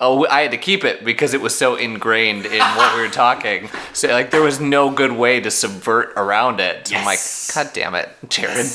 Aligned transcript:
Oh, 0.00 0.26
I 0.28 0.42
had 0.42 0.52
to 0.52 0.58
keep 0.58 0.84
it 0.84 1.04
because 1.04 1.34
it 1.34 1.40
was 1.40 1.56
so 1.56 1.74
ingrained 1.74 2.46
in 2.46 2.60
what 2.60 2.94
we 2.94 3.02
were 3.02 3.08
talking. 3.08 3.68
So 3.92 4.08
like 4.08 4.30
there 4.30 4.42
was 4.42 4.60
no 4.60 4.90
good 4.90 5.10
way 5.12 5.40
to 5.40 5.50
subvert 5.50 6.12
around 6.16 6.60
it. 6.60 6.86
So 6.86 6.96
I'm 6.96 7.04
like, 7.04 7.16
Yes. 7.16 7.50
God 7.52 7.70
damn 7.74 7.94
it, 7.96 8.08
Jared. 8.28 8.66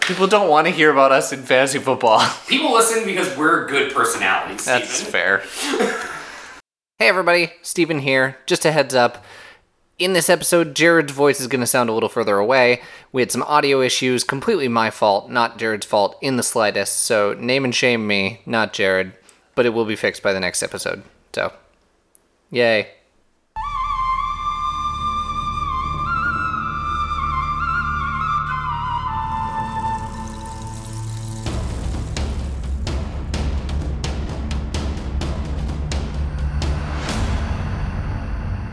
People 0.00 0.26
don't 0.26 0.48
want 0.48 0.66
to 0.66 0.72
hear 0.72 0.90
about 0.90 1.12
us 1.12 1.32
in 1.34 1.42
fantasy 1.42 1.78
football. 1.78 2.26
People 2.48 2.72
listen 2.72 3.04
because 3.04 3.36
we're 3.36 3.66
good 3.66 3.92
personalities. 3.94 4.64
That's 4.64 5.02
fair. 5.02 5.42
hey 6.98 7.08
everybody, 7.08 7.52
Steven 7.60 7.98
here. 7.98 8.38
Just 8.46 8.64
a 8.64 8.72
heads 8.72 8.94
up. 8.94 9.22
In 9.98 10.12
this 10.14 10.30
episode, 10.30 10.74
Jared's 10.76 11.12
voice 11.12 11.40
is 11.40 11.48
going 11.48 11.60
to 11.60 11.66
sound 11.66 11.90
a 11.90 11.92
little 11.92 12.08
further 12.08 12.36
away. 12.38 12.80
We 13.12 13.20
had 13.20 13.32
some 13.32 13.42
audio 13.42 13.82
issues, 13.82 14.22
completely 14.24 14.68
my 14.68 14.90
fault, 14.90 15.28
not 15.28 15.58
Jared's 15.58 15.84
fault 15.86 16.16
in 16.22 16.36
the 16.36 16.42
slightest. 16.44 17.00
So 17.00 17.34
name 17.34 17.64
and 17.64 17.74
shame 17.74 18.06
me, 18.06 18.40
not 18.46 18.72
Jared. 18.72 19.12
But 19.58 19.66
it 19.66 19.70
will 19.70 19.84
be 19.84 19.96
fixed 19.96 20.22
by 20.22 20.32
the 20.32 20.38
next 20.38 20.62
episode. 20.62 21.02
So, 21.32 21.52
yay. 22.52 22.90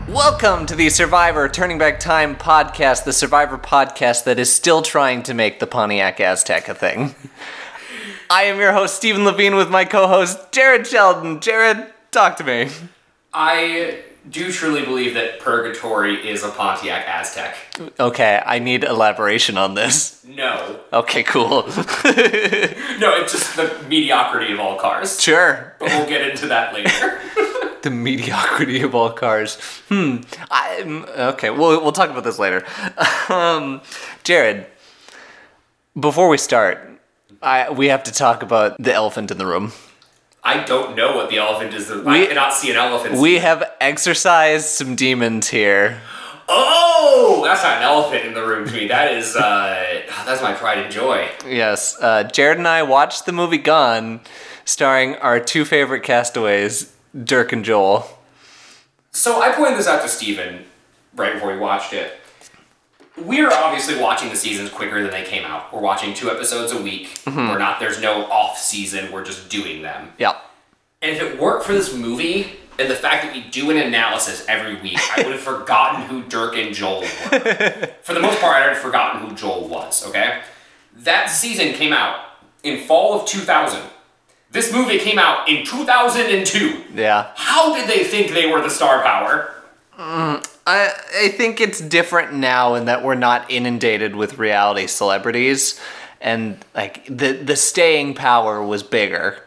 Welcome 0.06 0.66
to 0.66 0.76
the 0.76 0.88
Survivor 0.90 1.48
Turning 1.48 1.78
Back 1.78 1.98
Time 1.98 2.36
podcast, 2.36 3.02
the 3.02 3.12
Survivor 3.12 3.58
podcast 3.58 4.22
that 4.22 4.38
is 4.38 4.54
still 4.54 4.82
trying 4.82 5.24
to 5.24 5.34
make 5.34 5.58
the 5.58 5.66
Pontiac 5.66 6.20
Aztec 6.20 6.68
a 6.68 6.76
thing. 6.76 7.16
I 8.28 8.44
am 8.44 8.58
your 8.58 8.72
host, 8.72 8.96
Stephen 8.96 9.24
Levine, 9.24 9.54
with 9.56 9.70
my 9.70 9.84
co 9.84 10.06
host, 10.08 10.52
Jared 10.52 10.86
Sheldon. 10.86 11.40
Jared, 11.40 11.86
talk 12.10 12.36
to 12.36 12.44
me. 12.44 12.68
I 13.32 14.00
do 14.28 14.50
truly 14.50 14.84
believe 14.84 15.14
that 15.14 15.38
Purgatory 15.40 16.28
is 16.28 16.42
a 16.42 16.48
Pontiac 16.48 17.06
Aztec. 17.06 17.56
Okay, 18.00 18.42
I 18.44 18.58
need 18.58 18.82
elaboration 18.82 19.56
on 19.56 19.74
this. 19.74 20.24
No. 20.24 20.80
Okay, 20.92 21.22
cool. 21.22 21.62
No, 22.98 23.14
it's 23.14 23.32
just 23.32 23.56
the 23.56 23.78
mediocrity 23.90 24.54
of 24.54 24.58
all 24.58 24.76
cars. 24.78 25.20
sure. 25.20 25.74
But 25.78 25.88
we'll 25.90 26.08
get 26.08 26.26
into 26.30 26.46
that 26.48 26.72
later. 26.74 27.20
The 27.82 27.90
mediocrity 27.90 28.80
of 28.80 28.94
all 28.96 29.10
cars. 29.12 29.60
Hmm. 29.88 30.16
I'm 30.50 31.04
okay. 31.04 31.50
We'll 31.50 31.80
we'll 31.82 31.92
talk 31.92 32.10
about 32.10 32.24
this 32.24 32.36
later. 32.36 32.64
Um, 33.28 33.80
Jared, 34.24 34.66
before 36.00 36.28
we 36.28 36.36
start, 36.36 36.95
I 37.42 37.70
we 37.70 37.88
have 37.88 38.04
to 38.04 38.12
talk 38.12 38.42
about 38.42 38.76
the 38.82 38.92
elephant 38.92 39.30
in 39.30 39.38
the 39.38 39.46
room. 39.46 39.72
I 40.42 40.62
don't 40.62 40.96
know 40.96 41.16
what 41.16 41.28
the 41.30 41.38
elephant 41.38 41.74
is. 41.74 41.90
I 41.90 41.96
We- 41.96 42.26
cannot 42.28 42.54
see 42.54 42.70
an 42.70 42.76
elephant. 42.76 43.16
We 43.16 43.38
have 43.38 43.64
exorcised 43.80 44.66
some 44.68 44.94
demons 44.94 45.48
here. 45.48 46.00
Oh, 46.48 47.42
that's 47.44 47.64
not 47.64 47.78
an 47.78 47.82
elephant 47.82 48.24
in 48.24 48.34
the 48.34 48.46
room 48.46 48.66
to 48.68 48.72
me. 48.72 48.86
That 48.86 49.12
is, 49.12 49.34
uh, 49.34 50.02
that's 50.24 50.40
my 50.40 50.52
pride 50.52 50.78
and 50.78 50.92
joy. 50.92 51.28
Yes, 51.44 51.96
uh, 52.00 52.22
Jared 52.22 52.58
and 52.58 52.68
I 52.68 52.84
watched 52.84 53.26
the 53.26 53.32
movie 53.32 53.58
Gone, 53.58 54.20
starring 54.64 55.16
our 55.16 55.40
two 55.40 55.64
favorite 55.64 56.04
castaways, 56.04 56.92
Dirk 57.24 57.52
and 57.52 57.64
Joel. 57.64 58.08
So 59.10 59.42
I 59.42 59.50
pointed 59.50 59.78
this 59.80 59.88
out 59.88 60.02
to 60.02 60.08
Steven 60.08 60.64
right 61.16 61.32
before 61.34 61.50
we 61.52 61.58
watched 61.58 61.92
it. 61.92 62.20
We're 63.18 63.50
obviously 63.50 63.98
watching 64.00 64.28
the 64.28 64.36
seasons 64.36 64.70
quicker 64.70 65.02
than 65.02 65.10
they 65.10 65.24
came 65.24 65.44
out. 65.44 65.72
We're 65.72 65.80
watching 65.80 66.12
two 66.12 66.30
episodes 66.30 66.72
a 66.72 66.80
week. 66.80 67.18
Mm-hmm. 67.24 67.48
We're 67.48 67.58
not, 67.58 67.80
there's 67.80 68.00
no 68.00 68.26
off 68.26 68.58
season, 68.58 69.10
we're 69.10 69.24
just 69.24 69.48
doing 69.48 69.82
them. 69.82 70.12
Yeah. 70.18 70.36
And 71.00 71.16
if 71.16 71.22
it 71.22 71.40
weren't 71.40 71.64
for 71.64 71.72
this 71.72 71.94
movie 71.94 72.56
and 72.78 72.90
the 72.90 72.94
fact 72.94 73.24
that 73.24 73.32
we 73.32 73.42
do 73.42 73.70
an 73.70 73.78
analysis 73.78 74.44
every 74.48 74.74
week, 74.80 74.98
I 75.16 75.22
would 75.22 75.32
have 75.32 75.40
forgotten 75.54 76.02
who 76.02 76.24
Dirk 76.24 76.56
and 76.56 76.74
Joel 76.74 77.00
were. 77.00 77.90
for 78.02 78.12
the 78.12 78.20
most 78.20 78.40
part, 78.40 78.56
I'd 78.56 78.68
have 78.74 78.78
forgotten 78.78 79.26
who 79.26 79.34
Joel 79.34 79.66
was, 79.68 80.06
okay? 80.08 80.42
That 80.94 81.26
season 81.26 81.72
came 81.72 81.92
out 81.92 82.20
in 82.62 82.84
fall 82.84 83.18
of 83.18 83.26
2000. 83.26 83.82
This 84.50 84.72
movie 84.72 84.98
came 84.98 85.18
out 85.18 85.48
in 85.48 85.64
2002. 85.64 86.84
Yeah. 86.94 87.30
How 87.34 87.74
did 87.74 87.88
they 87.88 88.04
think 88.04 88.32
they 88.32 88.50
were 88.50 88.60
the 88.60 88.70
star 88.70 89.02
power? 89.02 89.54
Mm. 89.98 90.35
I 90.66 90.92
I 91.14 91.28
think 91.28 91.60
it's 91.60 91.80
different 91.80 92.34
now 92.34 92.74
in 92.74 92.86
that 92.86 93.02
we're 93.04 93.14
not 93.14 93.50
inundated 93.50 94.16
with 94.16 94.38
reality 94.38 94.86
celebrities, 94.86 95.80
and 96.20 96.58
like 96.74 97.06
the 97.06 97.32
the 97.32 97.56
staying 97.56 98.14
power 98.14 98.62
was 98.62 98.82
bigger. 98.82 99.38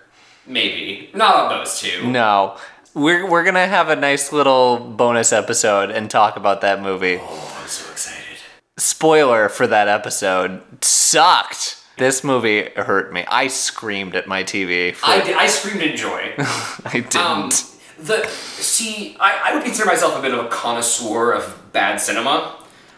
Maybe. 0.48 1.10
Not 1.14 1.36
on 1.36 1.50
those 1.50 1.80
two. 1.80 2.10
No. 2.10 2.58
We're, 2.96 3.30
we're 3.30 3.44
gonna 3.44 3.68
have 3.68 3.90
a 3.90 3.96
nice 3.96 4.34
little 4.34 4.80
bonus 4.80 5.32
episode 5.32 5.92
and 5.92 6.10
talk 6.10 6.38
about 6.38 6.62
that 6.62 6.82
movie. 6.82 7.20
Oh, 7.22 7.58
I'm 7.62 7.68
so 7.68 7.92
excited. 7.92 8.24
Spoiler 8.78 9.48
for 9.48 9.68
that 9.68 9.88
episode 9.88 10.84
sucked. 10.84 11.78
This 11.98 12.24
movie 12.24 12.70
hurt 12.76 13.14
me. 13.14 13.26
I 13.28 13.48
screamed 13.48 14.16
at 14.16 14.28
my 14.28 14.44
TV. 14.44 14.96
For, 14.96 15.06
I, 15.06 15.22
did, 15.22 15.36
I 15.36 15.48
screamed 15.48 15.84
in 15.84 15.96
joy. 15.96 16.34
I 16.86 16.92
didn't. 16.94 17.16
Um, 17.16 17.52
the 18.02 18.28
see, 18.28 19.16
I, 19.20 19.42
I 19.46 19.54
would 19.54 19.64
consider 19.64 19.86
myself 19.86 20.18
a 20.18 20.22
bit 20.22 20.34
of 20.34 20.46
a 20.46 20.48
connoisseur 20.48 21.34
of 21.34 21.72
bad 21.72 21.98
cinema. 22.00 22.56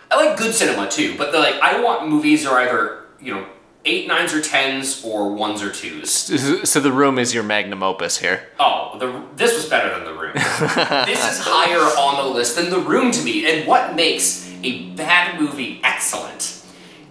I 0.10 0.26
like 0.26 0.38
good 0.38 0.54
cinema 0.54 0.90
too, 0.90 1.18
but 1.18 1.32
the, 1.32 1.40
like 1.40 1.56
I 1.56 1.82
want 1.82 2.08
movies 2.08 2.44
that 2.44 2.52
are 2.52 2.60
either 2.60 3.06
you 3.20 3.34
know 3.34 3.46
eight, 3.86 4.08
nines, 4.08 4.34
or 4.34 4.42
tens, 4.42 5.04
or 5.04 5.34
ones 5.34 5.64
or 5.64 5.72
twos. 5.72 6.12
so 6.70 6.80
the 6.80 6.92
room 6.92 7.18
is 7.18 7.34
your 7.34 7.44
magnum 7.44 7.82
opus 7.82 8.18
here. 8.20 8.48
Oh, 8.60 8.98
the 9.00 9.24
this 9.36 9.56
was 9.56 9.68
better 9.68 9.90
than 9.96 10.06
the 10.06 10.20
room. 10.20 10.34
this 10.36 11.32
is 11.32 11.40
higher 11.42 11.80
on 11.80 12.24
the 12.24 12.34
list 12.34 12.56
than 12.56 12.70
the 12.70 12.80
room 12.80 13.12
to 13.12 13.24
me. 13.24 13.50
And 13.52 13.68
what 13.68 13.96
makes 13.96 14.50
a 14.64 14.90
bad 14.92 15.40
movie 15.40 15.82
excellent 15.84 16.64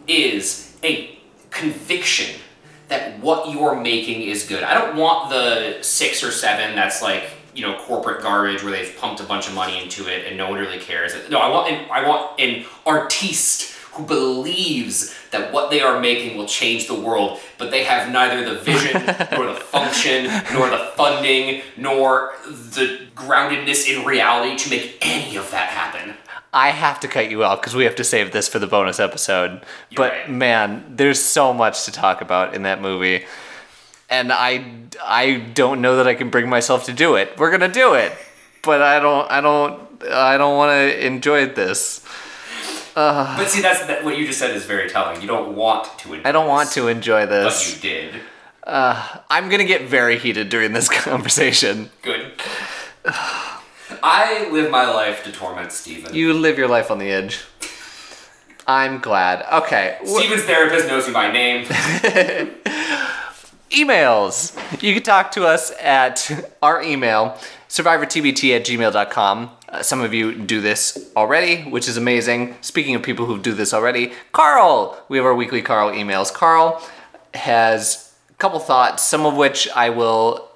is 0.06 0.76
a 0.84 1.18
conviction 1.50 2.40
that 2.88 3.20
what 3.20 3.52
you're 3.52 3.80
making 3.80 4.22
is 4.22 4.46
good. 4.46 4.62
I 4.62 4.74
don't 4.74 4.96
want 4.96 5.30
the 5.30 5.78
six 5.82 6.24
or 6.24 6.30
seven 6.30 6.74
that's 6.74 7.02
like 7.02 7.30
you 7.54 7.66
know 7.66 7.78
corporate 7.78 8.22
garbage 8.22 8.62
where 8.62 8.72
they've 8.72 8.96
pumped 8.98 9.20
a 9.20 9.24
bunch 9.24 9.48
of 9.48 9.54
money 9.54 9.82
into 9.82 10.06
it 10.08 10.26
and 10.26 10.36
no 10.36 10.50
one 10.50 10.58
really 10.58 10.78
cares. 10.78 11.12
No, 11.28 11.38
I 11.38 11.50
want 11.50 11.72
an, 11.72 11.86
I 11.90 12.06
want 12.06 12.40
an 12.40 12.64
artiste 12.86 13.74
who 13.92 14.04
believes 14.04 15.14
that 15.30 15.52
what 15.52 15.70
they 15.70 15.80
are 15.80 16.00
making 16.00 16.36
will 16.36 16.46
change 16.46 16.86
the 16.86 16.94
world, 16.94 17.40
but 17.58 17.70
they 17.70 17.84
have 17.84 18.10
neither 18.10 18.44
the 18.44 18.60
vision 18.60 18.92
nor 19.32 19.46
the 19.46 19.60
function 19.60 20.24
nor 20.52 20.70
the 20.70 20.90
funding 20.96 21.62
nor 21.76 22.34
the 22.46 23.00
groundedness 23.16 23.88
in 23.88 24.04
reality 24.04 24.56
to 24.56 24.70
make 24.70 24.96
any 25.00 25.36
of 25.36 25.50
that 25.50 25.68
happen. 25.68 26.14
I 26.52 26.70
have 26.70 26.98
to 27.00 27.08
cut 27.08 27.30
you 27.30 27.44
off 27.44 27.60
because 27.60 27.76
we 27.76 27.84
have 27.84 27.94
to 27.96 28.04
save 28.04 28.32
this 28.32 28.48
for 28.48 28.58
the 28.58 28.66
bonus 28.66 28.98
episode. 28.98 29.62
but 29.94 30.12
right. 30.12 30.30
man, 30.30 30.84
there's 30.88 31.22
so 31.22 31.52
much 31.52 31.84
to 31.84 31.92
talk 31.92 32.20
about 32.20 32.54
in 32.54 32.62
that 32.62 32.80
movie, 32.82 33.24
and 34.10 34.32
I 34.32 34.64
I 35.02 35.36
don't 35.54 35.80
know 35.80 35.96
that 35.96 36.06
I 36.06 36.14
can 36.14 36.28
bring 36.30 36.48
myself 36.48 36.84
to 36.86 36.92
do 36.92 37.14
it. 37.14 37.38
We're 37.38 37.50
gonna 37.50 37.72
do 37.72 37.94
it, 37.94 38.12
but 38.62 38.82
I 38.82 38.98
don't 39.00 39.30
I 39.30 39.40
don't 39.40 40.02
I 40.10 40.36
don't 40.36 40.56
want 40.56 40.70
to 40.70 41.06
enjoy 41.06 41.46
this. 41.46 42.04
Uh. 42.96 43.36
But 43.36 43.48
see, 43.48 43.62
that's 43.62 43.86
that, 43.86 44.04
what 44.04 44.18
you 44.18 44.26
just 44.26 44.38
said 44.38 44.54
is 44.54 44.64
very 44.64 44.90
telling. 44.90 45.20
You 45.22 45.28
don't 45.28 45.54
want 45.54 45.98
to. 46.00 46.14
enjoy. 46.14 46.28
I 46.28 46.32
don't 46.32 46.48
want 46.48 46.72
to 46.72 46.88
enjoy 46.88 47.24
this. 47.26 47.74
But 47.74 47.76
you 47.76 47.90
did. 47.90 48.14
Uh, 48.64 49.20
I'm 49.30 49.48
gonna 49.48 49.64
get 49.64 49.82
very 49.82 50.18
heated 50.18 50.48
during 50.48 50.72
this 50.72 50.88
conversation. 51.04 51.90
Good. 52.02 52.32
I 54.02 54.48
live 54.50 54.70
my 54.70 54.90
life 54.90 55.24
to 55.24 55.32
torment 55.32 55.72
Steven. 55.72 56.14
You 56.14 56.34
live 56.34 56.58
your 56.58 56.68
life 56.68 56.90
on 56.90 56.98
the 56.98 57.10
edge. 57.10 57.40
I'm 58.66 58.98
glad. 59.00 59.44
Okay. 59.64 59.98
Steven's 60.04 60.42
therapist 60.44 60.86
knows 60.86 61.06
you 61.06 61.14
by 61.14 61.32
name. 61.32 61.66
emails. 63.70 64.54
You 64.82 64.94
can 64.94 65.02
talk 65.02 65.32
to 65.32 65.46
us 65.46 65.72
at 65.80 66.30
our 66.62 66.82
email, 66.82 67.38
survivortbt 67.68 68.56
at 68.56 68.66
gmail.com. 68.66 69.50
Uh, 69.68 69.82
some 69.82 70.00
of 70.00 70.12
you 70.12 70.34
do 70.34 70.60
this 70.60 71.10
already, 71.16 71.62
which 71.62 71.88
is 71.88 71.96
amazing. 71.96 72.56
Speaking 72.60 72.94
of 72.94 73.02
people 73.02 73.26
who 73.26 73.38
do 73.38 73.52
this 73.52 73.72
already, 73.72 74.12
Carl! 74.32 75.02
We 75.08 75.16
have 75.16 75.26
our 75.26 75.34
weekly 75.34 75.62
Carl 75.62 75.92
emails. 75.92 76.32
Carl 76.32 76.82
has 77.34 78.12
a 78.28 78.34
couple 78.34 78.58
thoughts, 78.58 79.02
some 79.02 79.24
of 79.24 79.36
which 79.36 79.68
I 79.74 79.90
will 79.90 80.48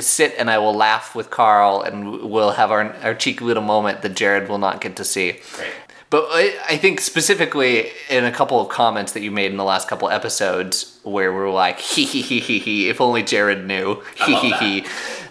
sit 0.00 0.34
and 0.38 0.50
I 0.50 0.58
will 0.58 0.74
laugh 0.74 1.14
with 1.14 1.30
Carl 1.30 1.80
and 1.80 2.30
we'll 2.30 2.52
have 2.52 2.70
our, 2.70 2.92
our 3.02 3.14
cheeky 3.14 3.44
little 3.44 3.62
moment 3.62 4.02
that 4.02 4.14
Jared 4.14 4.48
will 4.48 4.58
not 4.58 4.80
get 4.80 4.96
to 4.96 5.04
see. 5.04 5.38
Great. 5.54 5.72
But 6.10 6.26
I 6.30 6.58
I 6.68 6.76
think 6.76 7.00
specifically 7.00 7.90
in 8.08 8.24
a 8.24 8.32
couple 8.32 8.60
of 8.60 8.68
comments 8.68 9.12
that 9.12 9.22
you 9.22 9.30
made 9.30 9.50
in 9.50 9.56
the 9.56 9.64
last 9.64 9.88
couple 9.88 10.08
episodes 10.08 10.98
where 11.02 11.32
we're 11.32 11.50
like, 11.50 11.80
hee 11.80 12.04
hee 12.04 12.22
hee 12.22 12.40
hee 12.40 12.58
hee, 12.58 12.88
if 12.88 13.00
only 13.00 13.22
Jared 13.22 13.66
knew. 13.66 14.02
Hee 14.24 14.36
hee 14.36 14.52
hee. 14.52 14.86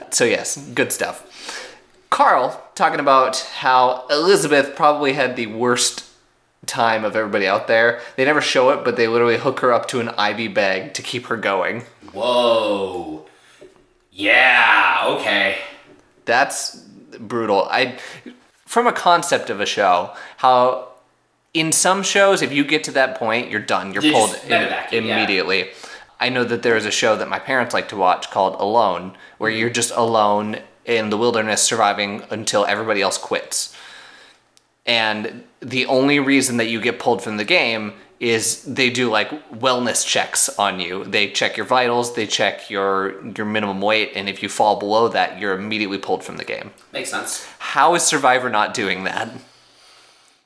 So, 0.09 0.23
yes, 0.23 0.57
good 0.73 0.91
stuff. 0.91 1.23
Carl 2.09 2.63
talking 2.75 2.99
about 2.99 3.39
how 3.57 4.05
Elizabeth 4.09 4.75
probably 4.75 5.13
had 5.13 5.35
the 5.35 5.47
worst 5.47 6.05
time 6.65 7.03
of 7.03 7.15
everybody 7.15 7.47
out 7.47 7.67
there. 7.67 8.01
They 8.15 8.25
never 8.25 8.41
show 8.41 8.69
it, 8.71 8.83
but 8.83 8.95
they 8.95 9.07
literally 9.07 9.37
hook 9.37 9.59
her 9.59 9.73
up 9.73 9.87
to 9.89 9.99
an 9.99 10.09
IV 10.09 10.53
bag 10.53 10.93
to 10.95 11.01
keep 11.01 11.27
her 11.27 11.37
going. 11.37 11.83
Whoa. 12.13 13.25
Yeah, 14.11 15.03
okay. 15.19 15.57
That's 16.25 16.75
brutal. 17.19 17.67
I 17.69 17.99
from 18.67 18.85
a 18.85 18.91
concept 18.93 19.49
of 19.49 19.59
a 19.59 19.65
show, 19.65 20.13
how 20.37 20.89
in 21.53 21.71
some 21.71 22.03
shows 22.03 22.41
if 22.43 22.51
you 22.51 22.63
get 22.63 22.83
to 22.83 22.91
that 22.91 23.17
point, 23.17 23.49
you're 23.49 23.61
done. 23.61 23.93
You're 23.93 24.03
You 24.03 24.11
pulled 24.11 24.31
just 24.31 24.45
im- 24.45 24.51
medevac 24.51 24.93
it, 24.93 25.03
yeah. 25.05 25.15
immediately. 25.17 25.69
I 26.19 26.29
know 26.29 26.43
that 26.43 26.61
there 26.63 26.75
is 26.75 26.85
a 26.85 26.91
show 26.91 27.15
that 27.15 27.29
my 27.29 27.39
parents 27.39 27.73
like 27.73 27.87
to 27.89 27.95
watch 27.95 28.29
called 28.29 28.55
Alone, 28.59 29.15
where 29.37 29.49
you're 29.49 29.69
just 29.69 29.91
alone 29.91 30.57
in 30.85 31.09
the 31.09 31.17
wilderness 31.17 31.61
surviving 31.63 32.23
until 32.29 32.65
everybody 32.65 33.01
else 33.01 33.17
quits. 33.17 33.75
And 34.85 35.43
the 35.61 35.85
only 35.85 36.19
reason 36.19 36.57
that 36.57 36.65
you 36.67 36.79
get 36.81 36.99
pulled 36.99 37.21
from 37.21 37.37
the 37.37 37.43
game 37.45 37.93
is 38.19 38.63
they 38.63 38.89
do 38.89 39.09
like 39.09 39.29
wellness 39.51 40.05
checks 40.05 40.49
on 40.57 40.79
you. 40.79 41.03
They 41.03 41.29
check 41.29 41.55
your 41.57 41.65
vitals, 41.65 42.15
they 42.15 42.25
check 42.27 42.69
your 42.69 43.23
your 43.37 43.45
minimum 43.45 43.81
weight, 43.81 44.11
and 44.15 44.27
if 44.27 44.41
you 44.41 44.49
fall 44.49 44.79
below 44.79 45.07
that, 45.09 45.39
you're 45.39 45.53
immediately 45.53 45.97
pulled 45.97 46.23
from 46.23 46.37
the 46.37 46.43
game. 46.45 46.71
Makes 46.93 47.11
sense. 47.11 47.47
How 47.59 47.93
is 47.95 48.03
Survivor 48.03 48.49
not 48.49 48.73
doing 48.73 49.03
that? 49.03 49.29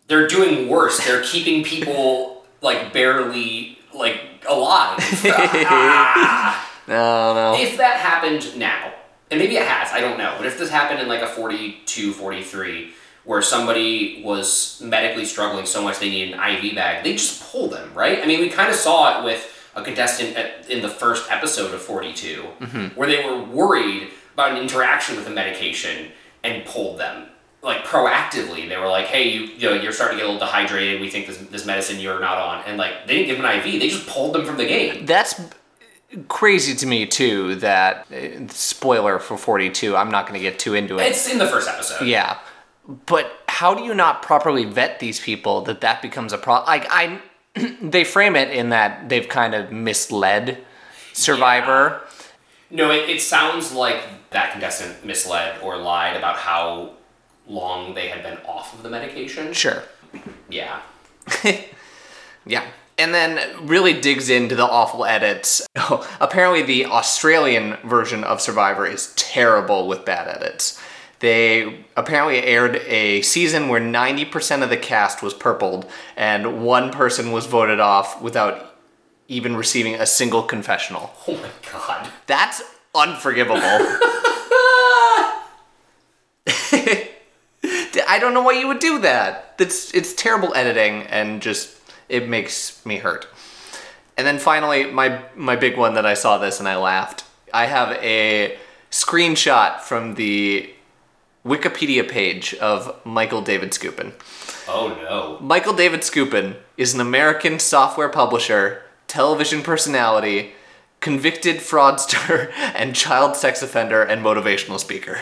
They're 0.08 0.28
doing 0.28 0.68
worse. 0.68 1.06
They're 1.06 1.24
keeping 1.24 1.64
people 1.64 2.46
like 2.62 2.92
barely 2.92 3.78
like 3.94 4.20
alive. 4.48 4.98
No, 6.88 7.34
no. 7.34 7.62
if 7.62 7.78
that 7.78 7.98
happened 7.98 8.58
now, 8.58 8.92
and 9.30 9.40
maybe 9.40 9.56
it 9.56 9.66
has, 9.66 9.94
I 9.94 10.02
don't 10.02 10.18
know, 10.18 10.34
but 10.38 10.46
if 10.46 10.58
this 10.58 10.70
happened 10.70 11.00
in 11.00 11.08
like 11.08 11.22
a 11.22 11.28
42, 11.28 12.12
43, 12.12 12.92
where 13.24 13.42
somebody 13.42 14.22
was 14.24 14.82
medically 14.84 15.26
struggling 15.26 15.66
so 15.66 15.82
much 15.84 16.00
they 16.00 16.10
needed 16.10 16.34
an 16.34 16.40
IV 16.40 16.76
bag, 16.76 17.04
they 17.04 17.14
just 17.14 17.52
pull 17.52 17.68
them, 17.68 17.94
right? 17.94 18.20
I 18.22 18.26
mean, 18.26 18.40
we 18.40 18.50
kind 18.50 18.70
of 18.70 18.76
saw 18.76 19.20
it 19.20 19.26
with 19.26 19.48
a 19.76 19.84
contestant 19.84 20.36
at, 20.36 20.70
in 20.70 20.82
the 20.82 20.90
first 20.90 21.30
episode 21.32 21.74
of 21.74 21.82
42, 21.82 22.42
where 22.96 23.08
they 23.08 23.24
were 23.24 23.42
worried 23.44 24.10
about 24.34 24.52
an 24.52 24.58
interaction 24.58 25.16
with 25.16 25.28
a 25.28 25.30
medication 25.30 26.12
and 26.44 26.66
pulled 26.66 27.00
them. 27.00 27.28
Like 27.62 27.86
proactively, 27.86 28.68
they 28.68 28.76
were 28.76 28.88
like, 28.88 29.06
"Hey, 29.06 29.30
you, 29.30 29.42
you 29.42 29.70
know, 29.70 29.76
you're 29.76 29.92
starting 29.92 30.18
to 30.18 30.24
get 30.24 30.28
a 30.28 30.34
little 30.34 30.48
dehydrated. 30.48 31.00
We 31.00 31.12
think 31.12 31.28
this, 31.28 31.38
this 31.38 31.64
medicine 31.64 32.00
you're 32.00 32.20
not 32.20 32.40
on." 32.40 32.64
And 32.66 32.76
like, 32.80 33.06
they 33.06 33.18
didn't 33.18 33.28
give 33.28 33.38
them 33.38 33.46
an 33.46 33.60
IV; 33.60 33.80
they 33.80 33.88
just 33.88 34.08
pulled 34.08 34.34
them 34.34 34.46
from 34.46 34.58
the 34.58 34.66
game. 34.66 35.06
That's 35.06 35.40
crazy 36.28 36.74
to 36.76 36.88
me 36.88 37.06
too. 37.06 37.54
That 37.58 38.08
uh, 38.12 38.48
spoiler 38.48 39.20
for 39.20 39.38
forty 39.38 39.70
two. 39.70 39.96
I'm 39.96 40.10
not 40.10 40.26
going 40.28 40.40
to 40.40 40.44
get 40.44 40.58
too 40.58 40.74
into 40.74 40.98
it. 40.98 41.04
It's 41.04 41.32
in 41.32 41.38
the 41.38 41.46
first 41.46 41.70
episode. 41.70 42.04
Yeah, 42.04 42.40
but 43.06 43.32
how 43.48 43.74
do 43.74 43.84
you 43.84 43.94
not 43.94 44.22
properly 44.22 44.66
vet 44.66 45.00
these 45.00 45.20
people 45.20 45.62
that 45.62 45.82
that 45.82 46.02
becomes 46.02 46.34
a 46.34 46.38
problem? 46.38 46.68
Like 46.68 46.88
I, 46.90 47.20
they 47.82 48.04
frame 48.04 48.36
it 48.36 48.50
in 48.50 48.70
that 48.70 49.10
they've 49.10 49.28
kind 49.28 49.54
of 49.54 49.72
misled 49.72 50.64
Survivor. 51.14 52.02
No, 52.70 52.90
it, 52.90 53.10
it 53.10 53.22
sounds 53.22 53.74
like 53.74 54.02
that 54.30 54.54
contestant 54.54 55.06
misled 55.06 55.62
or 55.62 55.78
lied 55.78 56.16
about 56.16 56.38
how 56.38 56.94
long 57.48 57.94
they 57.94 58.08
had 58.08 58.24
been 58.24 58.38
off 58.46 58.74
of 58.74 58.82
the 58.82 58.90
medication. 58.90 59.52
Sure. 59.52 59.84
Yeah. 60.50 60.82
Yeah. 62.46 62.66
And 62.98 63.14
then 63.14 63.68
really 63.68 64.00
digs 64.00 64.30
into 64.30 64.56
the 64.56 64.66
awful 64.66 65.06
edits. 65.06 65.66
Apparently, 66.20 66.62
the 66.62 66.86
Australian 66.86 67.78
version 67.84 68.24
of 68.24 68.42
Survivor 68.42 68.86
is 68.86 69.14
terrible 69.16 69.88
with 69.88 70.06
bad 70.06 70.28
edits. 70.28 70.82
They 71.22 71.86
apparently 71.96 72.44
aired 72.44 72.78
a 72.88 73.22
season 73.22 73.70
where 73.70 73.80
90% 73.80 74.64
of 74.64 74.70
the 74.70 74.78
cast 74.78 75.22
was 75.22 75.36
purpled, 75.36 75.86
and 76.18 76.64
one 76.64 76.92
person 76.92 77.32
was 77.32 77.46
voted 77.46 77.80
off 77.80 78.22
without 78.22 78.76
even 79.28 79.56
receiving 79.56 79.96
a 79.96 80.06
single 80.06 80.42
confessional. 80.42 81.12
Oh 81.28 81.38
my 81.38 81.50
god. 81.72 82.10
That's 82.26 82.64
unforgivable. 82.94 83.62
I 88.12 88.20
don't 88.20 88.34
know 88.34 88.42
why 88.42 88.54
you 88.54 88.68
would 88.68 88.80
do 88.80 89.00
that. 89.00 89.58
That's 89.60 89.94
it's 89.94 90.14
terrible 90.14 90.54
editing 90.56 91.04
and 91.04 91.42
just 91.42 91.78
it 92.10 92.28
makes 92.28 92.84
me 92.86 92.98
hurt. 92.98 93.28
And 94.18 94.26
then 94.26 94.40
finally, 94.40 94.92
my 94.92 95.22
my 95.36 95.56
big 95.56 95.78
one 95.78 95.94
that 95.94 96.06
I 96.06 96.16
saw 96.16 96.38
this 96.38 96.60
and 96.60 96.68
I 96.68 96.78
laughed. 96.78 97.24
I 97.54 97.68
have 97.68 97.92
a 98.02 98.58
screenshot 98.90 99.82
from 99.82 100.16
the 100.16 100.72
Wikipedia 101.46 102.08
page 102.08 102.54
of 102.56 103.04
Michael 103.06 103.42
David 103.42 103.72
Skupin. 103.72 104.14
Oh 104.68 104.98
no. 105.02 105.46
Michael 105.46 105.74
David 105.74 106.02
Skupin 106.02 106.56
is 106.78 106.94
an 106.94 107.02
American 107.02 107.60
software 107.60 108.10
publisher, 108.10 108.84
television 109.08 109.64
personality, 109.64 110.54
convicted 111.00 111.58
fraudster, 111.58 112.52
and 112.76 112.96
child 112.96 113.36
sex 113.36 113.62
offender 113.62 114.04
and 114.04 114.24
motivational 114.24 114.80
speaker. 114.80 115.20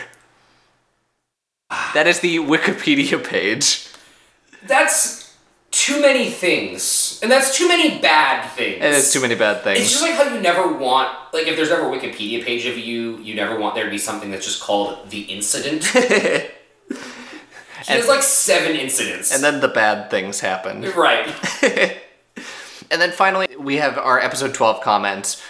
That 1.94 2.06
is 2.06 2.20
the 2.20 2.36
Wikipedia 2.36 3.22
page. 3.24 3.86
That's 4.66 5.36
too 5.70 6.00
many 6.00 6.30
things. 6.30 6.99
And 7.22 7.30
that's 7.30 7.56
too 7.56 7.68
many 7.68 7.98
bad 7.98 8.50
things. 8.52 8.78
And 8.80 8.94
it's 8.94 9.12
too 9.12 9.20
many 9.20 9.34
bad 9.34 9.62
things. 9.62 9.80
It's 9.80 9.90
just 9.90 10.02
like 10.02 10.14
how 10.14 10.34
you 10.34 10.40
never 10.40 10.72
want, 10.72 11.10
like, 11.32 11.46
if 11.46 11.56
there's 11.56 11.70
ever 11.70 11.82
a 11.92 11.98
Wikipedia 11.98 12.44
page 12.44 12.66
of 12.66 12.78
you, 12.78 13.18
you 13.18 13.34
never 13.34 13.58
want 13.58 13.74
there 13.74 13.84
to 13.84 13.90
be 13.90 13.98
something 13.98 14.30
that's 14.30 14.46
just 14.46 14.62
called 14.62 15.10
the 15.10 15.22
incident. 15.22 15.84
he 15.84 16.48
has 17.86 18.08
like 18.08 18.22
seven 18.22 18.76
incidents. 18.76 19.34
And 19.34 19.42
then 19.44 19.60
the 19.60 19.68
bad 19.68 20.10
things 20.10 20.40
happen. 20.40 20.82
right. 20.92 21.34
And 22.90 23.00
then 23.00 23.12
finally, 23.12 23.46
we 23.56 23.76
have 23.76 23.96
our 23.98 24.18
episode 24.18 24.52
12 24.52 24.82
comments. 24.82 25.40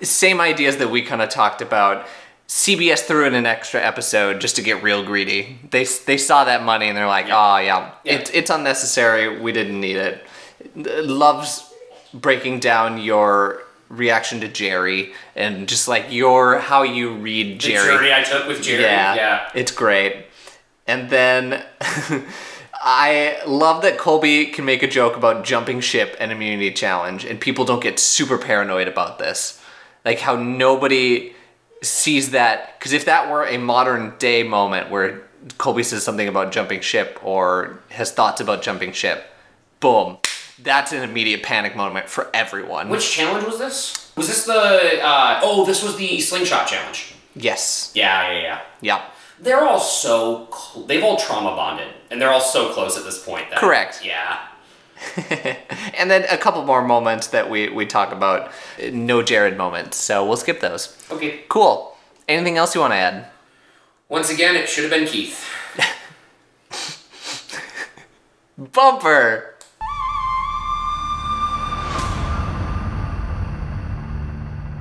Same 0.00 0.40
ideas 0.40 0.78
that 0.78 0.90
we 0.90 1.02
kind 1.02 1.20
of 1.20 1.28
talked 1.28 1.60
about. 1.60 2.06
CBS 2.48 3.00
threw 3.00 3.26
in 3.26 3.34
an 3.34 3.46
extra 3.46 3.82
episode 3.82 4.40
just 4.40 4.56
to 4.56 4.62
get 4.62 4.82
real 4.82 5.04
greedy. 5.04 5.58
They, 5.70 5.84
they 5.84 6.16
saw 6.16 6.44
that 6.44 6.62
money 6.62 6.88
and 6.88 6.96
they're 6.96 7.06
like, 7.06 7.26
oh, 7.26 7.58
yeah, 7.58 7.92
Yeah. 8.04 8.14
It, 8.14 8.30
it's 8.34 8.50
unnecessary. 8.50 9.40
We 9.40 9.52
didn't 9.52 9.78
need 9.78 9.96
it. 9.96 10.23
Loves 10.76 11.72
breaking 12.12 12.60
down 12.60 12.98
your 12.98 13.62
reaction 13.88 14.40
to 14.40 14.48
Jerry 14.48 15.12
and 15.36 15.68
just 15.68 15.88
like 15.88 16.06
your 16.10 16.58
how 16.58 16.82
you 16.82 17.14
read 17.14 17.60
Jerry. 17.60 17.86
The 17.86 17.92
journey 17.98 18.12
I 18.12 18.22
took 18.22 18.46
with 18.46 18.62
Jerry. 18.62 18.82
Yeah, 18.82 19.14
yeah. 19.14 19.50
it's 19.54 19.72
great. 19.72 20.26
And 20.86 21.10
then 21.10 21.64
I 22.74 23.40
love 23.46 23.82
that 23.82 23.98
Colby 23.98 24.46
can 24.46 24.64
make 24.64 24.82
a 24.82 24.88
joke 24.88 25.16
about 25.16 25.44
jumping 25.44 25.80
ship 25.80 26.16
and 26.20 26.30
immunity 26.30 26.70
challenge, 26.70 27.24
and 27.24 27.40
people 27.40 27.64
don't 27.64 27.82
get 27.82 27.98
super 27.98 28.36
paranoid 28.36 28.88
about 28.88 29.18
this. 29.18 29.62
Like 30.04 30.20
how 30.20 30.36
nobody 30.36 31.32
sees 31.82 32.30
that 32.30 32.78
because 32.78 32.92
if 32.92 33.04
that 33.04 33.30
were 33.30 33.44
a 33.46 33.58
modern 33.58 34.14
day 34.18 34.42
moment 34.42 34.90
where 34.90 35.22
Colby 35.58 35.82
says 35.82 36.02
something 36.02 36.28
about 36.28 36.52
jumping 36.52 36.80
ship 36.80 37.18
or 37.22 37.78
has 37.90 38.12
thoughts 38.12 38.40
about 38.40 38.62
jumping 38.62 38.92
ship, 38.92 39.26
boom, 39.80 40.18
that's 40.58 40.92
an 40.92 41.02
immediate 41.02 41.42
panic 41.42 41.74
moment 41.76 42.08
for 42.08 42.30
everyone. 42.34 42.88
Which 42.88 43.10
challenge 43.10 43.46
was 43.46 43.58
this? 43.58 44.12
Was 44.16 44.28
this 44.28 44.44
the 44.44 45.00
uh, 45.02 45.40
oh? 45.42 45.64
This 45.66 45.82
was 45.82 45.96
the 45.96 46.20
slingshot 46.20 46.66
challenge. 46.68 47.14
yes, 47.34 47.90
Yeah, 47.94 48.30
yeah, 48.32 48.40
yeah. 48.42 48.60
yeah. 48.80 49.04
They're 49.40 49.64
all 49.64 49.80
so 49.80 50.48
cl- 50.52 50.86
they've 50.86 51.02
all 51.02 51.16
trauma 51.16 51.56
bonded, 51.56 51.88
and 52.10 52.20
they're 52.20 52.30
all 52.30 52.40
so 52.40 52.72
close 52.72 52.96
at 52.96 53.04
this 53.04 53.22
point. 53.24 53.50
That, 53.50 53.58
Correct. 53.58 54.04
Yeah. 54.04 54.38
and 55.98 56.10
then 56.10 56.24
a 56.30 56.38
couple 56.38 56.64
more 56.64 56.82
moments 56.82 57.26
that 57.26 57.50
we, 57.50 57.68
we 57.68 57.84
talk 57.84 58.12
about, 58.12 58.52
no 58.92 59.22
Jared 59.22 59.56
moments. 59.58 59.96
So 59.98 60.24
we'll 60.24 60.36
skip 60.36 60.60
those. 60.60 60.96
Okay. 61.10 61.40
Cool. 61.48 61.96
Anything 62.28 62.56
else 62.56 62.74
you 62.74 62.80
want 62.80 62.92
to 62.92 62.96
add? 62.96 63.26
Once 64.08 64.30
again, 64.30 64.54
it 64.54 64.68
should 64.68 64.84
have 64.84 64.92
been 64.92 65.06
Keith. 65.06 65.44
Bumper! 68.56 69.53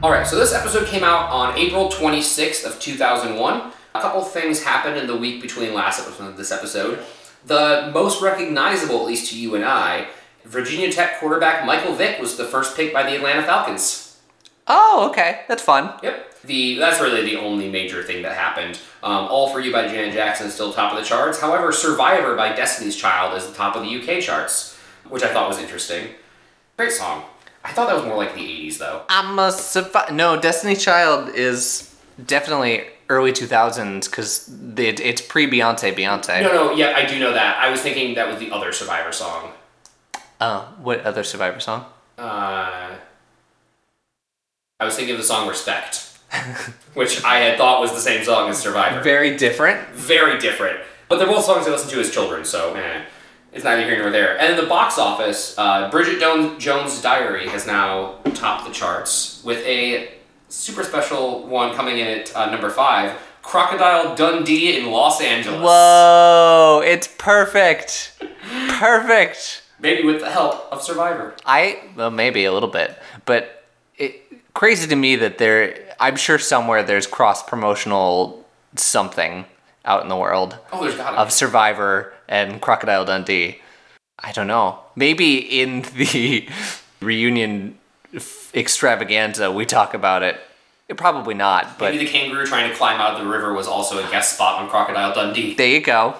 All 0.03 0.11
right, 0.11 0.27
so 0.27 0.35
this 0.35 0.53
episode 0.53 0.85
came 0.87 1.05
out 1.05 1.29
on 1.29 1.57
April 1.57 1.87
26th 1.87 2.65
of 2.65 2.77
2001. 2.77 3.71
A 3.95 4.01
couple 4.01 4.21
things 4.21 4.61
happened 4.61 4.97
in 4.97 5.07
the 5.07 5.15
week 5.15 5.41
between 5.41 5.73
last 5.73 6.01
episode 6.05 6.27
and 6.27 6.37
this 6.37 6.51
episode. 6.51 6.99
The 7.45 7.89
most 7.93 8.21
recognizable, 8.21 8.99
at 8.99 9.05
least 9.05 9.31
to 9.31 9.39
you 9.39 9.55
and 9.55 9.63
I, 9.63 10.07
Virginia 10.43 10.91
Tech 10.91 11.21
quarterback 11.21 11.65
Michael 11.65 11.95
Vick 11.95 12.19
was 12.19 12.35
the 12.35 12.43
first 12.43 12.75
pick 12.75 12.91
by 12.91 13.03
the 13.03 13.15
Atlanta 13.15 13.43
Falcons. 13.43 14.19
Oh, 14.67 15.07
okay. 15.09 15.43
That's 15.47 15.63
fun. 15.63 15.97
Yep. 16.03 16.41
The 16.43 16.77
that's 16.79 16.99
really 16.99 17.21
the 17.23 17.37
only 17.37 17.69
major 17.69 18.03
thing 18.03 18.23
that 18.23 18.35
happened. 18.35 18.81
Um, 19.03 19.27
All 19.29 19.51
for 19.53 19.61
You 19.61 19.71
by 19.71 19.87
Janet 19.87 20.13
Jackson 20.13 20.47
is 20.47 20.53
still 20.53 20.73
top 20.73 20.91
of 20.91 20.99
the 20.99 21.05
charts. 21.05 21.39
However, 21.39 21.71
Survivor 21.71 22.35
by 22.35 22.51
Destiny's 22.53 22.97
Child 22.97 23.37
is 23.37 23.47
the 23.47 23.53
top 23.53 23.77
of 23.77 23.83
the 23.83 24.01
UK 24.01 24.21
charts, 24.21 24.77
which 25.07 25.23
I 25.23 25.31
thought 25.31 25.47
was 25.47 25.59
interesting. 25.59 26.09
Great 26.75 26.91
song. 26.91 27.23
I 27.63 27.71
thought 27.71 27.87
that 27.87 27.95
was 27.95 28.05
more 28.05 28.17
like 28.17 28.35
the 28.35 28.41
80s 28.41 28.77
though. 28.77 29.03
I'm 29.09 29.39
a 29.39 29.49
survi- 29.49 30.11
No, 30.11 30.39
Destiny 30.39 30.75
Child 30.75 31.29
is 31.35 31.95
definitely 32.25 32.83
early 33.09 33.31
2000s 33.31 34.09
because 34.09 34.49
it, 34.77 34.99
it's 34.99 35.21
pre 35.21 35.47
Beyonce 35.47 35.93
Beyonce. 35.95 36.41
No, 36.41 36.51
no, 36.53 36.71
yeah, 36.73 36.93
I 36.95 37.05
do 37.05 37.19
know 37.19 37.33
that. 37.33 37.57
I 37.57 37.69
was 37.69 37.81
thinking 37.81 38.15
that 38.15 38.27
was 38.27 38.39
the 38.39 38.51
other 38.51 38.71
Survivor 38.73 39.11
song. 39.11 39.51
Oh, 40.41 40.73
what 40.81 41.01
other 41.05 41.23
Survivor 41.23 41.59
song? 41.59 41.85
Uh, 42.17 42.95
I 44.79 44.85
was 44.85 44.95
thinking 44.95 45.13
of 45.15 45.19
the 45.21 45.25
song 45.25 45.47
Respect. 45.47 46.09
which 46.95 47.23
I 47.23 47.37
had 47.39 47.57
thought 47.57 47.79
was 47.79 47.91
the 47.91 47.99
same 47.99 48.23
song 48.23 48.49
as 48.49 48.57
Survivor. 48.59 49.01
Very 49.01 49.37
different. 49.37 49.87
Very 49.91 50.39
different. 50.39 50.79
But 51.07 51.17
they're 51.19 51.27
both 51.27 51.45
songs 51.45 51.67
I 51.67 51.69
listen 51.69 51.89
to 51.91 51.99
as 51.99 52.11
children, 52.11 52.43
so 52.43 52.73
eh, 52.73 53.03
it's 53.53 53.63
neither 53.63 53.85
here 53.85 53.99
nor 53.99 54.09
there. 54.11 54.37
And 54.39 54.51
in 54.51 54.57
the 54.57 54.67
box 54.69 54.97
office, 54.97 55.55
uh, 55.57 55.89
Bridget 55.89 56.19
Jones' 56.19 56.61
Jones' 56.63 57.01
Diary 57.01 57.47
has 57.49 57.67
now 57.67 58.15
topped 58.33 58.65
the 58.67 58.73
charts 58.73 59.41
with 59.43 59.59
a 59.65 60.11
super 60.49 60.83
special 60.83 61.45
one 61.47 61.75
coming 61.75 61.97
in 61.99 62.07
at 62.07 62.35
uh, 62.35 62.49
number 62.49 62.69
five 62.69 63.17
Crocodile 63.41 64.15
Dundee 64.15 64.77
in 64.79 64.89
Los 64.91 65.21
Angeles. 65.21 65.61
Whoa, 65.61 66.81
it's 66.83 67.07
perfect. 67.17 68.13
Perfect. 68.69 69.63
Maybe 69.79 70.03
with 70.05 70.21
the 70.21 70.29
help 70.31 70.71
of 70.71 70.81
Survivor. 70.81 71.35
I 71.45 71.81
well 71.95 72.09
maybe 72.11 72.45
a 72.45 72.53
little 72.53 72.69
bit, 72.69 72.97
but 73.25 73.65
it 73.97 74.21
crazy 74.53 74.87
to 74.87 74.95
me 74.95 75.15
that 75.17 75.37
there 75.37 75.93
I'm 75.99 76.15
sure 76.15 76.39
somewhere 76.39 76.83
there's 76.83 77.05
cross 77.05 77.43
promotional 77.43 78.45
something 78.75 79.45
out 79.85 80.01
in 80.01 80.07
the 80.07 80.15
world 80.15 80.57
Oh, 80.71 80.81
there's 80.81 80.95
gotta 80.95 81.17
of. 81.17 81.31
Survivor 81.31 82.13
and 82.33 82.59
Crocodile 82.59 83.05
Dundee. 83.05 83.59
I 84.17 84.31
don't 84.31 84.47
know. 84.47 84.79
Maybe 84.95 85.37
in 85.37 85.83
the 85.95 86.49
reunion 86.99 87.77
f- 88.13 88.49
extravaganza 88.55 89.51
we 89.51 89.65
talk 89.67 89.93
about 89.93 90.23
it. 90.23 90.39
It 90.89 90.97
probably 90.97 91.35
not, 91.35 91.77
but 91.77 91.91
Maybe 91.93 92.05
the 92.05 92.11
kangaroo 92.11 92.45
trying 92.45 92.69
to 92.69 92.75
climb 92.75 92.99
out 92.99 93.13
of 93.13 93.19
the 93.23 93.31
river 93.31 93.53
was 93.53 93.67
also 93.67 94.05
a 94.05 94.09
guest 94.09 94.33
spot 94.33 94.61
on 94.61 94.69
Crocodile 94.69 95.13
Dundee. 95.13 95.53
there 95.53 95.67
you 95.67 95.79
go. 95.79 96.15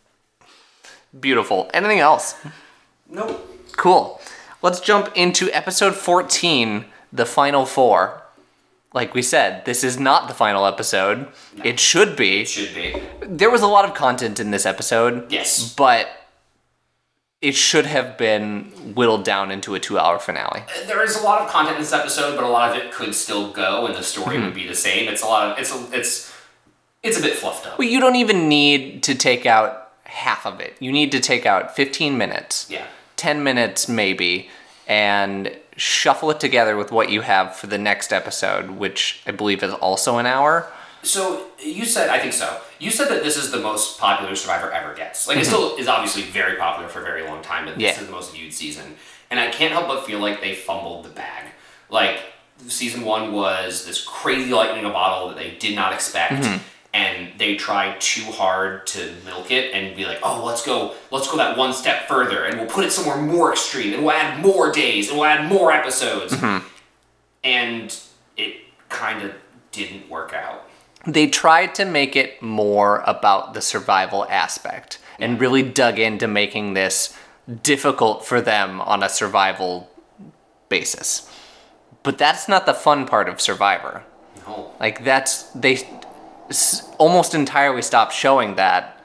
Beautiful. 1.20 1.70
Anything 1.74 2.00
else? 2.00 2.34
Nope. 3.08 3.48
Cool. 3.76 4.20
Let's 4.62 4.80
jump 4.80 5.12
into 5.14 5.50
episode 5.52 5.94
14, 5.94 6.86
the 7.12 7.26
final 7.26 7.66
four. 7.66 8.22
Like 8.96 9.12
we 9.12 9.20
said, 9.20 9.66
this 9.66 9.84
is 9.84 10.00
not 10.00 10.26
the 10.26 10.32
final 10.32 10.64
episode. 10.64 11.28
It 11.62 11.78
should 11.78 12.16
be. 12.16 12.40
It 12.40 12.48
should 12.48 12.74
be. 12.74 12.98
There 13.20 13.50
was 13.50 13.60
a 13.60 13.66
lot 13.66 13.84
of 13.84 13.92
content 13.92 14.40
in 14.40 14.52
this 14.52 14.64
episode, 14.64 15.30
Yes. 15.30 15.74
but 15.74 16.08
it 17.42 17.54
should 17.54 17.84
have 17.84 18.16
been 18.16 18.94
whittled 18.94 19.22
down 19.22 19.50
into 19.50 19.74
a 19.74 19.78
two 19.78 19.98
hour 19.98 20.18
finale. 20.18 20.62
Uh, 20.62 20.86
there 20.86 21.04
is 21.04 21.14
a 21.14 21.22
lot 21.22 21.42
of 21.42 21.50
content 21.50 21.76
in 21.76 21.82
this 21.82 21.92
episode, 21.92 22.36
but 22.36 22.44
a 22.44 22.48
lot 22.48 22.70
of 22.70 22.82
it 22.82 22.90
could 22.90 23.14
still 23.14 23.52
go, 23.52 23.84
and 23.84 23.94
the 23.94 24.02
story 24.02 24.36
mm-hmm. 24.36 24.46
would 24.46 24.54
be 24.54 24.66
the 24.66 24.74
same. 24.74 25.10
It's 25.10 25.22
a 25.22 25.26
lot 25.26 25.52
of 25.52 25.58
it's 25.58 25.74
a, 25.74 25.88
it's 25.92 26.34
it's 27.02 27.18
a 27.18 27.22
bit 27.22 27.34
fluffed 27.34 27.66
up. 27.66 27.78
Well, 27.78 27.86
you 27.86 28.00
don't 28.00 28.16
even 28.16 28.48
need 28.48 29.02
to 29.02 29.14
take 29.14 29.44
out 29.44 29.92
half 30.04 30.46
of 30.46 30.58
it. 30.58 30.74
You 30.80 30.90
need 30.90 31.12
to 31.12 31.20
take 31.20 31.44
out 31.44 31.76
15 31.76 32.16
minutes, 32.16 32.66
Yeah. 32.70 32.86
10 33.16 33.44
minutes 33.44 33.90
maybe, 33.90 34.48
and 34.88 35.54
shuffle 35.76 36.30
it 36.30 36.40
together 36.40 36.76
with 36.76 36.90
what 36.90 37.10
you 37.10 37.20
have 37.20 37.54
for 37.56 37.66
the 37.66 37.78
next 37.78 38.12
episode, 38.12 38.70
which 38.70 39.22
I 39.26 39.30
believe 39.30 39.62
is 39.62 39.72
also 39.74 40.18
an 40.18 40.26
hour. 40.26 40.70
So 41.02 41.46
you 41.62 41.84
said 41.84 42.08
I 42.10 42.18
think 42.18 42.32
so. 42.32 42.60
You 42.78 42.90
said 42.90 43.08
that 43.08 43.22
this 43.22 43.36
is 43.36 43.50
the 43.50 43.60
most 43.60 43.98
popular 43.98 44.34
Survivor 44.34 44.72
ever 44.72 44.94
gets. 44.94 45.28
Like 45.28 45.36
it 45.36 45.40
mm-hmm. 45.40 45.48
still 45.48 45.76
is 45.76 45.88
obviously 45.88 46.22
very 46.22 46.56
popular 46.56 46.88
for 46.88 47.00
a 47.00 47.04
very 47.04 47.22
long 47.22 47.42
time, 47.42 47.66
but 47.66 47.74
this 47.74 47.82
Yeah. 47.82 48.00
is 48.00 48.06
the 48.06 48.12
most 48.12 48.34
viewed 48.34 48.52
season. 48.52 48.96
And 49.30 49.38
I 49.38 49.50
can't 49.50 49.72
help 49.72 49.88
but 49.88 50.04
feel 50.06 50.18
like 50.18 50.40
they 50.40 50.54
fumbled 50.54 51.04
the 51.04 51.10
bag. 51.10 51.46
Like 51.90 52.20
season 52.68 53.04
one 53.04 53.32
was 53.32 53.84
this 53.84 54.02
crazy 54.02 54.52
lightning 54.52 54.80
in 54.80 54.86
a 54.86 54.92
bottle 54.92 55.28
that 55.28 55.36
they 55.36 55.52
did 55.52 55.74
not 55.74 55.92
expect. 55.92 56.32
Mm-hmm. 56.34 56.62
And 56.96 57.38
they 57.38 57.56
tried 57.56 58.00
too 58.00 58.24
hard 58.32 58.86
to 58.88 59.12
milk 59.26 59.50
it 59.50 59.74
and 59.74 59.94
be 59.94 60.06
like, 60.06 60.20
oh, 60.22 60.42
let's 60.42 60.64
go, 60.64 60.94
let's 61.10 61.30
go 61.30 61.36
that 61.36 61.58
one 61.58 61.74
step 61.74 62.08
further, 62.08 62.44
and 62.44 62.58
we'll 62.58 62.70
put 62.70 62.84
it 62.86 62.90
somewhere 62.90 63.18
more 63.18 63.52
extreme, 63.52 63.92
and 63.92 64.02
we'll 64.02 64.12
add 64.12 64.40
more 64.40 64.72
days, 64.72 65.10
and 65.10 65.18
we'll 65.18 65.26
add 65.26 65.46
more 65.46 65.70
episodes. 65.70 66.32
Mm-hmm. 66.32 66.66
And 67.44 68.00
it 68.38 68.56
kind 68.88 69.22
of 69.22 69.34
didn't 69.72 70.08
work 70.08 70.32
out. 70.32 70.62
They 71.06 71.26
tried 71.26 71.74
to 71.74 71.84
make 71.84 72.16
it 72.16 72.40
more 72.40 73.02
about 73.06 73.52
the 73.52 73.60
survival 73.60 74.24
aspect 74.30 74.98
and 75.18 75.38
really 75.38 75.62
dug 75.62 75.98
into 75.98 76.26
making 76.26 76.72
this 76.72 77.14
difficult 77.62 78.24
for 78.24 78.40
them 78.40 78.80
on 78.80 79.02
a 79.02 79.10
survival 79.10 79.90
basis. 80.70 81.30
But 82.02 82.18
that's 82.18 82.48
not 82.48 82.64
the 82.64 82.74
fun 82.74 83.06
part 83.06 83.28
of 83.28 83.40
Survivor. 83.40 84.02
No. 84.46 84.72
Like 84.80 85.04
that's 85.04 85.42
they 85.50 85.76
s- 86.48 86.88
almost 86.98 87.34
entirely 87.34 87.82
stopped 87.82 88.12
showing 88.12 88.54
that 88.56 89.00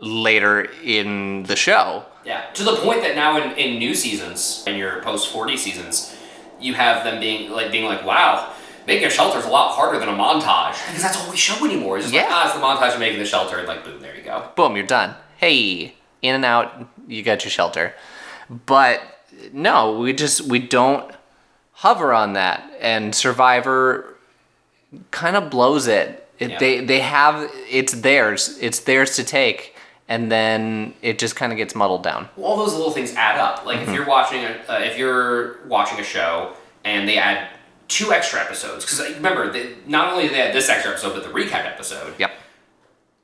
later 0.00 0.68
in 0.84 1.42
the 1.44 1.56
show. 1.56 2.04
Yeah, 2.24 2.44
to 2.54 2.62
the 2.64 2.76
point 2.76 3.02
that 3.02 3.14
now 3.16 3.36
in, 3.42 3.52
in 3.56 3.78
new 3.78 3.94
seasons, 3.94 4.64
in 4.66 4.76
your 4.76 5.00
post 5.02 5.28
forty 5.32 5.56
seasons, 5.56 6.14
you 6.60 6.74
have 6.74 7.04
them 7.04 7.20
being 7.20 7.50
like 7.50 7.72
being 7.72 7.86
like, 7.86 8.04
wow, 8.04 8.52
making 8.86 9.06
a 9.06 9.10
shelter 9.10 9.38
is 9.38 9.46
a 9.46 9.50
lot 9.50 9.74
harder 9.74 9.98
than 9.98 10.08
a 10.08 10.12
montage 10.12 10.84
because 10.86 11.02
that's 11.02 11.16
all 11.16 11.30
we 11.30 11.36
show 11.36 11.64
anymore. 11.64 11.96
It's 11.98 12.06
just 12.06 12.14
like 12.14 12.24
Yeah. 12.26 12.30
ah, 12.34 12.44
it's 12.46 12.54
the 12.54 12.60
montage 12.60 12.94
of 12.94 13.00
making 13.00 13.18
the 13.18 13.24
shelter, 13.24 13.58
and 13.58 13.66
like 13.68 13.84
boom, 13.84 14.00
there 14.00 14.14
you 14.16 14.22
go. 14.22 14.50
Boom, 14.56 14.76
you're 14.76 14.86
done. 14.86 15.14
Hey, 15.38 15.94
in 16.22 16.34
and 16.34 16.44
out, 16.44 16.86
you 17.06 17.22
got 17.22 17.44
your 17.44 17.50
shelter. 17.50 17.94
But 18.66 19.00
no, 19.52 19.98
we 19.98 20.12
just 20.12 20.42
we 20.42 20.58
don't 20.58 21.10
hover 21.72 22.12
on 22.12 22.32
that 22.34 22.68
and 22.80 23.14
Survivor 23.14 24.16
kind 25.12 25.36
of 25.36 25.48
blows 25.48 25.86
it. 25.86 26.27
It 26.38 26.50
Yeah. 26.50 26.58
They 26.58 26.84
they 26.84 27.00
have 27.00 27.50
it's 27.70 27.92
theirs. 27.92 28.58
It's 28.60 28.80
theirs 28.80 29.16
to 29.16 29.24
take 29.24 29.74
and 30.08 30.32
then 30.32 30.94
it 31.02 31.18
just 31.18 31.36
kind 31.36 31.52
of 31.52 31.58
gets 31.58 31.74
muddled 31.74 32.02
down. 32.02 32.28
All 32.38 32.56
those 32.56 32.74
little 32.74 32.90
things 32.90 33.14
add 33.14 33.38
up. 33.38 33.66
Like 33.66 33.80
if 33.80 33.92
you're 33.92 34.06
watching 34.06 34.44
a 34.44 34.64
uh, 34.68 34.78
if 34.80 34.96
you're 34.98 35.66
watching 35.66 36.00
a 36.00 36.02
show 36.02 36.54
and 36.84 37.06
they 37.06 37.18
add 37.18 37.48
two 37.88 38.12
extra 38.12 38.40
episodes 38.40 38.84
because 38.84 39.14
remember 39.14 39.52
they, 39.52 39.74
not 39.86 40.12
only 40.12 40.28
do 40.28 40.34
they 40.34 40.42
add 40.42 40.54
this 40.54 40.68
extra 40.68 40.92
episode 40.92 41.14
but 41.14 41.22
the 41.22 41.30
recap 41.30 41.66
episode. 41.66 42.14
Yep. 42.18 42.32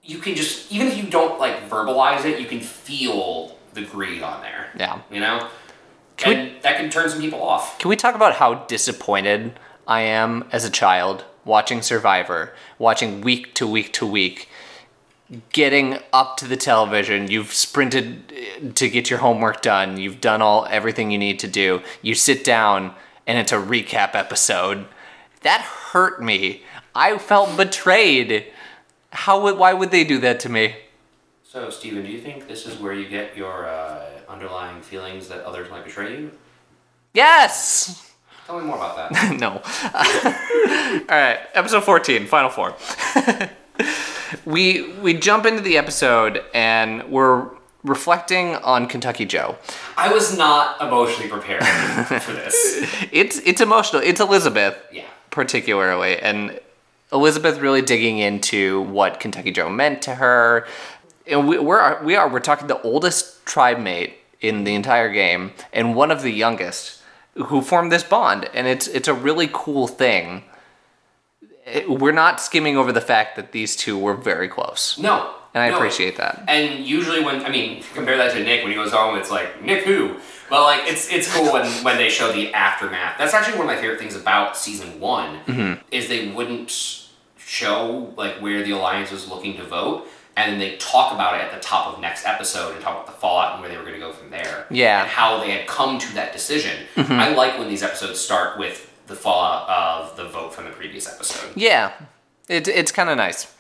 You 0.03 0.19
can 0.19 0.35
just 0.35 0.71
even 0.71 0.89
if 0.89 0.97
you 0.97 1.05
don't 1.05 1.41
like 1.41 1.69
verbalize 1.71 2.25
it, 2.27 2.39
you 2.39 2.47
can 2.47 2.61
feel 2.61 3.57
the 3.73 3.83
greed 3.83 4.23
on 4.23 4.43
there. 4.43 4.69
Yeah. 4.79 5.01
You 5.11 5.21
know. 5.21 5.49
Can 6.17 6.37
and 6.37 6.63
that 6.63 6.77
can 6.77 6.91
turn 6.91 7.09
some 7.09 7.21
people 7.21 7.43
off. 7.43 7.79
Can 7.79 7.89
we 7.89 7.97
talk 7.97 8.15
about 8.15 8.35
how 8.35 8.55
disappointed 8.55 9.59
I 9.89 10.03
am 10.03 10.45
as 10.53 10.65
a 10.65 10.71
child 10.71 11.25
watching 11.45 11.83
Survivor, 11.83 12.55
watching 12.79 13.21
week 13.21 13.55
to 13.55 13.67
week 13.67 13.93
to 13.95 14.07
week, 14.07 14.49
getting 15.53 15.99
up 16.13 16.37
to 16.39 16.47
the 16.47 16.57
television, 16.57 17.31
you've 17.31 17.53
sprinted 17.53 18.33
uh, 18.33 18.73
to 18.75 18.89
get 18.89 19.11
your 19.11 19.21
homework 19.21 19.63
done, 19.63 19.97
you've 19.97 20.21
done 20.21 20.43
all 20.43 20.67
everything 20.71 21.11
you 21.11 21.19
need 21.19 21.39
to 21.41 21.49
do. 21.49 21.83
You 22.03 22.15
sit 22.15 22.45
down 22.45 22.95
and 23.27 23.39
it's 23.39 23.53
a 23.53 23.57
recap 23.57 24.15
episode. 24.15 24.87
That 25.43 25.61
hurt 25.61 26.23
me. 26.23 26.63
I 26.95 27.19
felt 27.19 27.57
betrayed. 27.57 28.47
How 29.11 29.43
would 29.43 29.59
why 29.59 29.73
would 29.73 29.91
they 29.91 30.05
do 30.05 30.19
that 30.21 30.41
to 30.41 30.49
me? 30.49 30.77
So, 31.43 31.71
Steven, 31.71 32.03
do 32.03 32.11
you 32.11 32.21
think 32.21 32.49
this 32.49 32.67
is 32.67 32.81
where 32.81 32.93
you 32.93 33.09
get 33.09 33.37
your 33.37 33.69
uh, 33.69 34.07
underlying 34.29 34.83
feelings 34.83 35.29
that 35.29 35.45
others 35.45 35.71
might 35.71 35.85
betray 35.85 36.19
you? 36.19 36.33
Yes. 37.13 38.14
Tell 38.47 38.59
me 38.61 38.67
more 38.67 38.77
about 38.77 38.97
that. 39.11 39.39
no. 39.41 39.53
All 41.09 41.19
right, 41.19 41.39
episode 41.55 41.85
14, 41.85 42.27
final 42.27 42.51
four. 42.51 42.75
we 44.45 44.93
we 45.01 45.15
jump 45.15 45.47
into 45.47 45.63
the 45.63 45.79
episode 45.79 46.43
and 46.55 47.11
we're 47.11 47.49
reflecting 47.83 48.57
on 48.57 48.87
Kentucky 48.87 49.25
Joe. 49.25 49.57
I 49.97 50.13
was 50.13 50.37
not 50.37 50.81
emotionally 50.81 51.29
prepared 51.29 51.65
for 52.23 52.33
this. 52.33 52.87
It's 53.13 53.39
it's 53.39 53.61
emotional. 53.61 54.03
It's 54.03 54.21
Elizabeth 54.21 54.77
Yeah. 54.93 55.05
particularly 55.31 56.19
and 56.19 56.59
Elizabeth 57.13 57.59
really 57.61 57.83
digging 57.83 58.19
into 58.19 58.83
what 58.83 59.21
Kentucky 59.21 59.53
Joe 59.53 59.69
meant 59.71 60.03
to 60.03 60.17
her. 60.17 60.67
And 61.27 61.49
we, 61.49 61.59
we're 61.59 62.03
we 62.03 62.17
are 62.17 62.29
we're 62.29 62.41
talking 62.41 62.67
the 62.67 62.81
oldest 62.83 63.45
tribe 63.47 63.79
mate 63.79 64.15
in 64.41 64.65
the 64.65 64.75
entire 64.75 65.11
game 65.13 65.53
and 65.73 65.95
one 65.95 66.11
of 66.11 66.21
the 66.23 66.31
youngest 66.31 67.01
who 67.37 67.61
formed 67.63 67.91
this 67.93 68.03
bond 68.05 68.49
and 68.55 68.67
it's 68.67 68.87
it's 68.89 69.09
a 69.09 69.15
really 69.15 69.49
cool 69.53 69.87
thing. 69.89 70.45
It- 71.67 71.89
we're 71.91 72.13
not 72.13 72.41
skimming 72.41 72.77
over 72.77 72.93
the 72.93 73.01
fact 73.01 73.37
that 73.37 73.53
these 73.53 73.75
two 73.77 73.99
were 73.99 74.15
very 74.15 74.49
close. 74.49 74.99
No. 74.99 75.35
And 75.55 75.63
I 75.63 75.71
no. 75.71 75.77
appreciate 75.77 76.17
that. 76.17 76.43
And 76.49 76.85
usually 76.85 77.23
when 77.25 77.45
I 77.45 77.49
mean 77.49 77.83
compare 77.95 78.17
that 78.17 78.33
to 78.33 78.43
Nick 78.43 78.63
when 78.63 78.71
he 78.73 78.77
goes 78.77 78.93
home, 78.93 79.17
it's 79.17 79.31
like 79.31 79.63
Nick 79.63 79.85
who? 79.85 80.17
But 80.51 80.63
like 80.65 80.81
it's 80.91 81.11
it's 81.13 81.33
cool 81.35 81.53
when 81.53 81.67
when 81.85 81.97
they 81.97 82.09
show 82.09 82.33
the 82.33 82.53
aftermath. 82.53 83.17
That's 83.19 83.35
actually 83.35 83.59
one 83.59 83.69
of 83.69 83.75
my 83.75 83.81
favorite 83.81 83.99
things 83.99 84.17
about 84.17 84.57
season 84.57 85.01
one 85.01 85.39
Mm-hmm. 85.47 85.83
is 85.91 86.09
they 86.09 86.29
wouldn't 86.29 86.71
show 87.39 88.13
like 88.17 88.37
where 88.41 88.63
the 88.63 88.73
alliance 88.73 89.11
was 89.11 89.29
looking 89.29 89.57
to 89.57 89.65
vote. 89.65 90.07
And 90.37 90.53
then 90.53 90.59
they 90.59 90.77
talk 90.79 91.13
about 91.13 91.37
it 91.37 91.43
at 91.43 91.53
the 91.53 91.61
top 91.61 91.93
of 91.93 92.01
next 92.01 92.27
episode 92.27 92.75
and 92.75 92.83
talk 92.83 92.95
about 92.95 93.07
the 93.07 93.13
fallout 93.13 93.53
and 93.53 93.61
where 93.61 93.71
they 93.71 93.77
were 93.77 93.85
going 93.85 93.95
to 93.95 94.01
go 94.01 94.13
from 94.13 94.31
there. 94.31 94.67
Yeah. 94.71 94.99
Mm-hmm. 94.99 95.03
And 95.03 95.11
how 95.11 95.41
they 95.41 95.51
had 95.53 95.67
come 95.69 95.99
to 95.99 96.15
that 96.15 96.33
decision. 96.33 96.87
I 96.97 97.33
like 97.35 97.59
when 97.59 97.69
these 97.69 97.83
episodes 97.83 98.19
start 98.19 98.59
with 98.59 98.91
the 99.07 99.15
fallout 99.15 99.69
of 99.69 100.17
the 100.17 100.29
vote 100.29 100.55
from 100.55 100.65
the 100.65 100.71
previous 100.71 101.07
episode. 101.13 101.57
Yeah, 101.57 101.93
it, 102.49 102.67
it's 102.69 102.91
kind 102.91 103.11
of 103.11 103.17
nice. 103.17 103.55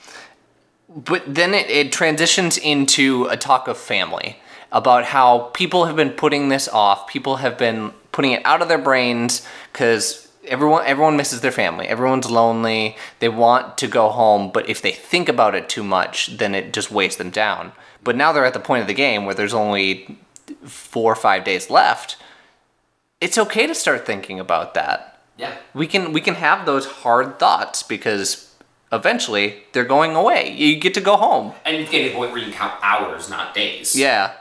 But 0.89 1.23
then 1.33 1.55
it, 1.55 1.69
it 1.69 1.93
transitions 1.93 2.57
into 2.59 3.27
a 3.27 3.37
talk 3.37 3.69
of 3.69 3.77
family 3.77 4.39
about 4.73 5.05
how 5.05 5.51
people 5.55 5.85
have 5.85 5.97
been 5.97 6.11
putting 6.11 6.49
this 6.49 6.69
off. 6.69 7.07
People 7.07 7.37
have 7.37 7.57
been 7.57 7.93
putting 8.11 8.33
it 8.33 8.43
out 8.45 8.63
of 8.63 8.69
their 8.69 8.79
brains 8.79 9.47
because 9.73 10.24
everyone 10.47 10.85
everyone 10.87 11.17
misses 11.17 11.41
their 11.41 11.53
family. 11.53 11.87
Everyone's 11.87 12.31
lonely. 12.31 12.97
They 13.19 13.29
want 13.29 13.79
to 13.79 13.89
go 13.89 14.11
home, 14.11 14.51
but 14.53 14.69
if 14.69 14.83
they 14.83 14.93
think 14.93 15.29
about 15.29 15.55
it 15.55 15.69
too 15.69 15.83
much, 15.83 16.37
then 16.37 16.55
it 16.55 16.73
just 16.73 16.91
weighs 16.91 17.17
them 17.17 17.31
down. 17.31 17.73
But 18.03 18.17
now 18.17 18.33
they're 18.33 18.45
at 18.45 18.55
the 18.55 18.61
point 18.61 18.83
of 18.83 18.87
the 18.87 18.95
game 18.95 19.25
where 19.25 19.35
there's 19.35 19.55
only 19.55 20.19
four 20.65 21.13
or 21.13 21.17
five 21.17 21.45
days 21.45 21.71
left. 21.71 22.17
It's 23.21 23.39
okay 23.39 23.67
to 23.67 23.75
start 23.75 24.05
thinking 24.07 24.39
about 24.39 24.75
that. 24.75 25.21
Yeah. 25.37 25.55
We 25.73 25.87
can 25.87 26.13
we 26.13 26.21
can 26.21 26.35
have 26.35 26.67
those 26.67 26.87
hard 26.87 27.39
thoughts 27.39 27.83
because 27.83 28.55
eventually 28.93 29.65
they're 29.73 29.85
going 29.85 30.15
away. 30.15 30.53
You 30.53 30.77
get 30.77 30.95
to 30.95 31.01
go 31.01 31.17
home. 31.17 31.55
And 31.65 31.77
you 31.77 31.85
get 31.87 32.05
to 32.05 32.09
the 32.11 32.15
point 32.15 32.33
where 32.33 32.41
you 32.41 32.53
count 32.53 32.75
hours, 32.83 33.29
not 33.29 33.55
days. 33.55 33.97
Yeah, 33.97 34.33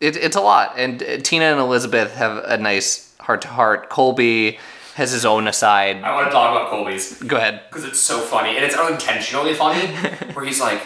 it, 0.00 0.16
it's 0.16 0.36
a 0.36 0.40
lot. 0.40 0.74
And 0.76 1.02
uh, 1.02 1.18
Tina 1.18 1.44
and 1.46 1.60
Elizabeth 1.60 2.14
have 2.14 2.42
a 2.44 2.58
nice 2.58 3.14
heart 3.20 3.42
to 3.42 3.48
heart. 3.48 3.88
Colby 3.88 4.58
has 4.94 5.10
his 5.10 5.24
own 5.24 5.48
aside. 5.48 6.02
I 6.02 6.14
want 6.14 6.26
to 6.28 6.32
talk 6.32 6.54
about 6.56 6.70
Colby's 6.70 7.20
Go 7.22 7.36
ahead. 7.36 7.62
because 7.68 7.84
it's 7.84 7.98
so 7.98 8.20
funny 8.20 8.56
and 8.56 8.64
it's 8.64 8.76
unintentionally 8.76 9.54
funny. 9.54 9.86
where 10.34 10.44
he's 10.44 10.60
like, 10.60 10.82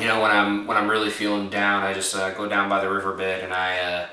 you 0.00 0.06
know, 0.06 0.20
when 0.20 0.30
I'm 0.30 0.66
when 0.66 0.76
I'm 0.76 0.88
really 0.88 1.10
feeling 1.10 1.50
down, 1.50 1.82
I 1.82 1.92
just 1.94 2.14
uh, 2.14 2.30
go 2.34 2.48
down 2.48 2.68
by 2.68 2.80
the 2.80 2.90
riverbed 2.90 3.42
and 3.42 3.52
I 3.52 3.78
uh, 3.78 4.06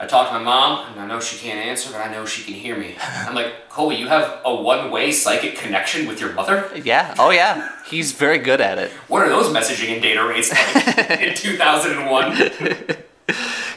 I 0.00 0.06
talk 0.06 0.28
to 0.28 0.34
my 0.34 0.42
mom 0.42 0.90
and 0.92 1.00
I 1.00 1.06
know 1.06 1.20
she 1.20 1.38
can't 1.38 1.58
answer, 1.58 1.90
but 1.92 2.00
I 2.06 2.10
know 2.10 2.26
she 2.26 2.42
can 2.42 2.54
hear 2.54 2.76
me. 2.76 2.96
I'm 3.00 3.34
like, 3.34 3.68
Colby, 3.70 3.94
you 3.96 4.08
have 4.08 4.40
a 4.44 4.54
one-way 4.54 5.12
psychic 5.12 5.56
connection 5.56 6.06
with 6.08 6.20
your 6.20 6.32
mother. 6.32 6.68
Yeah. 6.84 7.14
Oh 7.18 7.30
yeah. 7.30 7.70
He's 7.86 8.12
very 8.12 8.38
good 8.38 8.60
at 8.60 8.78
it. 8.78 8.90
What 9.08 9.22
are 9.22 9.28
those 9.28 9.46
messaging 9.46 9.92
and 9.94 10.02
data 10.02 10.24
rates 10.26 10.50
like 10.52 11.10
in 11.20 11.34
2001? 11.34 12.96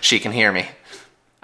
She 0.01 0.19
can 0.19 0.31
hear 0.31 0.51
me. 0.51 0.67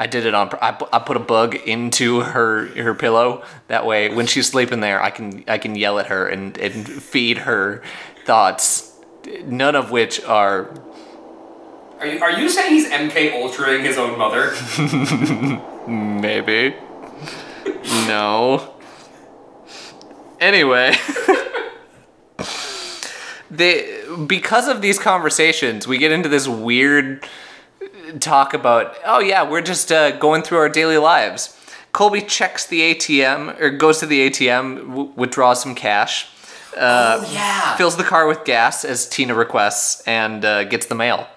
I 0.04 0.06
did 0.06 0.26
it 0.26 0.34
on. 0.34 0.50
I, 0.62 0.78
I 0.92 1.00
put 1.00 1.16
a 1.16 1.22
bug 1.22 1.56
into 1.56 2.20
her 2.20 2.66
her 2.76 2.94
pillow. 2.94 3.42
That 3.70 3.86
way, 3.86 4.14
when 4.14 4.28
she's 4.28 4.50
sleeping 4.50 4.82
there, 4.82 5.02
I 5.02 5.10
can 5.10 5.46
I 5.48 5.58
can 5.58 5.76
yell 5.76 5.98
at 5.98 6.08
her 6.08 6.28
and 6.28 6.58
and 6.58 6.86
feed 6.86 7.38
her 7.38 7.82
thoughts. 8.26 9.00
None 9.46 9.78
of 9.78 9.92
which 9.92 10.22
are 10.26 10.76
Are 12.00 12.06
you, 12.06 12.20
are 12.22 12.38
you 12.38 12.50
saying 12.50 12.74
he's 12.74 12.90
MK 12.90 13.34
altering 13.36 13.86
his 13.86 13.98
own 13.98 14.18
mother? 14.18 14.52
maybe. 15.88 16.76
no. 18.06 18.74
Anyway. 20.42 20.96
they 23.50 24.04
because 24.28 24.68
of 24.68 24.82
these 24.82 25.00
conversations, 25.00 25.88
we 25.88 25.98
get 25.98 26.12
into 26.12 26.28
this 26.28 26.46
weird 26.46 27.26
talk 28.20 28.54
about, 28.54 28.96
oh 29.06 29.20
yeah, 29.20 29.48
we're 29.50 29.62
just 29.62 29.92
uh, 29.92 30.12
going 30.18 30.42
through 30.42 30.58
our 30.60 30.70
daily 30.70 30.98
lives. 30.98 31.58
Colby 31.92 32.22
checks 32.22 32.66
the 32.66 32.94
ATM 32.96 33.60
or 33.60 33.70
goes 33.70 34.00
to 34.00 34.06
the 34.06 34.30
ATM, 34.30 34.88
w- 34.90 35.12
withdraws 35.16 35.62
some 35.62 35.76
cash, 35.76 36.28
oh 36.76 37.30
yeah. 37.32 37.76
fills 37.76 37.98
the 37.98 38.04
car 38.04 38.28
with 38.28 38.44
gas 38.46 38.84
as 38.84 39.08
Tina 39.08 39.36
requests, 39.36 40.02
and 40.08 40.44
uh, 40.44 40.64
gets 40.64 40.88
the 40.88 40.96
mail. 40.96 41.28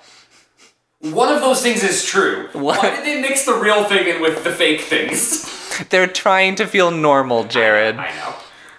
One 1.00 1.32
of 1.32 1.40
those 1.42 1.62
things 1.62 1.82
is 1.82 2.04
true. 2.04 2.48
What? 2.52 2.78
Why 2.78 2.90
did 2.96 3.04
they 3.04 3.20
mix 3.20 3.44
the 3.44 3.52
real 3.54 3.84
thing 3.84 4.08
in 4.08 4.22
with 4.22 4.44
the 4.44 4.50
fake 4.50 4.80
things? 4.80 5.52
They're 5.90 6.06
trying 6.06 6.54
to 6.56 6.66
feel 6.66 6.90
normal, 6.90 7.44
Jared. 7.44 7.96
I 7.96 8.10
know. 8.16 8.34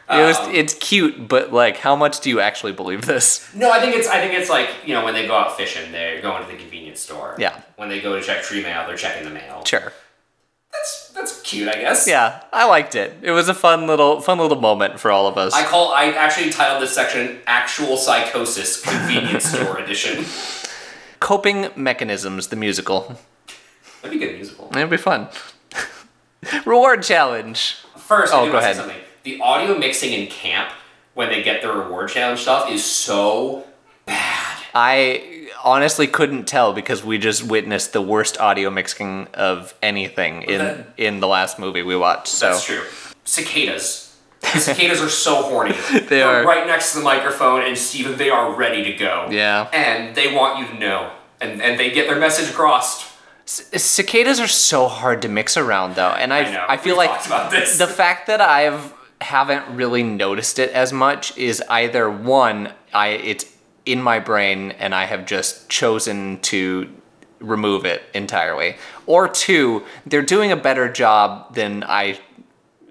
It 0.09 0.25
was, 0.25 0.39
Um, 0.39 0.55
it's 0.55 0.73
cute, 0.73 1.27
but 1.27 1.51
like, 1.51 1.77
how 1.77 1.95
much 1.95 2.21
do 2.21 2.29
you 2.29 2.39
actually 2.39 2.71
believe 2.71 3.05
this? 3.05 3.53
No, 3.53 3.69
I 3.69 3.79
think 3.81 3.93
it's 3.95 4.07
I 4.07 4.19
think 4.19 4.33
it's 4.33 4.49
like 4.49 4.69
you 4.85 4.93
know 4.95 5.03
when 5.05 5.13
they 5.13 5.27
go 5.27 5.35
out 5.35 5.57
fishing, 5.57 5.91
they're 5.91 6.21
going 6.21 6.43
to 6.43 6.49
the 6.51 6.57
convenience 6.97 7.01
store. 7.01 7.35
Yeah. 7.37 7.61
When 7.75 7.89
they 7.89 8.01
go 8.01 8.15
to 8.19 8.25
check 8.25 8.43
tree 8.43 8.61
mail, 8.61 8.85
they're 8.87 8.97
checking 8.97 9.23
the 9.23 9.29
mail. 9.33 9.63
Sure. 9.65 9.93
That's 10.71 11.09
that's 11.15 11.41
cute, 11.41 11.69
I 11.69 11.73
guess. 11.79 12.07
Yeah, 12.07 12.43
I 12.51 12.65
liked 12.67 12.93
it. 12.93 13.13
It 13.21 13.31
was 13.31 13.47
a 13.49 13.53
fun 13.53 13.87
little, 13.87 14.19
fun 14.21 14.37
little 14.37 14.59
moment 14.59 14.99
for 14.99 15.09
all 15.11 15.25
of 15.27 15.37
us. 15.37 15.53
I 15.53 15.63
call 15.63 15.93
I 15.93 16.05
actually 16.07 16.51
titled 16.51 16.81
this 16.83 16.93
section 16.93 17.39
"Actual 17.47 17.95
Psychosis 17.97 18.81
Convenience 18.81 19.45
Store 19.51 19.79
Edition." 19.79 20.25
Coping 21.19 21.69
mechanisms, 21.75 22.47
the 22.47 22.55
musical. 22.55 23.17
That'd 24.01 24.19
be 24.19 24.23
a 24.23 24.27
good 24.27 24.35
musical. 24.35 24.67
It'd 24.75 24.89
be 24.89 24.97
fun. 24.97 25.29
Reward 26.65 27.01
challenge. 27.01 27.77
First, 27.95 28.33
Oh, 28.33 28.41
I 28.41 28.45
do 28.45 28.51
go 28.51 28.57
ahead. 28.57 28.75
say 28.75 28.81
something. 28.81 29.01
The 29.23 29.41
audio 29.41 29.77
mixing 29.77 30.13
in 30.13 30.27
camp 30.27 30.69
when 31.15 31.29
they 31.29 31.41
get 31.41 31.61
the 31.63 31.71
reward 31.71 32.09
challenge 32.09 32.41
stuff 32.41 32.69
is 32.69 32.85
so 32.85 33.65
bad. 34.05 34.57
I 34.75 35.36
honestly 35.63 36.07
couldn't 36.07 36.45
tell 36.47 36.73
because 36.73 37.03
we 37.03 37.17
just 37.17 37.43
witnessed 37.43 37.93
the 37.93 38.01
worst 38.01 38.39
audio 38.39 38.69
mixing 38.69 39.27
of 39.33 39.73
anything 39.81 40.43
in 40.43 40.57
that- 40.59 40.87
in 40.97 41.19
the 41.19 41.27
last 41.27 41.59
movie 41.59 41.81
we 41.83 41.95
watched. 41.95 42.27
So 42.29 42.51
That's 42.51 42.63
true. 42.65 42.83
Cicadas. 43.23 44.03
The 44.41 44.59
cicadas 44.59 45.01
are 45.01 45.09
so 45.09 45.41
horny. 45.41 45.75
They 46.07 46.21
are 46.21 46.41
are. 46.41 46.45
right 46.45 46.65
next 46.67 46.91
to 46.93 46.99
the 46.99 47.03
microphone, 47.03 47.61
and 47.63 47.77
Steven, 47.77 48.17
they 48.17 48.29
are 48.29 48.53
ready 48.53 48.83
to 48.83 48.93
go. 48.93 49.27
Yeah. 49.31 49.67
And 49.73 50.15
they 50.15 50.33
want 50.33 50.59
you 50.59 50.67
to 50.67 50.79
know. 50.79 51.11
And, 51.41 51.61
and 51.61 51.79
they 51.79 51.91
get 51.91 52.07
their 52.07 52.19
message 52.19 52.49
across. 52.49 53.05
C- 53.45 53.77
cicadas 53.77 54.39
are 54.39 54.47
so 54.47 54.87
hard 54.87 55.21
to 55.23 55.29
mix 55.29 55.55
around 55.57 55.95
though, 55.95 56.09
and 56.09 56.33
I 56.33 56.39
I. 56.43 56.73
I 56.73 56.77
feel 56.77 56.97
We've 56.97 57.07
like 57.09 57.23
the 57.77 57.87
fact 57.87 58.27
that 58.27 58.41
I've 58.41 58.93
haven't 59.21 59.75
really 59.75 60.03
noticed 60.03 60.59
it 60.59 60.69
as 60.71 60.93
much 60.93 61.35
is 61.37 61.61
either 61.69 62.09
one 62.09 62.71
I 62.93 63.07
it's 63.09 63.45
in 63.87 64.01
my 64.01 64.19
brain 64.19 64.71
and 64.71 64.93
I 64.93 65.05
have 65.05 65.25
just 65.25 65.69
chosen 65.69 66.39
to 66.41 66.89
remove 67.39 67.85
it 67.85 68.03
entirely, 68.13 68.75
or 69.05 69.27
two 69.27 69.83
they're 70.05 70.21
doing 70.21 70.51
a 70.51 70.55
better 70.57 70.91
job 70.91 71.53
than 71.55 71.83
I 71.83 72.19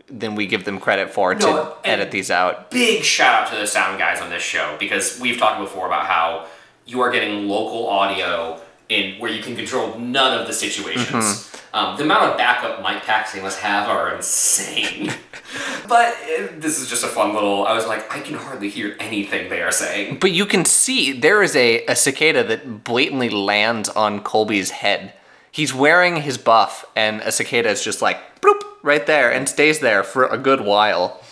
than 0.09 0.37
we 0.37 0.47
give 0.47 0.65
them 0.65 0.79
credit 0.79 1.13
for 1.13 1.35
to 1.35 1.41
No, 1.47 1.77
and- 1.85 2.01
edit 2.01 2.11
these 2.13 2.31
out. 2.31 2.71
Big 2.71 3.03
shout 3.03 3.43
out 3.43 3.53
to 3.53 3.57
the 3.59 3.67
sound 3.67 3.99
guys 3.99 4.21
on 4.21 4.31
this 4.31 4.43
show 4.43 4.77
because 4.79 5.19
we've 5.21 5.37
talked 5.39 5.61
before 5.61 5.87
about 5.87 6.07
how 6.07 6.47
you 6.87 7.01
are 7.01 7.11
getting 7.11 7.49
local 7.49 7.89
audio 7.89 8.61
in 8.89 9.19
where 9.19 9.31
you 9.33 9.43
can 9.43 9.57
control 9.57 9.99
none 9.99 10.39
of 10.41 10.47
the 10.47 10.53
situations. 10.53 11.09
Mm-hmm. 11.13 11.56
Um, 11.77 11.95
the 11.99 12.05
amount 12.05 12.31
of 12.31 12.39
backup 12.39 12.81
mic 12.81 13.03
packs 13.03 13.35
they 13.35 13.43
must 13.43 13.61
have 13.61 13.87
are 13.87 14.17
insane. 14.17 15.13
but 15.89 16.15
uh, 16.15 16.47
this 16.57 16.81
is 16.81 16.89
just 16.89 17.05
a 17.05 17.07
fun 17.07 17.35
little. 17.35 17.67
I 17.67 17.75
was 17.75 17.87
like, 17.87 18.11
I 18.11 18.21
can 18.21 18.35
hardly 18.35 18.71
hear 18.71 18.97
anything 18.99 19.51
they 19.51 19.61
are 19.61 19.71
saying. 19.71 20.17
But 20.19 20.33
you 20.33 20.47
can 20.47 20.65
see 20.65 21.13
there 21.13 21.43
is 21.43 21.55
a, 21.55 21.85
a 21.85 21.95
cicada 21.95 22.43
that 22.45 22.83
blatantly 22.83 23.29
lands 23.29 23.91
on 23.91 24.21
Colby's 24.21 24.71
head. 24.71 25.13
He's 25.53 25.75
wearing 25.75 26.17
his 26.17 26.39
buff, 26.39 26.87
and 26.97 27.21
a 27.21 27.31
cicada 27.31 27.69
is 27.69 27.85
just 27.85 28.01
like 28.01 28.41
bloop 28.41 28.63
right 28.83 29.07
there 29.07 29.31
and 29.31 29.47
stays 29.47 29.81
there 29.81 30.03
for 30.03 30.25
a 30.25 30.39
good 30.39 30.63
while. 30.63 31.23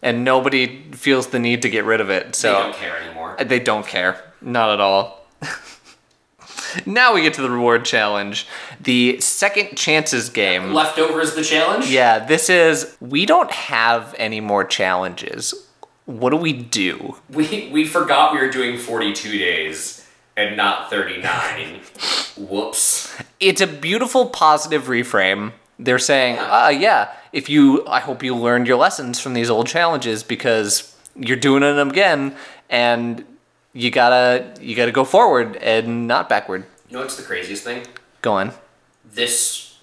And 0.00 0.22
nobody 0.22 0.92
feels 0.92 1.26
the 1.26 1.40
need 1.40 1.62
to 1.62 1.68
get 1.68 1.84
rid 1.84 2.00
of 2.00 2.08
it. 2.08 2.36
So 2.36 2.52
they 2.52 2.58
don't 2.60 2.74
care 2.76 2.96
anymore. 2.98 3.36
they 3.44 3.58
don't 3.58 3.84
care. 3.84 4.32
Not 4.40 4.70
at 4.70 4.80
all. 4.80 5.17
Now 6.86 7.14
we 7.14 7.22
get 7.22 7.34
to 7.34 7.42
the 7.42 7.50
reward 7.50 7.84
challenge. 7.84 8.46
The 8.80 9.20
second 9.20 9.76
chances 9.76 10.28
game. 10.28 10.72
Leftovers 10.74 11.34
the 11.34 11.42
challenge. 11.42 11.90
Yeah, 11.90 12.18
this 12.24 12.48
is. 12.50 12.96
We 13.00 13.26
don't 13.26 13.50
have 13.50 14.14
any 14.18 14.40
more 14.40 14.64
challenges. 14.64 15.54
What 16.06 16.30
do 16.30 16.36
we 16.36 16.52
do? 16.52 17.16
We 17.30 17.70
we 17.72 17.84
forgot 17.84 18.32
we 18.32 18.38
were 18.40 18.50
doing 18.50 18.78
forty 18.78 19.12
two 19.12 19.38
days 19.38 20.06
and 20.36 20.56
not 20.56 20.88
thirty 20.90 21.20
nine. 21.20 21.80
Whoops. 22.36 23.14
it's 23.40 23.60
a 23.60 23.66
beautiful 23.66 24.26
positive 24.26 24.84
reframe. 24.84 25.52
They're 25.80 25.98
saying, 25.98 26.38
ah, 26.40 26.70
yeah, 26.70 27.12
if 27.32 27.48
you, 27.48 27.86
I 27.86 28.00
hope 28.00 28.22
you 28.24 28.34
learned 28.34 28.66
your 28.66 28.76
lessons 28.76 29.20
from 29.20 29.34
these 29.34 29.48
old 29.48 29.68
challenges 29.68 30.24
because 30.24 30.96
you're 31.14 31.36
doing 31.36 31.60
them 31.60 31.90
again, 31.90 32.34
and 32.68 33.24
you 33.78 33.90
gotta, 33.90 34.54
you 34.60 34.74
gotta 34.74 34.92
go 34.92 35.04
forward 35.04 35.56
and 35.56 36.06
not 36.08 36.28
backward. 36.28 36.64
You 36.88 36.96
know 36.96 37.02
what's 37.02 37.16
the 37.16 37.22
craziest 37.22 37.62
thing? 37.64 37.86
Go 38.22 38.32
on. 38.34 38.52
this 39.04 39.78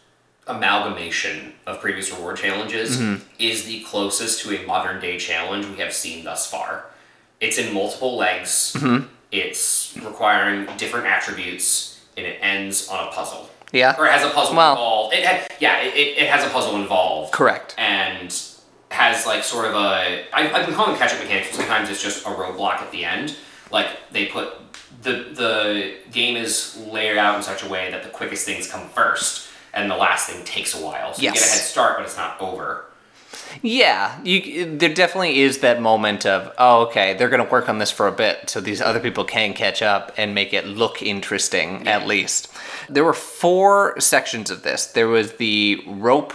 amalgamation 0.47 1.53
of 1.65 1.79
previous 1.81 2.12
reward 2.12 2.38
challenges 2.38 2.97
mm-hmm. 2.97 3.23
is 3.39 3.65
the 3.65 3.79
closest 3.81 4.41
to 4.43 4.55
a 4.55 4.65
modern 4.67 5.01
day 5.01 5.17
challenge 5.17 5.65
we 5.65 5.77
have 5.77 5.93
seen 5.93 6.23
thus 6.23 6.49
far. 6.49 6.86
It's 7.39 7.58
in 7.58 7.73
multiple 7.73 8.15
legs, 8.15 8.75
mm-hmm. 8.77 9.08
it's 9.31 9.97
requiring 10.03 10.67
different 10.77 11.08
attributes, 11.08 11.99
and 12.17 12.25
it 12.25 12.38
ends 12.41 12.88
on 12.89 13.08
a 13.08 13.12
puzzle. 13.12 13.49
Yeah. 13.71 13.95
Or 13.97 14.05
it 14.05 14.12
has 14.12 14.23
a 14.23 14.29
puzzle 14.29 14.55
Well- 14.55 14.73
involved. 14.73 15.15
It 15.15 15.25
had, 15.25 15.51
yeah, 15.60 15.81
it, 15.81 15.95
it, 15.95 16.17
it 16.23 16.29
has 16.29 16.45
a 16.45 16.49
puzzle 16.49 16.75
involved. 16.75 17.34
Correct. 17.34 17.73
And 17.77 18.31
has 18.89 19.25
like 19.25 19.43
sort 19.43 19.65
of 19.65 19.73
a. 19.73 20.25
I, 20.31 20.51
I've 20.53 20.65
been 20.65 20.75
calling 20.75 20.95
catch 20.97 21.13
up 21.13 21.19
mechanics, 21.19 21.55
sometimes 21.55 21.89
it's 21.89 22.01
just 22.01 22.25
a 22.25 22.29
roadblock 22.29 22.81
at 22.81 22.91
the 22.91 23.03
end. 23.03 23.36
Like 23.71 23.88
they 24.12 24.28
put. 24.28 24.54
The, 25.01 25.12
the 25.34 25.97
game 26.12 26.36
is 26.36 26.78
layered 26.91 27.17
out 27.19 27.36
in 27.38 27.43
such 27.43 27.62
a 27.63 27.69
way 27.69 27.91
that 27.91 28.01
the 28.01 28.10
quickest 28.10 28.43
things 28.43 28.67
come 28.67 28.88
first, 28.89 29.47
and 29.71 29.89
the 29.91 29.95
last 29.95 30.28
thing 30.30 30.43
takes 30.45 30.73
a 30.73 30.84
while. 30.84 31.13
So 31.13 31.21
you 31.21 31.32
get 31.32 31.41
a 31.43 31.45
head 31.45 31.60
start, 31.62 31.97
but 31.97 32.06
it's 32.06 32.17
not 32.17 32.41
over. 32.41 32.86
Yeah, 33.62 34.19
you, 34.23 34.78
there 34.78 34.93
definitely 34.93 35.41
is 35.41 35.60
that 35.60 35.80
moment 35.80 36.25
of, 36.25 36.51
oh, 36.58 36.88
okay, 36.88 37.13
they're 37.13 37.30
going 37.30 37.43
to 37.43 37.51
work 37.51 37.69
on 37.69 37.78
this 37.78 37.91
for 37.91 38.08
a 38.08 38.12
bit 38.12 38.49
so 38.49 38.60
these 38.62 38.82
other 38.82 38.99
people 38.99 39.23
can 39.25 39.54
catch 39.54 39.82
up 39.84 40.12
and 40.17 40.34
make 40.34 40.54
it 40.54 40.65
look 40.65 41.04
interesting, 41.04 41.88
at 41.88 42.08
least. 42.08 42.51
There 42.89 43.04
were 43.04 43.13
four 43.13 43.99
sections 43.99 44.49
of 44.49 44.63
this 44.63 44.88
there 44.88 45.08
was 45.08 45.34
the 45.34 45.84
rope 45.86 46.34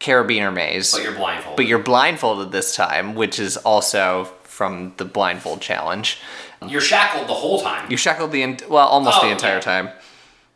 carabiner 0.00 0.52
maze, 0.52 0.92
But 0.92 1.02
you're 1.02 1.14
blindfolded. 1.14 1.56
but 1.56 1.66
you're 1.66 1.78
blindfolded 1.78 2.52
this 2.52 2.76
time, 2.76 3.14
which 3.14 3.38
is 3.38 3.56
also 3.56 4.32
from 4.58 4.92
the 4.96 5.04
blindfold 5.04 5.60
challenge. 5.60 6.18
You're 6.66 6.80
shackled 6.80 7.28
the 7.28 7.34
whole 7.34 7.60
time. 7.60 7.88
You're 7.88 7.96
shackled 8.06 8.32
the 8.32 8.42
ent- 8.42 8.68
well, 8.68 8.88
almost 8.88 9.18
Oh, 9.20 9.26
the 9.26 9.30
entire 9.30 9.54
yeah. 9.54 9.60
time. 9.72 9.88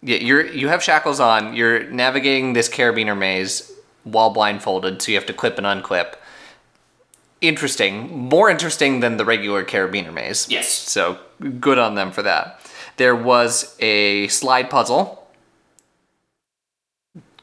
Yeah, 0.02 0.16
you're 0.16 0.44
you 0.44 0.66
have 0.66 0.82
shackles 0.82 1.20
on. 1.20 1.54
You're 1.54 1.84
navigating 1.84 2.52
this 2.54 2.68
carabiner 2.68 3.16
maze 3.16 3.70
while 4.02 4.30
blindfolded, 4.30 5.00
so 5.00 5.12
you 5.12 5.16
have 5.18 5.26
to 5.26 5.32
clip 5.32 5.56
and 5.56 5.66
unclip. 5.66 6.14
Interesting, 7.40 7.94
more 8.28 8.50
interesting 8.50 8.98
than 9.00 9.16
the 9.18 9.24
regular 9.24 9.64
carabiner 9.64 10.12
maze. 10.12 10.48
Yes. 10.50 10.66
So 10.72 11.18
good 11.60 11.78
on 11.78 11.94
them 11.94 12.10
for 12.10 12.22
that. 12.24 12.58
There 12.96 13.14
was 13.14 13.76
a 13.78 14.26
slide 14.28 14.68
puzzle. 14.68 15.28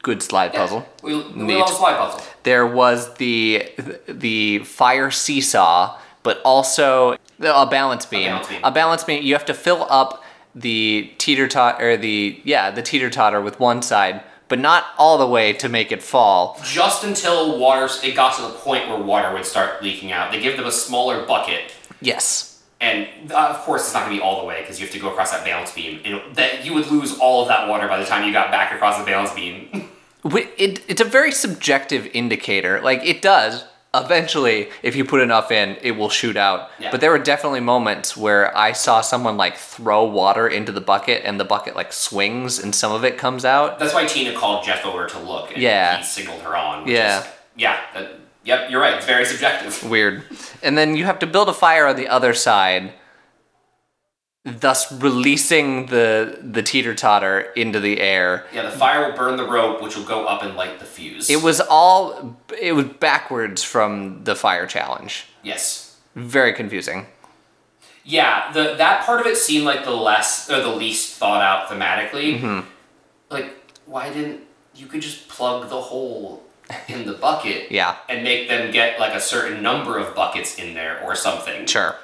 Good 0.02 0.22
slide 0.22 0.52
puzzle. 0.54 0.86
We, 1.02 1.16
we 1.16 1.42
Neat. 1.42 1.58
love 1.58 1.70
a 1.70 1.74
slide 1.74 1.96
puzzle. 1.96 2.20
There 2.42 2.66
was 2.66 3.14
the 3.14 3.70
the 4.08 4.58
fire 4.60 5.10
seesaw, 5.10 5.98
but 6.22 6.40
also 6.44 7.12
a 7.40 7.66
balance 7.66 8.06
beam. 8.06 8.26
balance 8.26 8.48
beam. 8.48 8.60
A 8.64 8.70
balance 8.70 9.04
beam. 9.04 9.22
You 9.22 9.34
have 9.34 9.46
to 9.46 9.54
fill 9.54 9.86
up 9.88 10.22
the 10.54 11.12
teeter 11.18 11.46
tot 11.46 11.80
or 11.80 11.96
the 11.96 12.40
yeah 12.44 12.70
the 12.70 12.82
teeter 12.82 13.08
totter 13.10 13.40
with 13.40 13.60
one 13.60 13.82
side, 13.82 14.22
but 14.48 14.58
not 14.58 14.84
all 14.98 15.16
the 15.18 15.26
way 15.26 15.52
to 15.54 15.68
make 15.68 15.92
it 15.92 16.02
fall. 16.02 16.58
Just 16.64 17.04
until 17.04 17.58
water, 17.58 17.88
it 18.02 18.14
got 18.16 18.36
to 18.36 18.42
the 18.42 18.48
point 18.50 18.88
where 18.88 18.98
water 19.00 19.32
would 19.32 19.44
start 19.46 19.82
leaking 19.82 20.10
out. 20.12 20.32
They 20.32 20.40
give 20.40 20.56
them 20.56 20.66
a 20.66 20.72
smaller 20.72 21.24
bucket, 21.24 21.72
Yes. 22.00 22.60
and 22.80 23.06
uh, 23.30 23.48
of 23.50 23.58
course 23.58 23.84
it's 23.84 23.94
not 23.94 24.06
going 24.06 24.16
to 24.16 24.20
be 24.20 24.22
all 24.22 24.40
the 24.40 24.46
way 24.46 24.60
because 24.60 24.80
you 24.80 24.86
have 24.86 24.92
to 24.92 24.98
go 25.00 25.10
across 25.10 25.30
that 25.30 25.44
balance 25.44 25.72
beam. 25.72 26.00
And 26.04 26.34
that 26.34 26.64
you 26.64 26.74
would 26.74 26.88
lose 26.88 27.16
all 27.18 27.42
of 27.42 27.48
that 27.48 27.68
water 27.68 27.86
by 27.86 27.98
the 27.98 28.04
time 28.06 28.26
you 28.26 28.32
got 28.32 28.50
back 28.50 28.72
across 28.74 28.98
the 28.98 29.04
balance 29.04 29.32
beam. 29.32 29.88
It, 30.22 30.84
it's 30.86 31.00
a 31.00 31.04
very 31.06 31.32
subjective 31.32 32.06
indicator. 32.12 32.82
Like 32.82 33.02
it 33.06 33.22
does 33.22 33.64
eventually, 33.94 34.68
if 34.82 34.94
you 34.96 35.04
put 35.04 35.20
enough 35.20 35.50
in, 35.50 35.76
it 35.82 35.92
will 35.92 36.08
shoot 36.08 36.36
out. 36.36 36.70
Yeah. 36.78 36.90
But 36.90 37.00
there 37.00 37.10
were 37.10 37.18
definitely 37.18 37.60
moments 37.60 38.16
where 38.16 38.56
I 38.56 38.72
saw 38.72 39.00
someone 39.00 39.36
like 39.36 39.56
throw 39.56 40.04
water 40.04 40.46
into 40.48 40.72
the 40.72 40.80
bucket, 40.80 41.22
and 41.24 41.40
the 41.40 41.44
bucket 41.44 41.74
like 41.76 41.92
swings, 41.92 42.58
and 42.62 42.74
some 42.74 42.92
of 42.92 43.04
it 43.04 43.18
comes 43.18 43.44
out. 43.44 43.78
That's 43.78 43.94
why 43.94 44.06
Tina 44.06 44.36
called 44.38 44.64
Jeff 44.64 44.84
over 44.86 45.06
to 45.06 45.18
look, 45.18 45.52
and 45.52 45.60
Yeah. 45.62 45.98
he 45.98 46.04
signaled 46.04 46.42
her 46.42 46.56
on. 46.56 46.84
Which 46.84 46.92
Yeah. 46.94 47.20
Is, 47.20 47.26
yeah. 47.56 47.80
That, 47.94 48.10
yep. 48.44 48.70
You're 48.70 48.80
right. 48.80 48.94
It's 48.94 49.06
very 49.06 49.24
subjective. 49.24 49.88
Weird. 49.90 50.22
And 50.62 50.78
then 50.78 50.96
you 50.96 51.04
have 51.04 51.18
to 51.20 51.26
build 51.26 51.48
a 51.48 51.52
fire 51.54 51.86
on 51.86 51.96
the 51.96 52.08
other 52.08 52.32
side, 52.34 52.92
thus 54.58 54.90
releasing 54.92 55.86
the 55.86 56.38
the 56.42 56.62
teeter 56.62 56.94
totter 56.94 57.40
into 57.56 57.80
the 57.80 58.00
air. 58.00 58.46
Yeah. 58.52 58.62
The 58.62 58.70
fire 58.70 59.08
will 59.08 59.16
burn 59.16 59.36
the 59.36 59.48
rope, 59.48 59.82
which 59.82 59.96
will 59.96 60.04
go 60.04 60.26
up 60.26 60.42
and 60.42 60.56
light 60.56 60.78
the 60.78 60.84
fuse. 60.84 61.30
It 61.30 61.42
was 61.42 61.60
all 61.60 62.36
it 62.60 62.72
was 62.72 62.86
backwards 62.86 63.62
from 63.62 64.24
the 64.24 64.34
fire 64.34 64.66
challenge. 64.66 65.26
Yes. 65.42 65.98
Very 66.14 66.52
confusing. 66.52 67.06
Yeah, 68.04 68.50
the 68.52 68.74
that 68.76 69.04
part 69.04 69.20
of 69.20 69.26
it 69.26 69.36
seemed 69.36 69.64
like 69.64 69.84
the 69.84 69.90
less 69.92 70.50
or 70.50 70.60
the 70.60 70.74
least 70.74 71.16
thought 71.16 71.42
out 71.42 71.68
thematically. 71.68 72.40
Mm-hmm. 72.40 72.66
Like, 73.30 73.54
why 73.86 74.12
didn't 74.12 74.40
you 74.74 74.86
could 74.86 75.02
just 75.02 75.28
plug 75.28 75.68
the 75.68 75.80
hole 75.80 76.42
in 76.88 77.06
the 77.06 77.12
bucket? 77.12 77.70
Yeah. 77.70 77.96
And 78.08 78.24
make 78.24 78.48
them 78.48 78.72
get 78.72 78.98
like 78.98 79.14
a 79.14 79.20
certain 79.20 79.62
number 79.62 79.98
of 79.98 80.14
buckets 80.14 80.58
in 80.58 80.74
there 80.74 81.00
or 81.04 81.14
something. 81.14 81.66
Sure. 81.66 81.94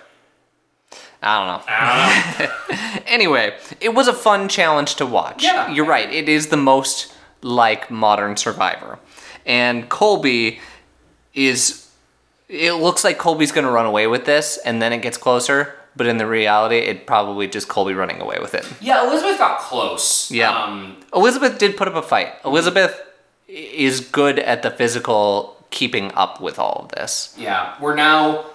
I 1.26 1.38
don't 1.38 1.48
know. 1.48 1.64
I 1.68 2.36
don't 2.38 2.48
know. 2.48 3.02
Anyway, 3.06 3.56
it 3.80 3.94
was 3.94 4.08
a 4.08 4.12
fun 4.12 4.48
challenge 4.48 4.96
to 4.96 5.06
watch. 5.06 5.42
Yeah. 5.42 5.70
You're 5.70 5.86
right. 5.86 6.12
It 6.12 6.28
is 6.28 6.48
the 6.48 6.56
most 6.56 7.12
like 7.42 7.90
modern 7.90 8.36
Survivor. 8.36 8.98
And 9.46 9.88
Colby 9.88 10.58
is 11.34 11.88
it 12.48 12.72
looks 12.74 13.04
like 13.04 13.18
Colby's 13.18 13.52
going 13.52 13.64
to 13.66 13.70
run 13.70 13.86
away 13.86 14.06
with 14.06 14.24
this 14.24 14.56
and 14.64 14.80
then 14.82 14.92
it 14.92 15.02
gets 15.02 15.16
closer, 15.16 15.74
but 15.96 16.06
in 16.06 16.18
the 16.18 16.26
reality 16.26 16.76
it 16.78 17.06
probably 17.06 17.46
just 17.48 17.68
Colby 17.68 17.92
running 17.94 18.20
away 18.20 18.38
with 18.40 18.54
it. 18.54 18.66
yeah, 18.80 19.06
Elizabeth 19.06 19.38
got 19.38 19.58
close. 19.60 20.30
Yeah. 20.30 20.50
Um, 20.50 20.96
Elizabeth 21.14 21.58
did 21.58 21.76
put 21.76 21.86
up 21.88 21.94
a 21.94 22.02
fight. 22.02 22.32
Elizabeth 22.44 23.00
is 23.48 24.00
good 24.00 24.38
at 24.40 24.62
the 24.62 24.70
physical 24.70 25.64
keeping 25.70 26.12
up 26.14 26.40
with 26.40 26.58
all 26.58 26.82
of 26.84 26.88
this. 26.92 27.34
yeah. 27.38 27.76
We're 27.80 27.94
now 27.94 28.46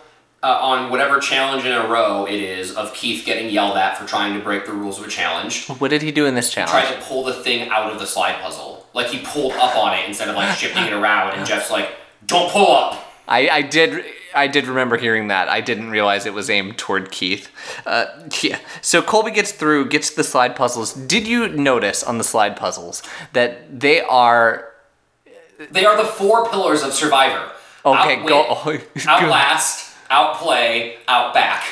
uh, 0.44 0.58
on 0.62 0.90
whatever 0.90 1.20
challenge 1.20 1.66
in 1.66 1.72
a 1.72 1.88
row 1.88 2.26
it 2.26 2.40
is 2.42 2.76
of 2.76 2.94
Keith 2.94 3.26
getting 3.26 3.50
yelled 3.50 3.78
at 3.78 3.98
for 3.98 4.08
trying 4.08 4.34
to 4.38 4.44
break 4.44 4.66
the 4.66 4.74
rules 4.74 5.00
of 5.00 5.06
a 5.06 5.10
challenge. 5.10 5.68
What 5.68 5.90
did 5.90 6.02
he 6.02 6.12
do 6.12 6.26
in 6.26 6.36
this 6.36 6.52
challenge? 6.52 6.72
tried 6.72 6.96
to 6.96 7.02
pull 7.06 7.24
the 7.24 7.34
thing 7.34 7.70
out 7.70 7.92
of 7.92 8.00
the 8.00 8.08
slide 8.08 8.42
puzzle. 8.42 8.86
Like 8.94 9.08
he 9.08 9.20
pulled 9.24 9.54
up 9.54 9.76
on 9.78 9.98
it 9.98 10.08
instead 10.08 10.28
of 10.30 10.36
like 10.36 10.58
shifting 10.58 10.84
it 10.84 10.94
around, 10.94 11.34
and 11.38 11.46
Jeff's 11.46 11.72
like, 11.72 11.92
"Don't 12.26 12.52
pull 12.52 12.76
up." 12.76 13.14
I, 13.28 13.48
I 13.50 13.62
did 13.62 14.04
I 14.34 14.48
did 14.48 14.68
remember 14.68 14.98
hearing 14.98 15.28
that. 15.28 15.48
I 15.50 15.62
didn't 15.62 15.90
realize 15.90 16.26
it 16.26 16.34
was 16.34 16.50
aimed 16.50 16.78
toward 16.78 17.12
Keith. 17.12 17.50
Uh, 17.86 18.06
yeah. 18.42 18.60
So 18.82 19.02
Colby 19.02 19.32
gets 19.32 19.52
through, 19.52 19.90
gets 19.90 20.10
the 20.10 20.24
slide 20.24 20.56
puzzles. 20.56 20.94
Did 20.94 21.28
you 21.28 21.48
notice 21.50 22.04
on 22.04 22.18
the 22.18 22.24
slide 22.24 22.56
puzzles 22.58 23.04
that 23.34 23.80
they 23.80 24.02
are 24.02 24.72
They 25.70 25.86
are 25.86 25.98
the 25.98 26.06
four 26.10 26.50
pillars 26.50 26.84
of 26.84 26.94
Survivor. 26.94 27.52
okay? 27.86 28.18
Outwit, 28.20 28.28
Go. 28.28 28.78
outlast, 29.08 29.91
outplay, 30.12 30.98
outback. 31.08 31.64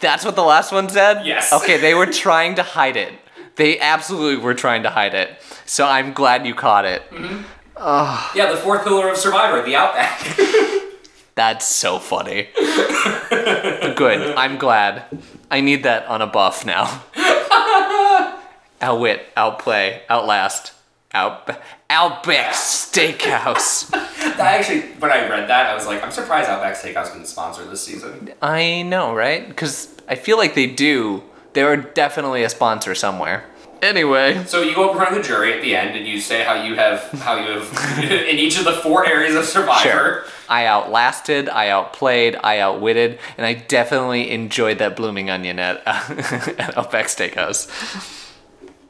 That's 0.00 0.24
what 0.24 0.36
the 0.36 0.44
last 0.44 0.70
one 0.70 0.88
said. 0.88 1.26
Yes. 1.26 1.52
Okay, 1.52 1.78
they 1.78 1.94
were 1.94 2.06
trying 2.06 2.54
to 2.56 2.62
hide 2.62 2.96
it. 2.96 3.12
They 3.56 3.80
absolutely 3.80 4.42
were 4.42 4.54
trying 4.54 4.84
to 4.84 4.90
hide 4.90 5.14
it. 5.14 5.40
So 5.64 5.86
I'm 5.86 6.12
glad 6.12 6.46
you 6.46 6.54
caught 6.54 6.84
it. 6.84 7.02
Mm-hmm. 7.10 8.36
Yeah, 8.36 8.52
the 8.52 8.56
fourth 8.56 8.84
pillar 8.84 9.08
of 9.08 9.16
Survivor, 9.16 9.62
the 9.62 9.76
outback. 9.76 10.20
That's 11.34 11.66
so 11.66 11.98
funny. 11.98 12.48
Good. 12.54 14.34
I'm 14.36 14.58
glad. 14.58 15.04
I 15.50 15.60
need 15.60 15.84
that 15.84 16.06
on 16.06 16.20
a 16.20 16.26
buff 16.26 16.66
now. 16.66 17.02
Outwit, 18.80 19.26
outplay, 19.36 20.02
outlast, 20.08 20.72
out 21.12 21.50
Outback 21.90 22.52
Steakhouse. 22.52 23.88
that 23.90 24.40
actually, 24.40 24.82
when 24.98 25.10
I 25.10 25.26
read 25.28 25.48
that, 25.48 25.66
I 25.66 25.74
was 25.74 25.86
like, 25.86 26.02
I'm 26.02 26.10
surprised 26.10 26.50
Outback 26.50 26.76
Steakhouse 26.76 27.10
couldn't 27.10 27.26
sponsor 27.26 27.64
this 27.64 27.82
season. 27.82 28.34
I 28.42 28.82
know, 28.82 29.14
right? 29.14 29.48
Because 29.48 29.88
I 30.06 30.14
feel 30.14 30.36
like 30.36 30.54
they 30.54 30.66
do. 30.66 31.22
They 31.54 31.62
are 31.62 31.78
definitely 31.78 32.42
a 32.42 32.50
sponsor 32.50 32.94
somewhere. 32.94 33.44
Anyway, 33.80 34.44
So 34.44 34.60
you 34.60 34.74
go 34.74 34.86
up 34.86 34.90
in 34.90 34.96
front 34.96 35.16
of 35.16 35.22
the 35.22 35.26
jury 35.26 35.52
at 35.52 35.62
the 35.62 35.76
end, 35.76 35.96
and 35.96 36.06
you 36.06 36.20
say 36.20 36.42
how 36.42 36.62
you 36.62 36.74
have 36.74 37.00
how 37.20 37.36
you 37.36 37.58
have 37.58 37.98
in 38.04 38.36
each 38.36 38.58
of 38.58 38.64
the 38.64 38.72
four 38.72 39.06
areas 39.06 39.34
of 39.36 39.44
Survivor. 39.44 40.24
I 40.48 40.66
outlasted, 40.66 41.48
I 41.48 41.68
outplayed, 41.68 42.36
I 42.42 42.58
outwitted, 42.58 43.18
and 43.36 43.46
I 43.46 43.54
definitely 43.54 44.30
enjoyed 44.30 44.78
that 44.78 44.96
blooming 44.96 45.30
onion 45.30 45.58
at, 45.58 45.86
at 45.86 46.76
Outback 46.76 47.06
Steakhouse. 47.06 47.68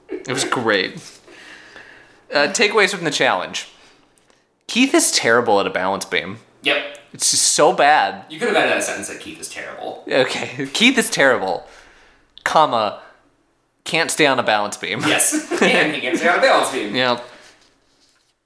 It 0.09 0.29
was 0.29 0.45
great. 0.45 1.18
Uh, 2.33 2.49
takeaways 2.49 2.95
from 2.95 3.05
the 3.05 3.11
challenge. 3.11 3.69
Keith 4.67 4.95
is 4.95 5.11
terrible 5.11 5.61
at 5.61 5.67
a 5.67 5.71
balance 5.71 6.05
beam. 6.05 6.39
Yep. 6.63 6.99
It's 7.15 7.31
just 7.31 7.53
so 7.53 7.73
bad. 7.73 8.31
You 8.31 8.39
could 8.39 8.49
have 8.49 8.57
added 8.57 8.73
that 8.73 8.85
sentence 8.85 9.09
that 9.09 9.21
Keith 9.21 9.41
is 9.41 9.49
terrible. 9.49 10.05
Okay, 10.07 10.67
Keith 10.73 10.99
is 10.99 11.09
terrible, 11.09 11.67
comma, 12.45 13.01
can't 13.89 14.11
stay 14.11 14.27
on 14.27 14.39
a 14.39 14.43
balance 14.43 14.77
beam. 14.77 15.01
Yes. 15.01 15.51
and 15.63 15.95
he 15.95 16.01
gets 16.01 16.23
out 16.23 16.37
of 16.37 16.43
balance 16.43 16.71
beam. 16.71 16.95
Yeah. 16.95 17.21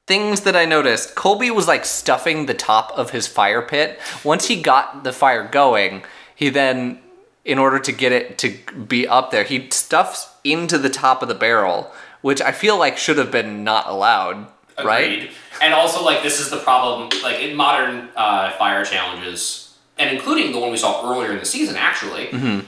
Things 0.07 0.43
that 0.43 0.57
I 0.57 0.65
noticed 0.65 1.15
Colby 1.15 1.51
was 1.51 1.69
like 1.69 1.85
stuffing 1.85 2.47
the 2.47 2.55
top 2.55 2.93
of 2.97 3.11
his 3.11 3.27
fire 3.27 3.63
pit. 3.63 3.99
Once 4.25 4.47
he 4.47 4.63
got 4.63 5.05
the 5.05 5.13
fire 5.13 5.47
going, 5.47 6.05
he 6.35 6.49
then, 6.49 7.01
in 7.45 7.59
order 7.59 7.79
to 7.81 7.93
get 7.93 8.13
it 8.13 8.39
to 8.39 8.57
be 8.87 9.07
up 9.07 9.31
there, 9.31 9.45
he 9.45 9.69
stuffs 9.71 10.29
into 10.45 10.79
the 10.79 10.91
top 10.91 11.23
of 11.23 11.29
the 11.29 11.35
barrel, 11.35 11.93
which 12.23 12.41
I 12.41 12.53
feel 12.53 12.79
like 12.79 12.97
should 12.97 13.19
have 13.19 13.31
been 13.31 13.63
not 13.65 13.89
allowed, 13.89 14.47
right? 14.83 15.13
Agreed. 15.13 15.31
And 15.61 15.75
also, 15.75 16.03
like, 16.05 16.23
this 16.23 16.41
is 16.41 16.51
the 16.51 16.57
problem, 16.59 17.11
like, 17.23 17.41
in 17.41 17.55
modern 17.55 18.09
uh, 18.17 18.51
fire 18.53 18.85
challenges, 18.85 19.77
and 19.99 20.11
including 20.11 20.53
the 20.53 20.59
one 20.59 20.71
we 20.73 20.77
saw 20.79 21.09
earlier 21.13 21.31
in 21.33 21.39
the 21.39 21.45
season, 21.45 21.77
actually, 21.77 22.27
Mm-hmm. 22.29 22.61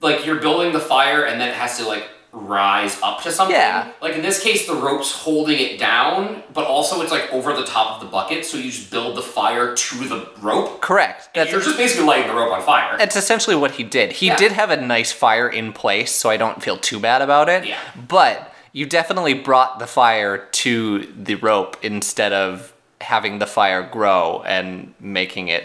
like, 0.00 0.26
you're 0.26 0.40
building 0.40 0.72
the 0.72 0.80
fire 0.80 1.24
and 1.24 1.40
then 1.40 1.48
it 1.48 1.54
has 1.54 1.78
to, 1.78 1.86
like, 1.86 2.08
rise 2.34 2.98
up 3.02 3.22
to 3.22 3.30
something. 3.30 3.54
Yeah. 3.54 3.92
Like, 4.00 4.14
in 4.14 4.22
this 4.22 4.42
case, 4.42 4.66
the 4.66 4.74
rope's 4.74 5.12
holding 5.12 5.58
it 5.58 5.78
down, 5.78 6.42
but 6.54 6.66
also 6.66 7.00
it's, 7.02 7.12
like, 7.12 7.30
over 7.32 7.52
the 7.52 7.64
top 7.64 7.94
of 7.96 8.00
the 8.06 8.10
bucket, 8.10 8.44
so 8.44 8.56
you 8.58 8.70
just 8.70 8.90
build 8.90 9.16
the 9.16 9.22
fire 9.22 9.74
to 9.74 9.94
the 10.08 10.28
rope. 10.40 10.80
Correct. 10.80 11.28
That's 11.34 11.50
you're 11.52 11.60
just 11.60 11.76
basically 11.76 12.06
lighting 12.06 12.28
the 12.28 12.34
rope 12.34 12.52
on 12.52 12.62
fire. 12.62 12.96
That's 12.98 13.16
essentially 13.16 13.54
what 13.56 13.72
he 13.72 13.84
did. 13.84 14.12
He 14.12 14.26
Yeah. 14.26 14.36
did 14.36 14.52
have 14.52 14.70
a 14.70 14.78
nice 14.80 15.12
fire 15.12 15.48
in 15.48 15.72
place, 15.72 16.10
so 16.12 16.28
I 16.30 16.36
don't 16.36 16.62
feel 16.62 16.76
too 16.78 16.98
bad 16.98 17.22
about 17.22 17.48
it. 17.48 17.64
Yeah. 17.66 17.78
But 18.08 18.51
you 18.72 18.86
definitely 18.86 19.34
brought 19.34 19.78
the 19.78 19.86
fire 19.86 20.38
to 20.38 21.06
the 21.16 21.34
rope 21.36 21.76
instead 21.82 22.32
of 22.32 22.72
having 23.00 23.38
the 23.38 23.46
fire 23.46 23.82
grow 23.82 24.42
and 24.46 24.94
making 25.00 25.48
it 25.48 25.64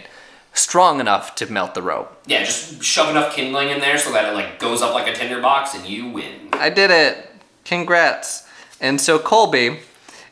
strong 0.53 0.99
enough 0.99 1.35
to 1.35 1.51
melt 1.51 1.75
the 1.75 1.81
rope. 1.81 2.19
yeah, 2.25 2.43
just 2.43 2.83
shove 2.83 3.09
enough 3.09 3.35
kindling 3.35 3.69
in 3.69 3.79
there 3.79 3.97
so 3.97 4.11
that 4.11 4.25
it, 4.25 4.33
like, 4.33 4.59
goes 4.59 4.81
up 4.81 4.93
like 4.93 5.07
a 5.07 5.13
tinder 5.13 5.39
box 5.39 5.75
and 5.75 5.85
you 5.85 6.09
win. 6.09 6.49
I 6.53 6.69
did 6.69 6.89
it. 6.89 7.29
Congrats. 7.63 8.47
And 8.81 8.99
so 8.99 9.19
Colby, 9.19 9.79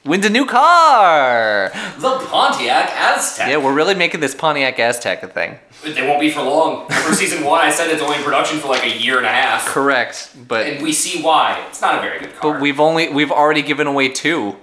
wins 0.05 0.25
a 0.25 0.29
new 0.29 0.45
car. 0.45 1.71
The 1.99 2.19
Pontiac 2.27 2.91
Aztec. 2.91 3.49
Yeah, 3.49 3.57
we're 3.57 3.73
really 3.73 3.95
making 3.95 4.19
this 4.21 4.35
Pontiac 4.35 4.79
Aztec 4.79 5.23
a 5.23 5.27
thing. 5.27 5.59
They 5.83 6.07
won't 6.07 6.19
be 6.19 6.31
for 6.31 6.41
long. 6.41 6.87
For 6.89 7.13
season 7.13 7.43
one, 7.43 7.61
I 7.61 7.69
said 7.69 7.89
it's 7.89 8.01
only 8.01 8.17
in 8.17 8.23
production 8.23 8.59
for 8.59 8.69
like 8.69 8.83
a 8.83 8.97
year 8.97 9.17
and 9.17 9.25
a 9.25 9.31
half. 9.31 9.65
Correct, 9.65 10.35
but 10.47 10.65
And 10.67 10.83
we 10.83 10.93
see 10.93 11.21
why. 11.21 11.63
It's 11.69 11.81
not 11.81 11.97
a 11.97 12.01
very 12.01 12.19
good 12.19 12.35
car. 12.35 12.53
but 12.53 12.61
we've 12.61 12.79
only 12.79 13.09
we've 13.09 13.31
already 13.31 13.61
given 13.61 13.87
away 13.87 14.09
two. 14.09 14.55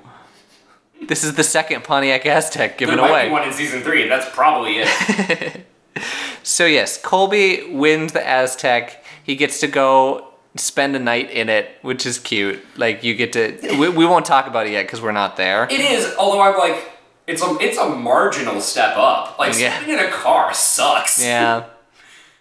This 1.07 1.25
is 1.25 1.35
the 1.35 1.45
second 1.45 1.85
Pontiac 1.85 2.25
Aztec 2.27 2.79
given 2.79 2.97
there 2.97 3.05
might 3.05 3.11
away. 3.11 3.27
be 3.27 3.33
one 3.33 3.43
in 3.47 3.53
season 3.53 3.83
three. 3.83 4.09
That's 4.09 4.29
probably 4.35 4.79
it. 4.79 5.67
So 6.45 6.67
yes, 6.67 7.01
Colby 7.01 7.69
wins 7.71 8.13
the 8.13 8.27
Aztec. 8.27 9.05
He 9.23 9.37
gets 9.37 9.61
to 9.61 9.69
go 9.69 10.32
spend 10.57 10.95
a 10.97 10.99
night 10.99 11.31
in 11.31 11.49
it, 11.49 11.71
which 11.83 12.05
is 12.07 12.19
cute. 12.19 12.63
Like 12.77 13.05
you 13.05 13.15
get 13.15 13.33
to. 13.35 13.59
We, 13.79 13.89
we 13.89 14.07
won't 14.07 14.27
talk 14.27 14.47
about 14.47 14.67
it 14.67 14.73
yet 14.73 14.87
because 14.87 15.01
we're 15.01 15.13
not 15.13 15.37
there. 15.37 15.65
it 15.65 15.73
is, 15.81 16.15
although 16.19 16.41
I'm 16.41 16.59
like, 16.59 16.91
it's 17.27 17.43
a 17.43 17.57
it's 17.61 17.79
a 17.79 17.89
marginal 17.89 18.61
step 18.61 18.97
up. 18.97 19.39
Like 19.39 19.59
Yeah. 19.59 19.77
sleeping 19.79 19.99
in 19.99 20.05
a 20.05 20.11
car 20.11 20.53
sucks. 20.55 21.23
Yeah. 21.23 21.65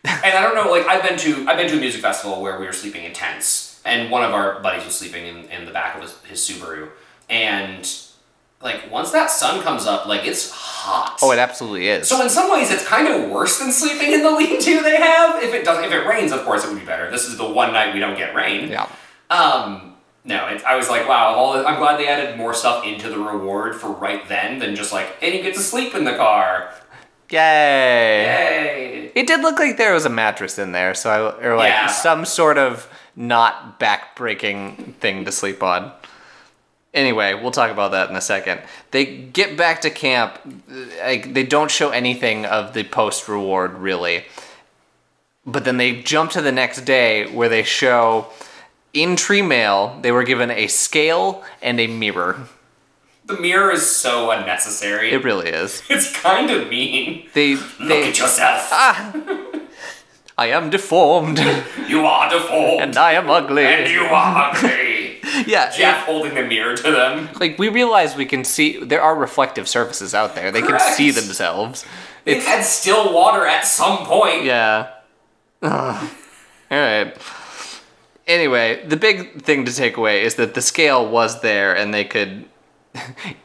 And 0.04 0.36
I 0.36 0.41
don't 0.41 0.56
know, 0.56 0.71
like 0.71 0.88
I've 0.88 1.08
been 1.08 1.17
to 1.19 1.47
I've 1.47 1.58
been 1.58 1.69
to 1.69 1.78
a 1.78 1.80
music 1.80 2.02
festival 2.02 2.41
where 2.41 2.60
we 2.60 2.65
were 2.65 2.74
sleeping 2.74 3.04
in 3.04 3.13
tents, 3.13 3.80
and 3.86 4.10
one 4.10 4.24
of 4.24 4.32
our 4.34 4.60
buddies 4.60 4.84
was 4.84 4.95
sleeping 4.95 5.28
in, 5.28 5.45
in 5.50 5.65
the 5.65 5.71
back 5.71 5.95
of 5.95 6.02
his, 6.02 6.17
his 6.24 6.39
Subaru, 6.39 6.89
and 7.30 7.88
like 8.63 8.91
once 8.91 9.12
that 9.12 9.30
sun 9.32 9.62
comes 9.63 9.86
up, 9.86 10.06
like 10.08 10.26
it's 10.26 10.52
hot. 10.52 11.17
Oh, 11.21 11.32
it 11.32 11.39
absolutely 11.39 11.88
is. 11.89 12.08
So 12.08 12.21
in 12.21 12.30
some 12.30 12.52
ways, 12.52 12.71
it's 12.71 12.86
kind 12.86 13.08
of 13.08 13.30
worse 13.30 13.60
than 13.60 13.71
sleeping 13.71 14.12
in 14.13 14.24
the 14.24 14.32
lean-to 14.38 14.82
they 14.82 14.97
have. 14.97 15.41
If 15.43 15.54
it 15.54 15.63
does, 15.65 15.84
if 15.86 15.91
it 15.91 16.06
rains, 16.08 16.32
of 16.32 16.43
course, 16.43 16.63
it 16.63 16.69
would 16.69 16.80
be 16.80 16.86
better. 16.86 17.10
This 17.12 17.26
is 17.28 17.38
the 17.38 17.47
one 17.50 17.74
night 17.74 17.93
we 17.93 18.00
don't 18.00 18.17
get 18.17 18.34
rain. 18.36 18.69
yeah. 18.69 18.88
Um, 19.30 19.95
no, 20.24 20.47
it, 20.47 20.63
I 20.65 20.76
was 20.76 20.89
like, 20.89 21.08
wow. 21.08 21.34
All 21.34 21.54
I'm 21.65 21.80
glad 21.80 21.97
they 22.00 22.08
added 22.08 22.38
more 22.38 22.54
stuff 22.54 22.86
into 22.86 23.10
the 23.10 23.17
reward 23.17 23.76
for 23.80 23.89
right 23.89 24.28
then 24.28 24.60
than 24.60 24.76
just 24.76 24.91
like, 24.93 25.08
and 25.21 25.34
you 25.34 25.41
get 25.41 25.54
to 25.56 25.60
sleep 25.62 25.95
in 25.95 26.04
the 26.04 26.15
car. 26.15 26.71
Yay. 27.30 28.24
Yay! 28.24 29.12
It 29.15 29.26
did 29.28 29.41
look 29.41 29.58
like 29.58 29.78
there 29.78 29.93
was 29.93 30.06
a 30.06 30.10
mattress 30.10 30.60
in 30.60 30.74
there, 30.74 30.93
so 30.93 31.10
I 31.39 31.45
or 31.47 31.56
like 31.56 31.69
Yeah. 31.69 31.88
some 31.88 32.26
sort 32.26 32.58
of 32.58 32.89
not 33.15 33.80
back-breaking 33.80 34.95
thing 35.00 35.26
to 35.26 35.32
sleep 35.32 35.63
on. 35.63 35.91
Anyway, 36.93 37.34
we'll 37.34 37.51
talk 37.51 37.71
about 37.71 37.91
that 37.91 38.10
in 38.10 38.15
a 38.15 38.21
second. 38.21 38.60
They 38.91 39.06
get 39.06 39.56
back 39.56 39.82
to 39.82 39.89
camp. 39.89 40.38
Like 41.01 41.34
they 41.34 41.43
don't 41.43 41.71
show 41.71 41.89
anything 41.91 42.45
of 42.45 42.73
the 42.73 42.84
post 42.84 43.27
reward 43.30 43.75
really, 43.75 44.25
but 45.45 45.63
then 45.63 45.77
they 45.77 46.01
jump 46.01 46.32
to 46.32 46.41
the 46.41 46.51
next 46.51 46.82
day 46.82 47.32
where 47.34 47.47
they 47.47 47.63
show 47.63 48.27
in 48.93 49.15
tree 49.15 49.41
mail 49.41 49.97
they 50.01 50.12
were 50.12 50.23
given 50.23 50.51
a 50.51 50.67
scale 50.67 51.43
and 51.62 51.80
a 51.80 51.88
mirror. 51.88 52.47
The 53.25 53.39
mirror 53.39 53.71
is 53.71 53.89
so 53.89 54.30
unnecessary. 54.32 55.12
It 55.13 55.23
really 55.23 55.47
is. 55.49 55.84
it's 55.89 56.12
kind 56.12 56.49
of 56.51 56.67
mean. 56.67 57.30
They 57.34 57.56
Look 57.56 57.77
they 57.88 58.10
at 58.10 58.17
yourself. 58.19 58.67
Ah! 58.71 59.13
I 60.38 60.47
am 60.47 60.69
deformed 60.69 61.38
You 61.88 62.06
are 62.06 62.30
deformed. 62.30 62.82
and 62.82 62.97
I 62.97 63.13
am 63.13 63.30
ugly. 63.30 63.63
and 63.63 63.89
you 63.89 64.01
are 64.01 64.51
ugly. 64.54 65.00
yeah, 65.47 65.69
Jeff 65.69 66.05
holding 66.05 66.34
the 66.36 66.43
mirror 66.43 66.75
to 66.75 66.91
them. 66.91 67.29
like 67.39 67.57
we 67.60 67.69
realize 67.69 68.15
we 68.15 68.25
can 68.25 68.43
see 68.43 68.77
there 68.84 69.01
are 69.01 69.15
reflective 69.15 69.67
surfaces 69.67 70.13
out 70.15 70.36
there. 70.36 70.51
They 70.51 70.62
can 70.62 70.79
see 70.95 71.12
themselves. 71.12 71.86
It 72.25 72.38
It's 72.38 72.45
had 72.47 72.63
still 72.63 73.13
water 73.13 73.45
at 73.45 73.65
some 73.65 74.05
point. 74.05 74.43
yeah. 74.43 74.91
Ugh. 75.62 76.10
All 76.71 76.77
right. 76.77 77.15
Anyway, 78.27 78.86
the 78.88 78.95
big 78.97 79.41
thing 79.41 79.65
to 79.65 79.73
take 79.73 79.97
away 79.97 80.23
is 80.23 80.36
that 80.36 80.53
the 80.53 80.62
scale 80.62 81.07
was 81.10 81.41
there, 81.41 81.75
and 81.75 81.93
they 81.93 82.05
could. 82.05 82.45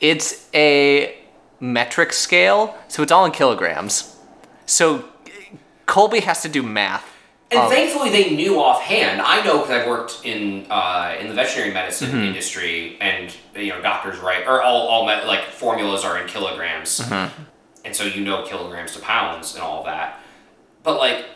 it's 0.00 0.48
a 0.54 1.16
metric 1.60 2.12
scale, 2.12 2.76
so 2.88 3.02
it's 3.02 3.12
all 3.12 3.24
in 3.24 3.32
kilograms. 3.32 4.16
So 4.66 5.04
Colby 5.86 6.20
has 6.20 6.42
to 6.42 6.48
do 6.48 6.62
math. 6.62 7.10
And 7.50 7.60
Um, 7.60 7.70
thankfully, 7.70 8.10
they 8.10 8.30
knew 8.30 8.60
offhand. 8.60 9.20
I 9.20 9.44
know 9.44 9.58
because 9.58 9.70
I've 9.70 9.86
worked 9.86 10.20
in 10.24 10.66
uh, 10.70 11.14
in 11.20 11.28
the 11.28 11.34
veterinary 11.34 11.72
medicine 11.72 12.08
Mm-hmm. 12.10 12.24
industry, 12.24 12.96
and 13.00 13.34
you 13.54 13.68
know, 13.68 13.80
doctors 13.82 14.18
write 14.18 14.46
or 14.46 14.62
all 14.62 14.88
all 14.88 15.06
med- 15.06 15.26
like 15.26 15.44
formulas 15.50 16.04
are 16.04 16.18
in 16.18 16.26
kilograms, 16.26 17.00
Mm-hmm. 17.00 17.42
and 17.84 17.94
so 17.94 18.04
you 18.04 18.22
know 18.24 18.44
kilograms 18.44 18.92
to 18.92 19.00
pounds 19.00 19.54
and 19.54 19.62
all 19.62 19.84
that. 19.84 20.20
But 20.82 20.98
like, 20.98 21.26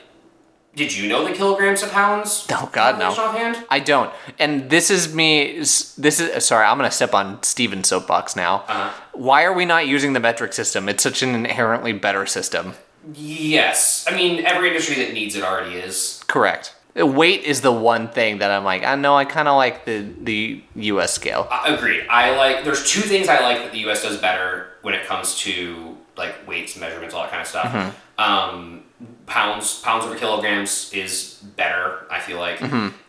did 0.74 0.96
you 0.96 1.08
know 1.08 1.24
the 1.26 1.32
kilograms 1.34 1.80
to 1.82 1.88
pounds? 1.88 2.46
Oh, 2.52 2.68
God, 2.72 2.98
no. 2.98 3.08
Offhand. 3.10 3.64
I 3.70 3.78
don't. 3.80 4.12
And 4.38 4.70
this 4.70 4.90
is 4.90 5.14
me. 5.14 5.58
This 5.58 6.20
is 6.20 6.44
sorry. 6.44 6.66
I'm 6.66 6.76
gonna 6.78 6.90
step 6.90 7.14
on 7.14 7.42
Steven's 7.42 7.88
soapbox 7.88 8.34
now. 8.34 8.64
Uh-huh. 8.68 8.90
Why 9.12 9.44
are 9.44 9.52
we 9.52 9.64
not 9.66 9.86
using 9.86 10.12
the 10.14 10.20
metric 10.20 10.52
system? 10.52 10.88
It's 10.88 11.02
such 11.02 11.22
an 11.22 11.34
inherently 11.34 11.92
better 11.92 12.26
system. 12.26 12.74
Yes, 13.14 14.04
I 14.08 14.14
mean 14.14 14.44
every 14.44 14.68
industry 14.68 14.96
that 15.04 15.12
needs 15.12 15.34
it 15.34 15.42
already 15.42 15.76
is. 15.76 16.22
Correct. 16.26 16.74
Weight 16.94 17.44
is 17.44 17.60
the 17.60 17.72
one 17.72 18.08
thing 18.08 18.38
that 18.38 18.50
I'm 18.50 18.64
like. 18.64 18.82
I 18.82 18.96
know. 18.96 19.16
I 19.16 19.24
kind 19.24 19.46
of 19.46 19.56
like 19.56 19.84
the 19.84 20.06
the 20.20 20.62
U.S. 20.74 21.14
scale. 21.14 21.46
I 21.50 21.74
agreed. 21.74 22.06
I 22.10 22.36
like. 22.36 22.64
There's 22.64 22.90
two 22.90 23.00
things 23.00 23.28
I 23.28 23.40
like 23.40 23.58
that 23.58 23.72
the 23.72 23.78
U.S. 23.80 24.02
does 24.02 24.18
better 24.18 24.70
when 24.82 24.94
it 24.94 25.06
comes 25.06 25.38
to 25.40 25.96
like 26.16 26.46
weights, 26.48 26.76
measurements, 26.78 27.14
all 27.14 27.22
that 27.22 27.30
kind 27.30 27.42
of 27.42 27.46
stuff. 27.46 27.96
Um, 28.18 28.82
pounds, 29.26 29.80
pounds 29.80 30.04
over 30.04 30.16
kilograms 30.16 30.90
is 30.92 31.34
better. 31.56 32.04
I 32.10 32.18
feel 32.18 32.38
like, 32.38 32.60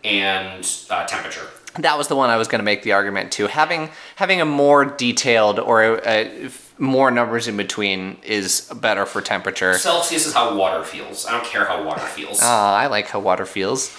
and 0.03 0.69
uh, 0.91 1.05
temperature. 1.07 1.47
That 1.79 1.97
was 1.97 2.07
the 2.07 2.15
one 2.15 2.29
I 2.29 2.37
was 2.37 2.47
going 2.47 2.59
to 2.59 2.65
make 2.65 2.83
the 2.83 2.93
argument 2.93 3.31
to. 3.33 3.47
Having 3.47 3.89
having 4.15 4.39
a 4.41 4.45
more 4.45 4.85
detailed 4.85 5.59
or 5.59 5.83
a, 5.83 5.99
a, 6.45 6.49
more 6.79 7.11
numbers 7.11 7.47
in 7.47 7.57
between 7.57 8.17
is 8.23 8.61
better 8.81 9.05
for 9.05 9.21
temperature. 9.21 9.77
Celsius 9.77 10.25
is 10.25 10.33
how 10.33 10.55
water 10.55 10.83
feels. 10.83 11.25
I 11.25 11.31
don't 11.31 11.45
care 11.45 11.65
how 11.65 11.83
water 11.83 12.01
feels. 12.01 12.39
Ah, 12.41 12.77
I 12.77 12.87
like 12.87 13.07
how 13.07 13.19
water 13.19 13.45
feels. 13.45 13.95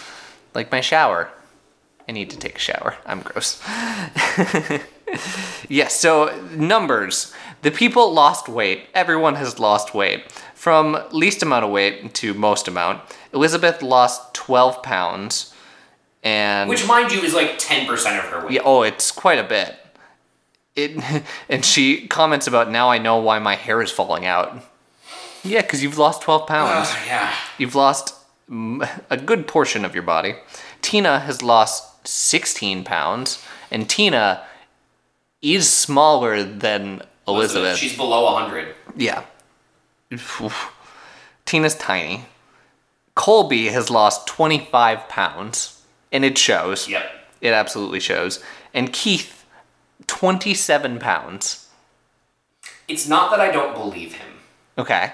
Like 0.54 0.72
my 0.72 0.80
shower. 0.80 1.30
I 2.08 2.12
need 2.12 2.30
to 2.30 2.38
take 2.38 2.56
a 2.56 2.60
shower. 2.60 2.96
I'm 3.06 3.20
gross. 3.20 3.62
yes, 5.68 5.94
so 5.94 6.34
numbers. 6.50 7.32
The 7.62 7.70
people 7.70 8.12
lost 8.12 8.48
weight. 8.48 8.86
Everyone 8.94 9.34
has 9.36 9.58
lost 9.58 9.94
weight. 9.94 10.30
From 10.54 10.98
least 11.12 11.42
amount 11.42 11.64
of 11.64 11.70
weight 11.70 12.14
to 12.14 12.34
most 12.34 12.66
amount. 12.66 13.02
Elizabeth 13.32 13.82
lost 13.82 14.34
12 14.34 14.82
pounds. 14.82 15.54
And 16.22 16.68
Which, 16.68 16.86
mind 16.86 17.12
you, 17.12 17.22
is 17.22 17.32
like 17.32 17.58
ten 17.58 17.86
percent 17.86 18.22
of 18.22 18.30
her 18.30 18.44
weight. 18.44 18.52
yeah, 18.52 18.60
oh, 18.62 18.82
it's 18.82 19.10
quite 19.10 19.38
a 19.38 19.44
bit. 19.44 19.74
It 20.76 21.24
and 21.48 21.64
she 21.64 22.06
comments 22.08 22.46
about 22.46 22.70
now 22.70 22.90
I 22.90 22.98
know 22.98 23.18
why 23.18 23.38
my 23.38 23.54
hair 23.54 23.82
is 23.82 23.90
falling 23.90 24.24
out. 24.26 24.62
Yeah, 25.42 25.62
because 25.62 25.82
you've 25.82 25.96
lost 25.98 26.22
12 26.22 26.46
pounds. 26.46 26.88
Ugh, 26.90 26.98
yeah. 27.06 27.34
You've 27.56 27.74
lost 27.74 28.14
a 29.10 29.16
good 29.16 29.46
portion 29.46 29.84
of 29.84 29.94
your 29.94 30.02
body. 30.02 30.34
Tina 30.82 31.20
has 31.20 31.42
lost 31.42 32.06
16 32.06 32.84
pounds, 32.84 33.42
and 33.70 33.88
Tina 33.88 34.44
is 35.40 35.70
smaller 35.70 36.42
than 36.42 37.02
Elizabeth. 37.26 37.76
She's 37.78 37.96
below 37.96 38.26
hundred. 38.34 38.74
yeah. 38.96 39.24
Tina's 41.46 41.74
tiny. 41.76 42.24
Colby 43.14 43.68
has 43.68 43.90
lost 43.90 44.26
25 44.26 45.08
pounds, 45.08 45.82
and 46.12 46.24
it 46.24 46.36
shows. 46.38 46.88
Yep. 46.88 47.02
It 47.40 47.52
absolutely 47.52 48.00
shows. 48.00 48.42
And 48.74 48.92
Keith, 48.92 49.39
27 50.06 50.98
pounds. 50.98 51.68
It's 52.88 53.08
not 53.08 53.30
that 53.30 53.40
I 53.40 53.50
don't 53.50 53.74
believe 53.74 54.14
him. 54.14 54.28
Okay. 54.76 55.12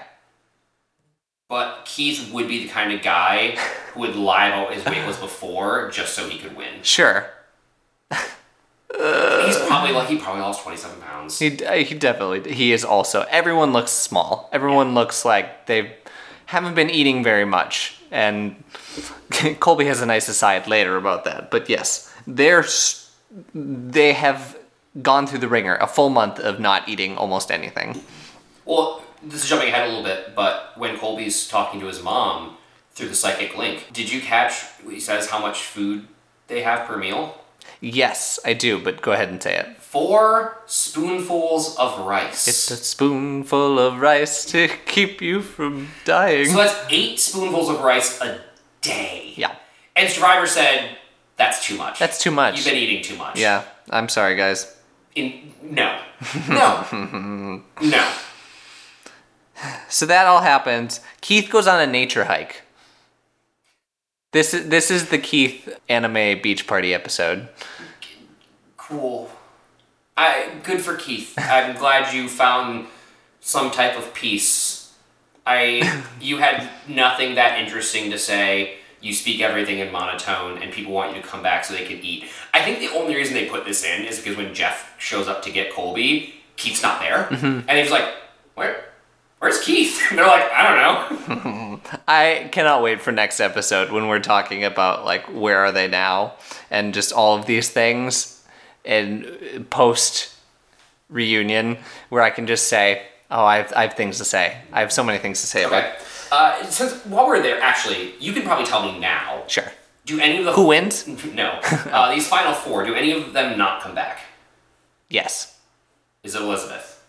But 1.49 1.85
Keith 1.85 2.31
would 2.33 2.47
be 2.47 2.63
the 2.63 2.69
kind 2.69 2.91
of 2.91 3.01
guy 3.01 3.57
who 3.93 4.01
would 4.01 4.15
lie 4.15 4.47
about 4.47 4.73
his 4.73 4.83
weight 4.85 5.05
was 5.05 5.17
before 5.17 5.89
just 5.91 6.13
so 6.13 6.27
he 6.27 6.39
could 6.39 6.55
win. 6.57 6.83
Sure. 6.83 7.29
He's 8.11 9.57
probably 9.67 9.91
like 9.91 10.07
he 10.07 10.17
probably 10.17 10.41
lost 10.41 10.63
twenty 10.63 10.77
seven 10.77 10.99
pounds. 11.01 11.37
He, 11.37 11.63
uh, 11.63 11.73
he 11.73 11.93
definitely 11.93 12.51
he 12.53 12.73
is 12.73 12.83
also 12.83 13.25
everyone 13.29 13.71
looks 13.71 13.91
small 13.91 14.49
everyone 14.51 14.93
looks 14.93 15.23
like 15.23 15.67
they 15.67 15.95
haven't 16.47 16.73
been 16.73 16.89
eating 16.89 17.23
very 17.23 17.45
much 17.45 18.01
and 18.11 18.63
colby 19.59 19.85
has 19.85 20.01
a 20.01 20.05
nice 20.05 20.27
aside 20.27 20.67
later 20.67 20.95
about 20.95 21.25
that 21.25 21.51
but 21.51 21.69
yes 21.69 22.11
they're 22.25 22.65
they 23.53 24.13
have 24.13 24.56
gone 25.01 25.27
through 25.27 25.39
the 25.39 25.47
ringer 25.47 25.75
a 25.75 25.87
full 25.87 26.09
month 26.09 26.39
of 26.39 26.59
not 26.59 26.87
eating 26.89 27.17
almost 27.17 27.51
anything 27.51 28.01
Well, 28.65 29.03
this 29.23 29.43
is 29.43 29.49
jumping 29.49 29.69
ahead 29.69 29.85
a 29.85 29.87
little 29.87 30.03
bit, 30.03 30.35
but 30.35 30.73
when 30.77 30.97
Colby's 30.97 31.47
talking 31.47 31.79
to 31.79 31.87
his 31.87 32.01
mom 32.03 32.57
through 32.93 33.09
the 33.09 33.15
psychic 33.15 33.57
link, 33.57 33.89
did 33.93 34.11
you 34.11 34.21
catch 34.21 34.63
he 34.89 34.99
says 34.99 35.29
how 35.29 35.39
much 35.39 35.61
food 35.63 36.07
they 36.47 36.61
have 36.61 36.87
per 36.87 36.97
meal? 36.97 37.41
yes 37.81 38.39
i 38.45 38.53
do 38.53 38.79
but 38.79 39.01
go 39.01 39.11
ahead 39.11 39.29
and 39.29 39.43
say 39.43 39.55
it 39.55 39.67
Four 39.77 40.57
spoonfuls 40.65 41.77
of 41.77 41.99
rice. 42.05 42.47
it's 42.47 42.71
a 42.71 42.77
spoonful 42.77 43.77
of 43.79 43.99
rice 43.99 44.45
to 44.45 44.67
keep 44.85 45.21
you 45.21 45.41
from 45.41 45.89
dying 46.05 46.47
so 46.47 46.57
that's 46.57 46.75
eight 46.89 47.19
spoonfuls 47.19 47.69
of 47.69 47.81
rice 47.81 48.19
a 48.21 48.39
day. 48.81 49.33
yeah 49.35 49.55
And 49.95 50.09
Survivor 50.09 50.47
said 50.47 50.97
that's 51.35 51.65
too 51.65 51.77
much. 51.77 51.99
that's 51.99 52.21
too 52.21 52.31
much 52.31 52.57
You've 52.57 52.65
been 52.65 52.75
eating 52.77 53.03
too 53.03 53.15
much. 53.15 53.37
yeah 53.39 53.63
i'm 53.91 54.09
sorry 54.09 54.35
guys 54.35 54.75
In 55.17 55.51
no, 55.63 55.99
no, 56.47 57.63
no. 57.81 58.13
So 59.89 60.05
that 60.05 60.27
all 60.27 60.41
happens. 60.41 61.01
Keith 61.21 61.49
goes 61.49 61.65
on 61.65 61.79
a 61.79 61.87
nature 61.87 62.25
hike. 62.25 62.61
This 64.31 64.53
is 64.53 64.69
this 64.69 64.91
is 64.91 65.09
the 65.09 65.17
Keith 65.17 65.79
anime 65.89 66.39
beach 66.39 66.67
party 66.67 66.93
episode. 66.93 67.47
Cool. 68.77 69.31
I 70.15 70.51
good 70.61 70.81
for 70.81 70.95
Keith. 70.95 71.33
I'm 71.35 71.75
glad 71.75 72.13
you 72.13 72.29
found 72.29 72.85
some 73.41 73.71
type 73.71 73.97
of 73.97 74.13
peace. 74.13 74.93
I 75.47 76.03
you 76.21 76.37
had 76.37 76.69
nothing 76.87 77.33
that 77.35 77.59
interesting 77.59 78.11
to 78.11 78.19
say. 78.19 78.75
You 79.07 79.13
speak 79.13 79.39
everything 79.39 79.79
in 79.79 79.89
monotone, 79.89 80.61
and 80.61 80.69
people 80.69 80.91
want 80.91 81.15
you 81.15 81.21
to 81.21 81.25
come 81.25 81.41
back 81.41 81.63
so 81.63 81.73
they 81.73 81.85
can 81.85 82.03
eat. 82.03 82.25
I 82.53 82.61
think 82.61 82.79
the 82.79 82.89
only 82.89 83.15
reason 83.15 83.35
they 83.35 83.45
put 83.45 83.63
this 83.63 83.85
in 83.85 84.03
is 84.03 84.17
because 84.19 84.35
when 84.35 84.53
Jeff 84.53 84.93
shows 84.97 85.29
up 85.29 85.41
to 85.43 85.49
get 85.49 85.71
Colby, 85.71 86.33
Keith's 86.57 86.83
not 86.83 86.99
there, 86.99 87.23
mm-hmm. 87.23 87.69
and 87.69 87.77
he's 87.79 87.89
like, 87.89 88.03
"Where, 88.55 88.83
where's 89.39 89.61
Keith?" 89.61 89.97
And 90.09 90.17
they're 90.19 90.27
like, 90.27 90.51
"I 90.51 91.07
don't 91.15 91.31
know." 91.31 91.81
I 92.07 92.49
cannot 92.51 92.83
wait 92.83 92.99
for 92.99 93.13
next 93.13 93.39
episode 93.39 93.93
when 93.93 94.09
we're 94.09 94.19
talking 94.19 94.65
about 94.65 95.05
like 95.05 95.25
where 95.27 95.59
are 95.59 95.71
they 95.71 95.87
now 95.87 96.33
and 96.69 96.93
just 96.93 97.13
all 97.13 97.37
of 97.37 97.45
these 97.45 97.69
things 97.69 98.45
and 98.83 99.65
post 99.69 100.35
reunion 101.09 101.77
where 102.09 102.23
I 102.23 102.29
can 102.29 102.45
just 102.45 102.67
say, 102.67 103.03
"Oh, 103.31 103.45
I 103.45 103.57
have, 103.59 103.71
I 103.73 103.83
have 103.83 103.93
things 103.93 104.17
to 104.17 104.25
say. 104.25 104.57
I 104.73 104.81
have 104.81 104.91
so 104.91 105.01
many 105.01 105.17
things 105.17 105.39
to 105.39 105.47
say 105.47 105.63
about." 105.63 105.85
Uh, 106.31 106.63
since 106.65 106.93
while 107.05 107.27
we're 107.27 107.41
there, 107.41 107.59
actually, 107.61 108.13
you 108.19 108.33
can 108.33 108.43
probably 108.43 108.65
tell 108.65 108.83
me 108.83 108.99
now. 108.99 109.43
Sure. 109.47 109.71
Do 110.05 110.19
any 110.19 110.37
of 110.37 110.45
the 110.45 110.53
Who 110.53 110.67
wins? 110.67 111.05
No. 111.33 111.59
Uh, 111.61 112.13
these 112.13 112.27
final 112.27 112.53
four. 112.53 112.85
Do 112.85 112.93
any 112.95 113.11
of 113.11 113.33
them 113.33 113.57
not 113.57 113.81
come 113.81 113.93
back? 113.95 114.21
Yes. 115.09 115.57
Is 116.23 116.35
it 116.35 116.41
Elizabeth? 116.41 117.03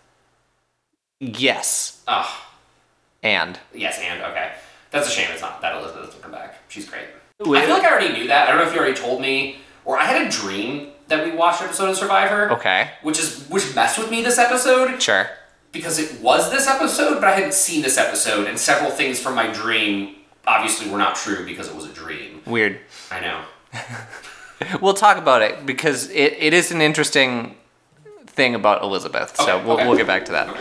Yes. 1.19 2.01
Oh, 2.07 2.45
And 3.23 3.59
yes, 3.73 3.99
and 4.01 4.21
okay. 4.21 4.53
That's 4.91 5.07
a 5.07 5.11
shame. 5.11 5.27
It's 5.31 5.41
not 5.41 5.61
that 5.61 5.75
Elizabeth 5.75 6.05
doesn't 6.07 6.21
come 6.21 6.31
back. 6.31 6.55
She's 6.69 6.89
great. 6.89 7.03
I 7.41 7.43
feel 7.43 7.73
like 7.73 7.83
I 7.83 7.91
already 7.91 8.13
knew 8.13 8.27
that. 8.27 8.47
I 8.47 8.51
don't 8.51 8.61
know 8.61 8.67
if 8.67 8.73
you 8.73 8.79
already 8.79 8.95
told 8.95 9.21
me, 9.21 9.59
or 9.85 9.97
I 9.97 10.05
had 10.05 10.25
a 10.25 10.29
dream 10.29 10.89
that 11.07 11.23
we 11.25 11.31
watched 11.31 11.61
an 11.61 11.67
episode 11.67 11.89
of 11.89 11.97
Survivor. 11.97 12.51
okay. 12.53 12.91
Which 13.01 13.19
is 13.19 13.45
which 13.49 13.75
messed 13.75 13.97
with 13.97 14.09
me 14.11 14.21
this 14.21 14.37
episode 14.37 15.01
Sure. 15.01 15.29
Because 15.71 15.99
it 15.99 16.21
was 16.21 16.51
this 16.51 16.67
episode, 16.67 17.15
but 17.15 17.25
I 17.25 17.31
hadn't 17.35 17.53
seen 17.53 17.81
this 17.81 17.97
episode, 17.97 18.47
and 18.47 18.57
several 18.59 18.91
things 18.91 19.19
from 19.19 19.35
my 19.35 19.51
dream 19.51 20.15
obviously 20.47 20.89
were 20.89 20.97
not 20.97 21.15
true 21.15 21.45
because 21.45 21.67
it 21.67 21.75
was 21.75 21.85
a 21.85 21.93
dream. 21.93 22.41
Weird. 22.45 22.79
I 23.11 23.19
know. 23.19 23.43
We'll 24.81 24.93
talk 24.93 25.17
about 25.17 25.41
it 25.41 25.65
because 25.65 26.09
it, 26.09 26.33
it 26.33 26.53
is 26.53 26.71
an 26.71 26.81
interesting 26.81 27.55
thing 28.25 28.55
about 28.55 28.83
Elizabeth. 28.83 29.35
so 29.37 29.57
we'll, 29.65 29.77
okay. 29.77 29.87
we'll 29.87 29.97
get 29.97 30.07
back 30.07 30.25
to 30.25 30.33
that. 30.33 30.55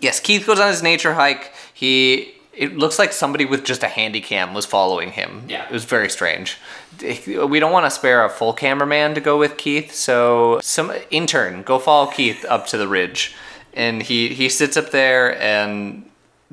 Yes, 0.00 0.20
Keith 0.20 0.46
goes 0.46 0.58
on 0.58 0.68
his 0.68 0.82
nature 0.82 1.14
hike. 1.14 1.52
He 1.72 2.34
it 2.52 2.76
looks 2.76 2.98
like 2.98 3.12
somebody 3.12 3.44
with 3.44 3.64
just 3.64 3.82
a 3.82 3.88
handy 3.88 4.20
cam 4.20 4.54
was 4.54 4.64
following 4.64 5.10
him. 5.10 5.44
Yeah. 5.48 5.66
It 5.66 5.72
was 5.72 5.84
very 5.84 6.08
strange. 6.08 6.58
We 7.00 7.58
don't 7.58 7.72
want 7.72 7.86
to 7.86 7.90
spare 7.90 8.24
a 8.24 8.28
full 8.28 8.52
cameraman 8.52 9.14
to 9.14 9.20
go 9.20 9.38
with 9.38 9.56
Keith, 9.56 9.92
so 9.92 10.60
some 10.62 10.92
intern 11.10 11.62
go 11.62 11.78
follow 11.78 12.10
Keith 12.10 12.44
up 12.48 12.66
to 12.68 12.78
the 12.78 12.86
ridge. 12.86 13.34
And 13.74 14.02
he 14.02 14.28
he 14.28 14.48
sits 14.48 14.76
up 14.76 14.90
there 14.90 15.40
and 15.40 16.08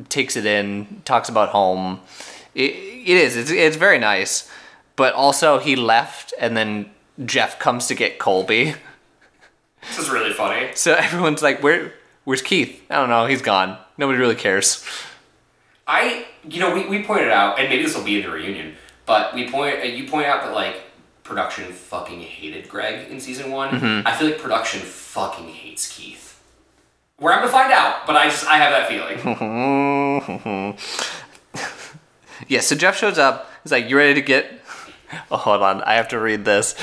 takes 0.10 0.36
it 0.36 0.46
in, 0.46 1.02
talks 1.06 1.30
about 1.30 1.50
home. 1.50 2.02
It, 2.54 2.72
it 2.72 3.18
is. 3.18 3.38
It's, 3.38 3.52
it's 3.52 3.78
very 3.78 4.00
nice. 4.00 4.50
But 4.96 5.14
also 5.14 5.60
he 5.60 5.76
left 5.76 6.34
and 6.40 6.58
then 6.58 6.92
Jeff 7.26 7.60
comes 7.60 7.88
to 7.88 7.96
get 7.96 8.20
Colby. 8.20 8.76
This 9.88 10.00
is 10.00 10.10
really 10.10 10.34
funny. 10.34 10.72
So 10.76 10.94
everyone's 10.94 11.42
like, 11.42 11.62
"Where 11.64 11.94
where's 12.24 12.42
Keith?" 12.42 12.82
I 12.90 12.96
don't 12.96 13.10
know, 13.10 13.26
he's 13.26 13.42
gone. 13.42 13.78
Nobody 13.98 14.20
really 14.20 14.36
cares. 14.36 14.86
I, 15.88 16.26
you 16.48 16.60
know, 16.60 16.74
we, 16.74 16.88
we 16.88 17.04
pointed 17.04 17.30
out, 17.30 17.60
and 17.60 17.68
maybe 17.68 17.84
this 17.84 17.96
will 17.96 18.04
be 18.04 18.18
in 18.18 18.24
the 18.24 18.32
reunion, 18.32 18.76
but 19.06 19.34
we 19.34 19.50
point, 19.50 19.80
uh, 19.80 19.84
you 19.84 20.08
point 20.08 20.28
out 20.28 20.44
that 20.44 20.54
like 20.54 20.84
production 21.24 21.72
fucking 21.74 22.22
hated 22.22 22.70
Greg 22.70 23.12
in 23.12 23.20
season 23.20 23.52
one. 23.52 23.70
Mm-hmm. 23.72 24.08
I 24.08 24.16
feel 24.16 24.30
like 24.30 24.40
production 24.40 24.82
fucking 24.82 25.48
hates 25.48 25.92
Keith. 25.94 26.21
We're 27.22 27.34
gonna 27.36 27.48
find 27.50 27.72
out, 27.72 28.06
but 28.08 28.18
I 28.18 28.26
just 28.26 28.46
I 28.48 28.58
have 28.58 28.72
that 28.72 28.90
feeling. 28.90 30.78
Yeah, 32.48 32.60
so 32.62 32.76
Jeff 32.76 32.98
shows 32.98 33.18
up. 33.20 33.50
He's 33.64 33.72
like, 33.72 33.88
"You 33.90 33.96
ready 33.96 34.16
to 34.16 34.22
get?" 34.22 34.52
Oh, 35.30 35.38
hold 35.38 35.62
on, 35.62 35.84
I 35.84 35.94
have 35.94 36.08
to 36.10 36.20
read 36.20 36.44
this. 36.44 36.76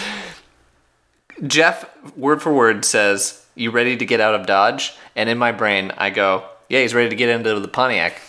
Jeff, 1.47 1.85
word 2.17 2.41
for 2.41 2.53
word, 2.55 2.85
says, 2.85 3.45
"You 3.55 3.71
ready 3.73 3.97
to 3.97 4.07
get 4.07 4.21
out 4.21 4.35
of 4.35 4.47
Dodge?" 4.47 4.95
And 5.17 5.29
in 5.29 5.37
my 5.37 5.51
brain, 5.53 5.93
I 5.99 6.11
go, 6.11 6.45
"Yeah, 6.69 6.81
he's 6.81 6.95
ready 6.95 7.09
to 7.11 7.17
get 7.17 7.29
into 7.29 7.59
the 7.59 7.69
Pontiac." 7.69 8.23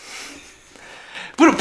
Should 1.38 1.58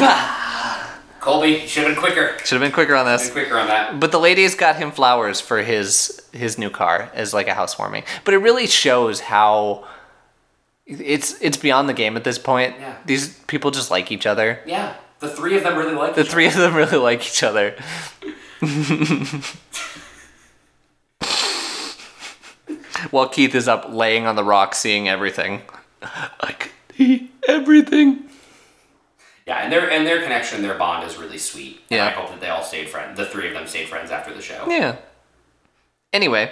Colby 1.22 1.68
should 1.68 1.84
have 1.84 1.94
been 1.94 2.02
quicker. 2.02 2.38
Should 2.40 2.56
have 2.56 2.62
been 2.62 2.72
quicker 2.72 2.96
on 2.96 3.06
Been 3.06 3.18
this. 3.18 3.30
quicker 3.32 3.58
on 3.58 3.68
that. 3.68 4.00
But 4.00 4.12
the 4.12 4.20
ladies 4.20 4.56
got 4.56 4.78
him 4.78 4.92
flowers 4.92 5.40
for 5.40 5.62
his 5.62 6.22
his 6.34 6.58
new 6.58 6.70
car 6.70 7.12
as 7.14 7.34
like 7.34 7.48
a 7.48 7.54
housewarming. 7.54 8.04
But 8.26 8.34
it 8.34 8.38
really 8.38 8.68
shows 8.68 9.20
how 9.22 9.86
it's 10.89 11.39
it's 11.41 11.58
beyond 11.58 11.88
the 11.88 11.93
game 11.93 12.17
at 12.17 12.23
this 12.23 12.39
point. 12.39 12.75
Yeah. 12.80 12.95
These 13.06 13.36
people 13.47 13.71
just 13.71 13.91
like 13.91 14.12
each 14.12 14.25
other. 14.25 14.60
Yeah, 14.65 14.95
the 15.19 15.30
three 15.30 15.56
of 15.56 15.63
them 15.63 15.78
really 15.78 15.93
like 15.95 16.15
The 16.15 16.21
each 16.21 16.30
three 16.32 16.47
of 16.47 16.56
them 16.56 16.73
really 16.75 16.97
like 16.97 17.21
each 17.21 17.43
other. 17.43 17.75
While 23.12 23.30
Keith 23.30 23.56
is 23.56 23.67
up 23.67 23.88
laying 23.89 24.28
on 24.28 24.36
the 24.36 24.43
rock 24.43 24.75
seeing 24.75 25.08
everything. 25.08 25.62
I 26.02 26.54
could 26.54 26.71
see 26.97 27.32
everything. 27.47 28.25
Yeah, 29.47 29.60
and 29.63 29.71
their 29.71 29.89
and 29.89 30.06
their 30.06 30.21
connection, 30.21 30.62
their 30.62 30.78
bond 30.78 31.10
is 31.10 31.17
really 31.17 31.38
sweet. 31.38 31.82
And 31.89 31.97
Yeah. 31.97 32.08
I 32.08 32.10
hope 32.12 32.30
that 32.30 32.41
they 32.41 32.49
all 32.49 32.63
stayed 32.63 32.89
friends. 32.89 33.17
The 33.17 33.25
three 33.25 33.47
of 33.47 33.54
them 33.54 33.67
stayed 33.67 33.88
friends 33.88 34.12
after 34.12 34.34
the 34.34 34.41
show. 34.41 34.65
Yeah. 34.69 34.97
Anyway, 36.12 36.52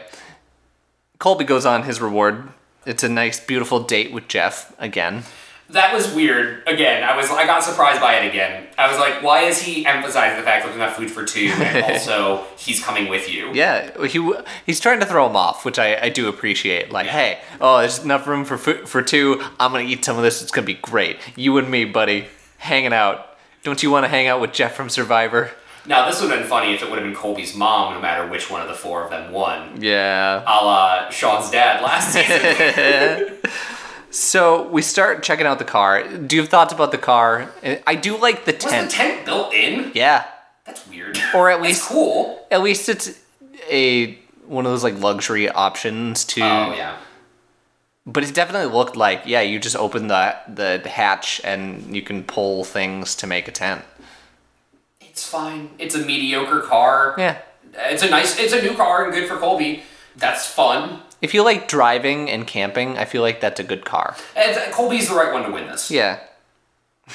Colby 1.19 1.43
goes 1.43 1.65
on 1.65 1.83
his 1.83 1.99
reward. 1.99 2.49
It's 2.87 3.03
a 3.03 3.09
nice, 3.09 3.37
beautiful 3.39 3.81
date 3.81 4.13
with 4.13 4.29
Jeff 4.29 4.73
again. 4.79 5.23
That 5.71 5.93
was 5.93 6.13
weird. 6.13 6.63
Again, 6.65 7.03
I 7.03 7.17
was 7.17 7.29
I 7.29 7.45
got 7.45 7.61
surprised 7.61 7.99
by 7.99 8.15
it 8.19 8.29
again. 8.29 8.67
I 8.77 8.89
was 8.89 8.97
like, 8.97 9.21
why 9.21 9.41
is 9.41 9.61
he 9.61 9.85
emphasizing 9.85 10.37
the 10.37 10.43
fact 10.43 10.63
that 10.63 10.69
there's 10.69 10.77
enough 10.77 10.95
food 10.95 11.11
for 11.11 11.25
two, 11.25 11.51
and 11.57 11.83
also 11.91 12.45
he's 12.57 12.81
coming 12.81 13.09
with 13.09 13.29
you? 13.29 13.51
Yeah, 13.53 14.05
he 14.05 14.33
he's 14.65 14.79
trying 14.79 15.01
to 15.01 15.05
throw 15.05 15.27
him 15.27 15.35
off, 15.35 15.65
which 15.65 15.77
I, 15.77 16.03
I 16.03 16.09
do 16.09 16.29
appreciate. 16.29 16.93
Like, 16.93 17.07
hey, 17.07 17.39
oh, 17.59 17.79
there's 17.79 17.99
enough 17.99 18.25
room 18.25 18.45
for 18.45 18.57
food 18.57 18.87
for 18.87 19.01
two. 19.01 19.43
I'm 19.59 19.73
gonna 19.73 19.83
eat 19.83 20.05
some 20.05 20.15
of 20.15 20.23
this. 20.23 20.41
It's 20.41 20.51
gonna 20.51 20.65
be 20.65 20.75
great. 20.75 21.17
You 21.35 21.57
and 21.57 21.69
me, 21.69 21.83
buddy, 21.83 22.27
hanging 22.59 22.93
out. 22.93 23.37
Don't 23.63 23.83
you 23.83 23.91
want 23.91 24.05
to 24.05 24.07
hang 24.07 24.27
out 24.27 24.39
with 24.39 24.53
Jeff 24.53 24.75
from 24.75 24.87
Survivor? 24.87 25.51
Now 25.87 26.05
this 26.07 26.21
would 26.21 26.29
have 26.31 26.39
been 26.39 26.47
funny 26.47 26.73
if 26.73 26.81
it 26.83 26.89
would 26.89 26.99
have 26.99 27.07
been 27.07 27.15
Colby's 27.15 27.55
mom, 27.55 27.93
no 27.93 28.01
matter 28.01 28.27
which 28.27 28.49
one 28.51 28.61
of 28.61 28.67
the 28.67 28.73
four 28.73 29.03
of 29.03 29.09
them 29.09 29.31
won, 29.31 29.81
Yeah. 29.81 30.41
a 30.45 30.57
la 30.65 31.09
Sean's 31.09 31.49
dad 31.49 31.81
last 31.81 32.13
season. 32.13 33.37
So 34.09 34.67
we 34.69 34.81
start 34.81 35.21
checking 35.21 35.45
out 35.45 35.59
the 35.59 35.65
car. 35.65 36.01
Do 36.07 36.35
you 36.37 36.41
have 36.41 36.49
thoughts 36.49 36.73
about 36.73 36.91
the 36.91 36.97
car? 36.97 37.51
I 37.85 37.95
do 37.95 38.17
like 38.17 38.45
the 38.45 38.53
tent. 38.53 38.85
Was 38.85 38.93
the 38.93 38.97
tent. 38.97 39.25
built 39.25 39.53
in? 39.53 39.91
yeah. 39.93 40.25
That's 40.65 40.87
weird. 40.87 41.19
Or 41.35 41.49
at 41.49 41.59
It's 41.59 41.67
least 41.67 41.83
cool. 41.89 42.47
at 42.49 42.61
least 42.61 42.87
it's 42.89 43.19
a 43.69 44.17
one 44.47 44.65
of 44.65 44.71
those 44.71 44.83
like 44.83 44.97
luxury 44.99 45.49
options 45.49 46.23
to 46.25 46.41
Oh 46.41 46.73
yeah. 46.73 46.97
But 48.05 48.23
it 48.23 48.33
definitely 48.33 48.73
looked 48.73 48.95
like, 48.95 49.23
yeah, 49.25 49.41
you 49.41 49.59
just 49.59 49.75
open 49.75 50.07
the 50.07 50.35
the 50.47 50.89
hatch 50.89 51.41
and 51.43 51.93
you 51.95 52.01
can 52.01 52.23
pull 52.23 52.63
things 52.63 53.13
to 53.17 53.27
make 53.27 53.47
a 53.49 53.51
tent. 53.51 53.83
It's 55.17 55.27
fine. 55.27 55.71
It's 55.79 55.95
a 55.95 56.05
mediocre 56.05 56.59
car. 56.59 57.15
Yeah. 57.17 57.39
It's 57.73 58.03
a 58.03 58.09
nice. 58.11 58.39
It's 58.39 58.53
a 58.53 58.61
new 58.61 58.75
car 58.75 59.05
and 59.05 59.11
good 59.11 59.27
for 59.27 59.35
Colby. 59.37 59.81
That's 60.15 60.45
fun. 60.45 60.99
If 61.23 61.33
you 61.33 61.43
like 61.43 61.67
driving 61.67 62.29
and 62.29 62.45
camping, 62.45 62.99
I 62.99 63.05
feel 63.05 63.23
like 63.23 63.41
that's 63.41 63.59
a 63.59 63.63
good 63.63 63.83
car. 63.83 64.15
And 64.35 64.71
Colby's 64.71 65.09
the 65.09 65.15
right 65.15 65.33
one 65.33 65.41
to 65.41 65.49
win 65.49 65.65
this. 65.65 65.89
Yeah. 65.89 66.19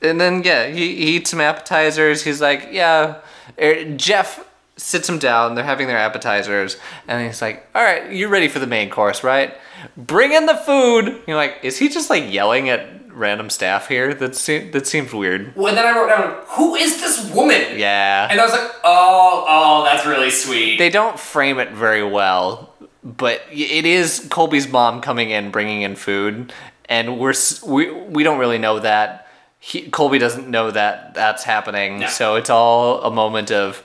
and 0.00 0.18
then 0.18 0.42
yeah, 0.42 0.68
he, 0.68 0.96
he 0.96 1.16
eats 1.16 1.28
some 1.28 1.40
appetizers. 1.42 2.22
He's 2.22 2.40
like, 2.40 2.68
yeah. 2.70 3.20
Er, 3.60 3.94
Jeff 3.96 4.48
sits 4.78 5.06
him 5.06 5.18
down. 5.18 5.54
They're 5.54 5.64
having 5.64 5.86
their 5.86 5.98
appetizers, 5.98 6.78
and 7.06 7.26
he's 7.26 7.42
like, 7.42 7.68
"All 7.74 7.82
right, 7.82 8.10
you're 8.10 8.30
ready 8.30 8.48
for 8.48 8.58
the 8.58 8.66
main 8.66 8.88
course, 8.88 9.22
right? 9.22 9.54
Bring 9.98 10.32
in 10.32 10.46
the 10.46 10.56
food." 10.56 11.20
You're 11.26 11.36
like, 11.36 11.58
is 11.62 11.76
he 11.76 11.90
just 11.90 12.08
like 12.08 12.32
yelling 12.32 12.70
at 12.70 13.05
random 13.16 13.50
staff 13.50 13.88
here? 13.88 14.14
That 14.14 14.36
se- 14.36 14.70
that 14.70 14.86
seems 14.86 15.12
weird. 15.12 15.54
Well, 15.56 15.74
then 15.74 15.84
I 15.84 15.92
wrote 15.98 16.08
down, 16.08 16.36
"Who 16.56 16.74
is 16.76 17.00
this 17.00 17.30
woman?" 17.32 17.78
Yeah. 17.78 18.28
And 18.30 18.40
I 18.40 18.44
was 18.44 18.52
like, 18.52 18.70
"Oh, 18.84 19.44
oh, 19.48 19.84
that's 19.84 20.06
really 20.06 20.30
sweet." 20.30 20.78
they 20.78 20.90
don't 20.90 21.18
frame 21.18 21.58
it 21.58 21.70
very 21.70 22.04
well, 22.04 22.74
but 23.02 23.42
it 23.50 23.84
is 23.86 24.26
Colby's 24.30 24.68
mom 24.68 25.00
coming 25.00 25.30
in, 25.30 25.50
bringing 25.50 25.82
in 25.82 25.96
food, 25.96 26.52
and 26.88 27.18
we're 27.18 27.34
we 27.64 27.90
we 27.90 28.22
don't 28.22 28.38
really 28.38 28.58
know 28.58 28.78
that. 28.80 29.22
He, 29.58 29.90
Colby 29.90 30.18
doesn't 30.18 30.48
know 30.48 30.70
that 30.70 31.14
that's 31.14 31.42
happening, 31.42 32.00
No. 32.00 32.06
so 32.06 32.36
it's 32.36 32.50
all 32.50 33.02
a 33.02 33.10
moment 33.10 33.50
of 33.50 33.82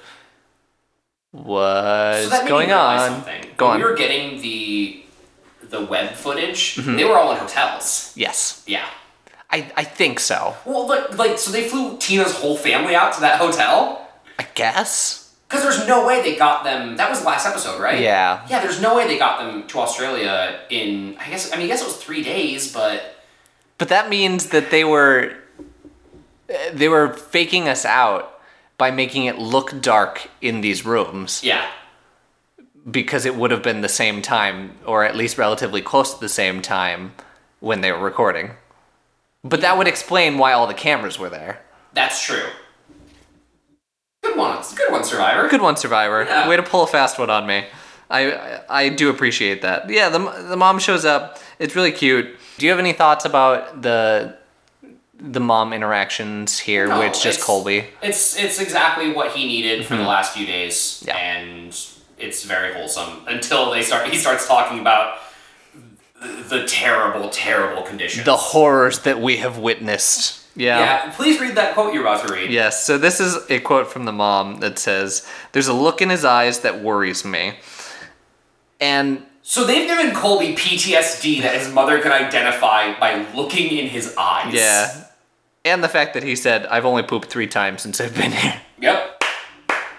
What's 1.32 2.30
So 2.30 2.46
going 2.48 2.72
on? 2.72 3.10
Something. 3.10 3.46
Go 3.58 3.68
when 3.68 3.76
on. 3.76 3.80
we 3.80 3.86
were 3.86 3.96
getting 3.96 4.42
the 4.42 5.04
the 5.64 5.80
web 5.86 6.12
footage, 6.14 6.76
Mm-hmm. 6.76 6.98
they 6.98 7.06
were 7.06 7.18
all 7.18 7.32
in 7.32 7.38
hotels. 7.38 8.12
yes, 8.16 8.62
Yeah. 8.68 8.86
I, 9.52 9.72
I 9.76 9.84
think 9.84 10.20
so. 10.20 10.56
Well, 10.66 10.88
like, 10.88 11.18
like, 11.18 11.38
so 11.38 11.52
they 11.52 11.68
flew 11.68 11.98
Tina's 11.98 12.34
whole 12.36 12.56
family 12.56 12.96
out 12.96 13.14
to 13.14 13.22
that 13.22 13.40
hotel? 13.40 14.08
I 14.40 14.48
guess. 14.56 15.36
Because 15.48 15.64
there's 15.64 15.88
no 15.88 16.08
way 16.08 16.22
they 16.22 16.38
got 16.38 16.64
them. 16.64 16.96
That 16.96 17.10
was 17.10 17.20
the 17.20 17.26
last 17.26 17.46
episode, 17.46 17.82
right? 17.82 18.00
Yeah. 18.00 18.48
Yeah, 18.50 18.62
there's 18.62 18.82
no 18.82 18.96
way 18.96 19.06
they 19.08 19.18
got 19.18 19.40
them 19.40 19.68
to 19.68 19.80
Australia 19.80 20.62
in. 20.70 21.18
I 21.20 21.30
guess. 21.30 21.52
I 21.52 21.58
mean, 21.58 21.66
I 21.66 21.68
guess 21.68 21.82
it 21.82 21.88
was 21.88 21.98
three 21.98 22.24
days, 22.24 22.72
but 22.72 23.16
But 23.78 23.90
that 23.90 24.08
means 24.08 24.48
that 24.48 24.72
they 24.72 24.86
were 24.86 25.34
they 26.74 26.88
were 26.88 27.14
faking 27.14 27.68
us 27.68 27.86
out 27.86 28.40
by 28.78 28.92
making 28.92 29.26
it 29.26 29.38
look 29.38 29.82
dark 29.82 30.30
in 30.42 30.62
these 30.62 30.86
rooms 30.86 31.42
yeah, 31.44 31.70
because 32.90 33.26
it 33.26 33.36
would 33.36 33.52
have 33.52 33.64
been 33.64 33.82
the 33.82 33.90
same 33.90 34.22
time 34.22 34.78
or 34.86 35.04
at 35.04 35.16
least 35.16 35.38
relatively 35.38 35.82
close 35.82 36.14
to 36.14 36.20
the 36.20 36.30
same 36.30 36.62
time 36.62 37.14
when 37.60 37.82
they 37.82 37.92
were 37.92 38.00
recording. 38.00 38.52
But 39.44 39.62
that 39.62 39.78
would 39.78 39.88
explain 39.88 40.38
why 40.38 40.54
all 40.54 40.68
the 40.68 40.74
cameras 40.74 41.18
were 41.18 41.30
there. 41.30 41.62
that's 41.94 42.24
true. 42.26 42.44
Good 44.24 44.38
one, 44.38 44.64
good 44.76 44.92
one, 44.92 45.04
Survivor. 45.04 45.48
Good 45.50 45.62
one, 45.62 45.76
Survivor. 45.78 46.24
Yeah. 46.26 46.48
Way 46.48 46.56
to 46.58 46.64
pull 46.64 46.84
a 46.84 46.88
fast 46.88 47.18
one 47.18 47.30
on 47.32 47.48
me. 47.48 47.66
I, 48.10 48.60
I 48.70 48.90
do 48.90 49.10
appreciate 49.10 49.62
that. 49.64 49.90
Yeah, 49.90 50.10
the 50.10 50.20
the 50.50 50.58
mom 50.58 50.80
shows 50.80 51.06
up. 51.06 51.40
It's 51.60 51.76
really 51.76 51.92
cute. 51.92 52.28
Do 52.58 52.66
you 52.66 52.70
have 52.72 52.80
any 52.80 52.94
thoughts 52.94 53.26
about 53.26 53.82
the 53.82 54.38
the 55.18 55.40
mom 55.40 55.72
interactions 55.74 56.60
here 56.60 56.88
No, 56.88 57.00
with 57.00 57.20
just 57.20 57.42
Colby? 57.42 57.86
It's 58.04 58.38
it's 58.38 58.60
exactly 58.60 59.12
what 59.14 59.32
he 59.32 59.48
needed 59.48 59.86
for 59.86 59.96
the 59.96 60.04
last 60.04 60.34
few 60.36 60.46
days, 60.46 60.76
Mm-hmm. 60.76 61.08
Yeah. 61.08 61.18
and 61.18 61.80
it's 62.20 62.44
very 62.44 62.74
wholesome 62.74 63.24
until 63.28 63.72
they 63.72 63.82
start. 63.82 64.08
He 64.10 64.18
starts 64.18 64.46
talking 64.48 64.80
about 64.80 65.18
the, 66.22 66.66
terrible, 66.68 67.30
terrible 67.30 67.82
conditions. 67.84 68.26
The 68.26 68.38
horrors 68.38 69.00
that 69.00 69.20
we 69.20 69.38
have 69.38 69.58
witnessed. 69.58 70.40
Yeah. 70.56 70.80
yeah. 70.80 71.12
Please 71.16 71.40
read 71.40 71.56
that 71.56 71.74
quote 71.74 71.94
you're 71.94 72.04
about 72.04 72.28
to 72.28 72.34
read. 72.34 72.52
Yes, 72.52 72.84
so 72.86 72.98
this 72.98 73.20
is 73.20 73.38
a 73.50 73.60
quote 73.60 73.88
from 73.92 74.06
the 74.06 74.12
mom 74.12 74.60
that 74.60 74.78
says, 74.78 75.28
There's 75.54 75.68
a 75.68 75.74
look 75.74 76.02
in 76.02 76.10
his 76.10 76.26
eyes 76.26 76.60
that 76.60 76.82
worries 76.82 77.24
me. 77.24 77.56
And 78.80 79.24
So 79.44 79.64
they've 79.66 79.88
given 79.88 80.14
Colby 80.14 80.54
PTSD 80.56 81.42
that 81.42 81.56
his 81.56 81.72
mother 81.74 82.00
can 82.02 82.12
identify 82.12 83.00
by 83.00 83.26
looking 83.34 83.76
in 83.78 83.88
his 83.88 84.14
eyes. 84.18 84.54
yeah. 84.54 85.06
And 85.64 85.84
the 85.84 85.90
fact 85.90 86.16
that 86.16 86.24
he 86.24 86.36
said, 86.36 86.66
I've 86.66 86.86
only 86.86 87.04
pooped 87.04 87.30
three 87.30 87.46
times 87.48 87.84
since 87.84 88.02
I've 88.02 88.16
been 88.16 88.32
here. 88.32 88.60
Yep. 88.82 89.24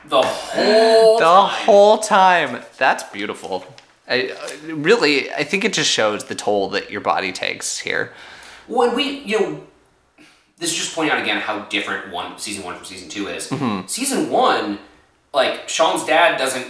The 0.07 0.20
whole 0.23 1.18
The 1.18 1.25
time. 1.25 1.49
whole 1.66 1.99
time. 1.99 2.62
That's 2.79 3.05
beautiful. 3.05 3.64
I, 4.12 4.72
really, 4.72 5.32
I 5.32 5.44
think 5.44 5.64
it 5.64 5.72
just 5.72 5.90
shows 5.90 6.24
the 6.24 6.34
toll 6.34 6.68
that 6.70 6.90
your 6.90 7.00
body 7.00 7.32
takes 7.32 7.78
here. 7.78 8.12
when 8.66 8.94
we 8.94 9.04
you 9.20 9.38
know 9.40 9.62
this 10.58 10.70
is 10.70 10.76
just 10.76 10.94
pointing 10.94 11.12
out 11.12 11.20
again 11.22 11.40
how 11.40 11.60
different 11.64 12.12
one 12.12 12.38
season 12.38 12.62
one 12.64 12.76
from 12.76 12.84
season 12.84 13.08
two 13.08 13.26
is 13.28 13.48
Mm-hmm. 13.48 13.86
season 13.88 14.30
one 14.30 14.78
like 15.34 15.68
sean's 15.68 16.04
dad 16.04 16.38
doesn't 16.38 16.66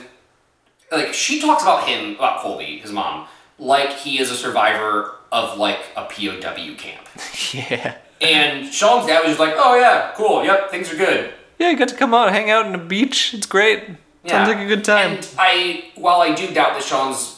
like 0.90 1.12
she 1.12 1.40
talks 1.40 1.62
about 1.62 1.86
him 1.88 2.14
about 2.16 2.40
colby 2.40 2.78
his 2.78 2.90
mom 2.92 3.26
like 3.58 3.90
he 3.90 4.18
is 4.18 4.30
a 4.30 4.34
survivor 4.36 5.16
of 5.30 5.58
like 5.58 5.80
a 5.96 6.04
pow 6.04 6.38
camp 6.78 7.06
Yeah. 7.52 7.98
and 8.22 8.72
sean's 8.72 9.06
dad 9.06 9.20
was 9.20 9.32
just 9.36 9.40
like 9.40 9.54
oh 9.56 9.78
yeah 9.78 10.12
cool 10.16 10.44
yep 10.44 10.70
things 10.70 10.90
are 10.92 10.96
good 10.96 11.32
Yeah, 11.58 11.70
you 11.70 11.76
got 11.76 11.88
to 11.88 11.94
come 11.96 12.12
out, 12.14 12.32
hang 12.32 12.50
out 12.50 12.66
on 12.66 12.72
the 12.72 12.78
beach. 12.78 13.34
It's 13.34 13.46
great. 13.46 13.84
Sounds 14.26 14.48
like 14.48 14.58
a 14.58 14.66
good 14.66 14.84
time. 14.84 15.12
and 15.18 15.28
i 15.38 15.84
while 15.96 16.20
i 16.22 16.32
do 16.34 16.46
doubt 16.54 16.72
that 16.74 16.82
sean's 16.82 17.31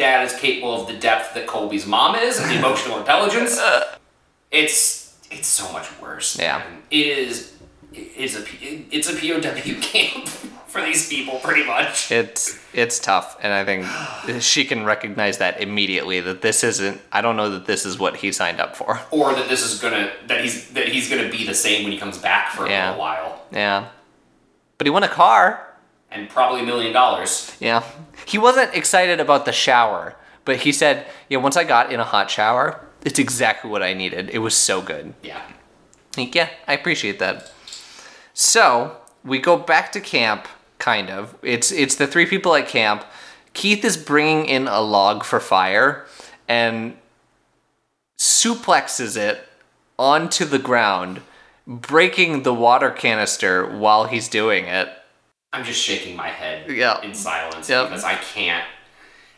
dad 0.00 0.26
is 0.26 0.32
capable 0.38 0.80
of 0.80 0.88
the 0.88 0.96
depth 0.98 1.34
that 1.34 1.46
colby's 1.46 1.86
mom 1.86 2.16
is 2.16 2.38
and 2.40 2.50
the 2.50 2.58
emotional 2.62 2.98
intelligence 2.98 3.58
it's 4.50 5.16
it's 5.30 5.46
so 5.46 5.72
much 5.72 5.86
worse. 6.00 6.38
Yeah. 6.38 6.62
It 6.90 7.06
is 7.06 7.54
it 7.92 8.10
is 8.16 8.36
a 8.36 8.44
it's 8.94 9.08
a 9.08 9.14
POW 9.14 9.80
camp 9.80 10.28
for 10.66 10.80
these 10.82 11.08
people 11.08 11.38
pretty 11.38 11.64
much. 11.64 12.10
It's 12.10 12.58
it's 12.72 12.98
tough, 12.98 13.36
and 13.42 13.52
I 13.52 13.64
think 13.64 14.42
she 14.42 14.64
can 14.64 14.84
recognize 14.84 15.38
that 15.38 15.60
immediately. 15.60 16.20
That 16.20 16.42
this 16.42 16.64
isn't. 16.64 17.00
I 17.12 17.20
don't 17.20 17.36
know 17.36 17.50
that 17.50 17.66
this 17.66 17.86
is 17.86 17.98
what 17.98 18.16
he 18.16 18.32
signed 18.32 18.60
up 18.60 18.74
for. 18.76 19.00
Or 19.10 19.32
that 19.34 19.48
this 19.48 19.62
is 19.62 19.80
gonna 19.80 20.10
that 20.26 20.42
he's 20.42 20.70
that 20.70 20.88
he's 20.88 21.08
gonna 21.08 21.28
be 21.30 21.44
the 21.46 21.54
same 21.54 21.84
when 21.84 21.92
he 21.92 21.98
comes 21.98 22.18
back 22.18 22.50
for 22.52 22.66
a 22.66 22.70
Yeah. 22.70 22.86
little 22.90 23.00
while. 23.00 23.42
Yeah, 23.52 23.88
but 24.78 24.86
he 24.86 24.90
won 24.90 25.02
a 25.04 25.08
car. 25.08 25.66
And 26.10 26.28
probably 26.28 26.60
a 26.60 26.64
million 26.64 26.92
dollars. 26.92 27.56
Yeah, 27.60 27.84
he 28.26 28.38
wasn't 28.38 28.74
excited 28.74 29.20
about 29.20 29.44
the 29.44 29.52
shower, 29.52 30.16
but 30.44 30.56
he 30.58 30.72
said, 30.72 31.06
"Yeah, 31.28 31.38
once 31.38 31.56
I 31.56 31.64
got 31.64 31.92
in 31.92 32.00
a 32.00 32.04
hot 32.04 32.30
shower, 32.30 32.80
it's 33.04 33.18
exactly 33.18 33.70
what 33.70 33.82
I 33.82 33.94
needed. 33.94 34.30
It 34.30 34.38
was 34.38 34.56
so 34.56 34.82
good." 34.82 35.14
Yeah. 35.22 35.42
Like, 36.16 36.34
yeah, 36.34 36.48
I 36.66 36.72
appreciate 36.74 37.18
that. 37.20 37.52
So 38.34 38.96
we 39.24 39.38
go 39.38 39.56
back 39.56 39.92
to 39.92 40.00
camp, 40.00 40.48
kind 40.78 41.10
of. 41.10 41.36
It's 41.42 41.70
it's 41.70 41.94
the 41.94 42.06
three 42.06 42.26
people 42.26 42.54
at 42.54 42.66
camp. 42.66 43.04
Keith 43.52 43.84
is 43.84 43.96
bringing 43.96 44.46
in 44.46 44.66
a 44.66 44.80
log 44.80 45.24
for 45.24 45.40
fire, 45.40 46.06
and 46.48 46.96
suplexes 48.18 49.16
it 49.16 49.48
onto 49.98 50.44
the 50.44 50.58
ground, 50.58 51.20
breaking 51.66 52.42
the 52.42 52.54
water 52.54 52.90
canister 52.90 53.66
while 53.66 54.04
he's 54.04 54.28
doing 54.28 54.66
it. 54.66 54.88
I'm 55.52 55.64
just 55.64 55.82
shaking 55.82 56.16
my 56.16 56.28
head 56.28 56.70
Yeah. 56.70 57.00
in 57.02 57.14
silence 57.14 57.66
because 57.66 58.04
I 58.04 58.14
can't 58.14 58.64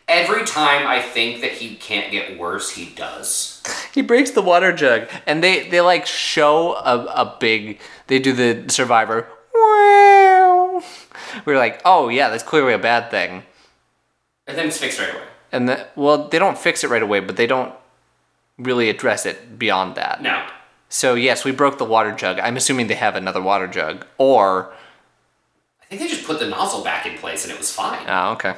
Every 0.05 0.43
time 0.43 0.85
I 0.85 1.01
think 1.01 1.39
that 1.41 1.53
he 1.53 1.75
can't 1.75 2.11
get 2.11 2.37
worse, 2.37 2.71
he 2.71 2.87
does. 2.93 3.63
He 3.93 4.01
breaks 4.01 4.31
the 4.31 4.41
water 4.41 4.73
jug, 4.73 5.07
and 5.25 5.41
they 5.41 5.69
they 5.69 5.79
like 5.79 6.05
show 6.05 6.73
a, 6.73 7.05
a 7.05 7.37
big. 7.39 7.79
They 8.07 8.19
do 8.19 8.33
the 8.33 8.65
survivor. 8.69 9.27
We're 11.45 11.57
like, 11.57 11.81
oh 11.85 12.09
yeah, 12.09 12.27
that's 12.29 12.43
clearly 12.43 12.73
a 12.73 12.77
bad 12.77 13.09
thing. 13.11 13.43
And 14.45 14.57
then 14.57 14.67
it's 14.67 14.77
fixed 14.77 14.99
right 14.99 15.09
away. 15.13 15.23
And 15.53 15.69
the, 15.69 15.87
well, 15.95 16.27
they 16.27 16.37
don't 16.37 16.57
fix 16.57 16.83
it 16.83 16.89
right 16.89 17.01
away, 17.01 17.21
but 17.21 17.37
they 17.37 17.47
don't 17.47 17.73
really 18.57 18.89
address 18.89 19.25
it 19.25 19.57
beyond 19.57 19.95
that. 19.95 20.21
No. 20.21 20.45
So 20.89 21.15
yes, 21.15 21.45
we 21.45 21.51
broke 21.51 21.77
the 21.77 21.85
water 21.85 22.11
jug. 22.11 22.39
I'm 22.39 22.57
assuming 22.57 22.87
they 22.87 22.95
have 22.95 23.15
another 23.15 23.41
water 23.41 23.67
jug, 23.67 24.05
or 24.17 24.73
think 25.97 26.01
they 26.09 26.15
just 26.15 26.25
put 26.27 26.39
the 26.39 26.47
nozzle 26.47 26.83
back 26.83 27.05
in 27.05 27.17
place 27.17 27.43
and 27.45 27.51
it 27.53 27.57
was 27.57 27.71
fine. 27.71 28.05
oh 28.07 28.31
okay. 28.33 28.55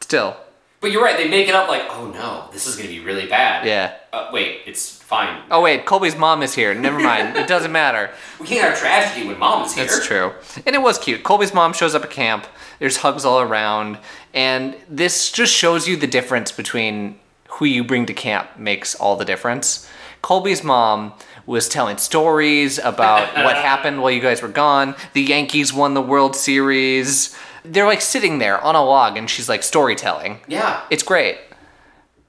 Still, 0.00 0.36
But 0.80 0.90
you're 0.92 1.02
right, 1.04 1.16
they 1.16 1.28
make 1.28 1.46
it 1.48 1.54
up 1.54 1.68
like, 1.68 1.82
oh 1.90 2.10
no, 2.10 2.48
this 2.52 2.66
is 2.66 2.74
gonna 2.76 2.88
be 2.88 3.00
really 3.00 3.26
bad. 3.26 3.66
yeah. 3.66 3.94
Uh, 4.12 4.28
wait, 4.32 4.62
it's 4.66 4.96
fine. 4.96 5.42
Oh 5.50 5.60
wait, 5.60 5.84
Colby's 5.86 6.16
mom 6.16 6.42
is 6.42 6.54
here. 6.54 6.74
Never 6.74 6.98
mind. 6.98 7.36
it 7.36 7.46
doesn't 7.54 7.70
matter. 7.72 8.10
We 8.40 8.46
can't 8.46 8.62
have 8.68 8.78
tragedy 8.78 9.26
when 9.26 9.38
mom 9.38 9.64
is 9.66 9.74
here. 9.74 9.84
That's 9.84 10.04
true. 10.06 10.32
And 10.66 10.74
it 10.74 10.82
was 10.82 10.98
cute. 10.98 11.22
Colby's 11.22 11.52
mom 11.54 11.72
shows 11.72 11.94
up 11.94 12.02
at 12.02 12.10
camp. 12.10 12.46
There's 12.80 12.98
hugs 12.98 13.24
all 13.24 13.40
around. 13.40 13.98
And 14.34 14.76
this 14.88 15.30
just 15.30 15.52
shows 15.54 15.86
you 15.86 15.96
the 15.96 16.06
difference 16.06 16.50
between 16.50 17.18
who 17.50 17.66
you 17.66 17.84
bring 17.84 18.06
to 18.06 18.14
camp 18.14 18.56
makes 18.56 18.94
all 18.94 19.16
the 19.16 19.24
difference. 19.24 19.88
Colby's 20.22 20.62
mom 20.64 21.12
was 21.50 21.68
telling 21.68 21.98
stories 21.98 22.78
about 22.78 23.34
what 23.44 23.56
happened 23.56 24.00
while 24.00 24.10
you 24.12 24.20
guys 24.20 24.40
were 24.40 24.48
gone. 24.48 24.94
The 25.14 25.22
Yankees 25.22 25.72
won 25.72 25.94
the 25.94 26.00
World 26.00 26.36
Series. 26.36 27.36
They're 27.64 27.86
like 27.86 28.00
sitting 28.00 28.38
there 28.38 28.60
on 28.60 28.76
a 28.76 28.84
log 28.84 29.16
and 29.16 29.28
she's 29.28 29.48
like 29.48 29.62
storytelling. 29.64 30.40
Yeah. 30.46 30.82
It's 30.90 31.02
great. 31.02 31.38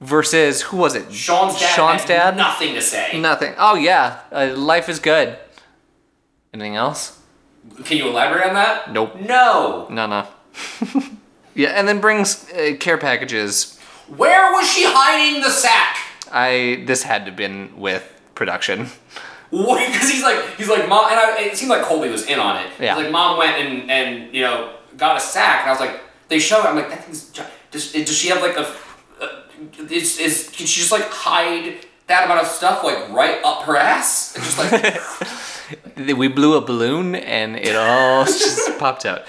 Versus, 0.00 0.62
who 0.62 0.76
was 0.78 0.96
it? 0.96 1.12
Sean's 1.12 1.60
dad 1.60 1.74
Sean's 1.76 2.04
dad? 2.04 2.36
nothing 2.36 2.74
to 2.74 2.82
say. 2.82 3.20
Nothing. 3.20 3.54
Oh, 3.56 3.76
yeah. 3.76 4.20
Uh, 4.32 4.52
life 4.56 4.88
is 4.88 4.98
good. 4.98 5.38
Anything 6.52 6.74
else? 6.74 7.20
Can 7.84 7.98
you 7.98 8.08
elaborate 8.08 8.48
on 8.48 8.54
that? 8.54 8.92
Nope. 8.92 9.20
No. 9.20 9.86
No, 9.88 10.06
no. 10.06 10.26
yeah, 11.54 11.68
and 11.68 11.86
then 11.86 12.00
brings 12.00 12.50
uh, 12.50 12.74
care 12.80 12.98
packages. 12.98 13.78
Where 14.08 14.52
was 14.52 14.68
she 14.68 14.84
hiding 14.84 15.42
the 15.42 15.50
sack? 15.50 15.96
I 16.32 16.82
this 16.86 17.04
had 17.04 17.24
to 17.26 17.30
have 17.30 17.36
been 17.36 17.78
with 17.78 18.20
production. 18.34 18.88
Because 19.50 20.08
he's 20.10 20.22
like, 20.22 20.56
he's 20.56 20.68
like, 20.68 20.88
mom, 20.88 21.10
and 21.10 21.20
I, 21.20 21.36
it 21.40 21.56
seemed 21.56 21.70
like 21.70 21.82
Colby 21.82 22.08
was 22.08 22.26
in 22.26 22.38
on 22.38 22.56
it. 22.56 22.70
Yeah. 22.80 22.94
He's 22.94 23.04
like, 23.04 23.12
mom 23.12 23.38
went 23.38 23.56
and 23.56 23.90
and 23.90 24.34
you 24.34 24.42
know 24.42 24.74
got 24.96 25.16
a 25.16 25.20
sack, 25.20 25.62
and 25.62 25.70
I 25.70 25.72
was 25.72 25.80
like, 25.80 26.00
they 26.28 26.38
show 26.38 26.60
it. 26.60 26.66
I'm 26.66 26.76
like, 26.76 26.88
that 26.88 27.04
thing's. 27.04 27.30
Does 27.70 27.92
does 27.92 28.16
she 28.16 28.28
have 28.28 28.40
like 28.40 28.56
a? 28.56 28.66
Uh, 29.20 29.42
is 29.90 30.18
is 30.18 30.50
can 30.50 30.66
she 30.66 30.80
just 30.80 30.92
like 30.92 31.04
hide 31.04 31.86
that 32.06 32.24
amount 32.24 32.40
of 32.40 32.46
stuff 32.46 32.82
like 32.84 33.10
right 33.10 33.42
up 33.44 33.62
her 33.64 33.76
ass? 33.76 34.34
And 34.34 34.44
just 34.44 34.58
like 34.58 36.16
We 36.18 36.28
blew 36.28 36.56
a 36.56 36.60
balloon 36.60 37.14
and 37.14 37.56
it 37.56 37.76
all 37.76 38.24
just 38.26 38.78
popped 38.78 39.06
out. 39.06 39.22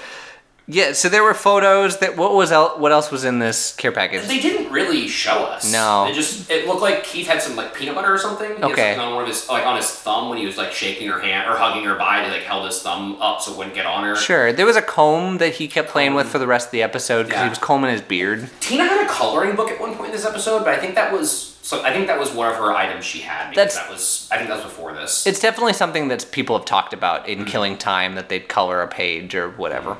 Yeah, 0.66 0.92
so 0.94 1.10
there 1.10 1.22
were 1.22 1.34
photos 1.34 1.98
that 1.98 2.16
what 2.16 2.32
was 2.34 2.50
el- 2.50 2.78
what 2.78 2.90
else 2.90 3.10
was 3.10 3.24
in 3.24 3.38
this 3.38 3.76
care 3.76 3.92
package? 3.92 4.24
They 4.26 4.40
didn't 4.40 4.72
really 4.72 5.08
show 5.08 5.44
us. 5.44 5.70
No. 5.70 6.06
It 6.06 6.14
just 6.14 6.50
it 6.50 6.66
looked 6.66 6.80
like 6.80 7.04
Keith 7.04 7.26
had 7.26 7.42
some 7.42 7.54
like 7.54 7.74
peanut 7.74 7.94
butter 7.94 8.14
or 8.14 8.16
something. 8.16 8.48
He 8.48 8.54
had 8.54 8.64
Okay. 8.72 8.94
something 8.94 9.00
on 9.08 9.14
one 9.14 9.22
of 9.24 9.28
his 9.28 9.46
like 9.50 9.66
on 9.66 9.76
his 9.76 9.90
thumb 9.90 10.30
when 10.30 10.38
he 10.38 10.46
was 10.46 10.56
like 10.56 10.72
shaking 10.72 11.08
her 11.08 11.20
hand 11.20 11.50
or 11.50 11.56
hugging 11.58 11.84
her 11.84 11.96
by. 11.96 12.24
He 12.24 12.30
like 12.30 12.44
held 12.44 12.64
his 12.64 12.80
thumb 12.80 13.20
up 13.20 13.42
so 13.42 13.52
it 13.52 13.58
wouldn't 13.58 13.74
get 13.74 13.84
on 13.84 14.04
her. 14.04 14.16
Sure, 14.16 14.54
there 14.54 14.64
was 14.64 14.76
a 14.76 14.82
comb 14.82 15.36
that 15.36 15.54
he 15.56 15.68
kept 15.68 15.90
playing 15.90 16.14
with 16.14 16.28
for 16.28 16.38
the 16.38 16.46
rest 16.46 16.68
of 16.68 16.72
the 16.72 16.82
episode 16.82 17.24
because 17.24 17.36
Yeah. 17.40 17.44
he 17.44 17.48
was 17.50 17.58
combing 17.58 17.90
his 17.90 18.00
beard. 18.00 18.48
Tina 18.60 18.84
had 18.84 19.04
a 19.04 19.08
coloring 19.10 19.56
book 19.56 19.70
at 19.70 19.78
one 19.78 19.94
point 19.96 20.06
in 20.08 20.12
this 20.16 20.24
episode, 20.24 20.60
but 20.60 20.68
I 20.68 20.78
think 20.78 20.94
that 20.94 21.12
was 21.12 21.56
so. 21.60 21.82
I 21.84 21.92
think 21.92 22.06
that 22.06 22.18
was 22.18 22.30
one 22.30 22.48
of 22.50 22.56
her 22.56 22.72
items 22.72 23.04
she 23.04 23.18
had. 23.20 23.50
Because 23.50 23.74
That's- 23.74 23.76
that 23.76 23.90
was. 23.92 24.28
I 24.32 24.38
think 24.38 24.48
that 24.48 24.56
was 24.56 24.64
before 24.64 24.94
this. 24.94 25.26
It's 25.26 25.40
definitely 25.40 25.74
something 25.74 26.08
that 26.08 26.24
people 26.32 26.56
have 26.56 26.64
talked 26.64 26.94
about 26.94 27.26
Mm-hmm. 27.26 27.40
in 27.42 27.44
Killing 27.44 27.76
Time 27.76 28.14
that 28.14 28.30
they'd 28.30 28.48
color 28.48 28.80
a 28.80 28.88
page 28.88 29.34
or 29.34 29.50
whatever. 29.50 29.98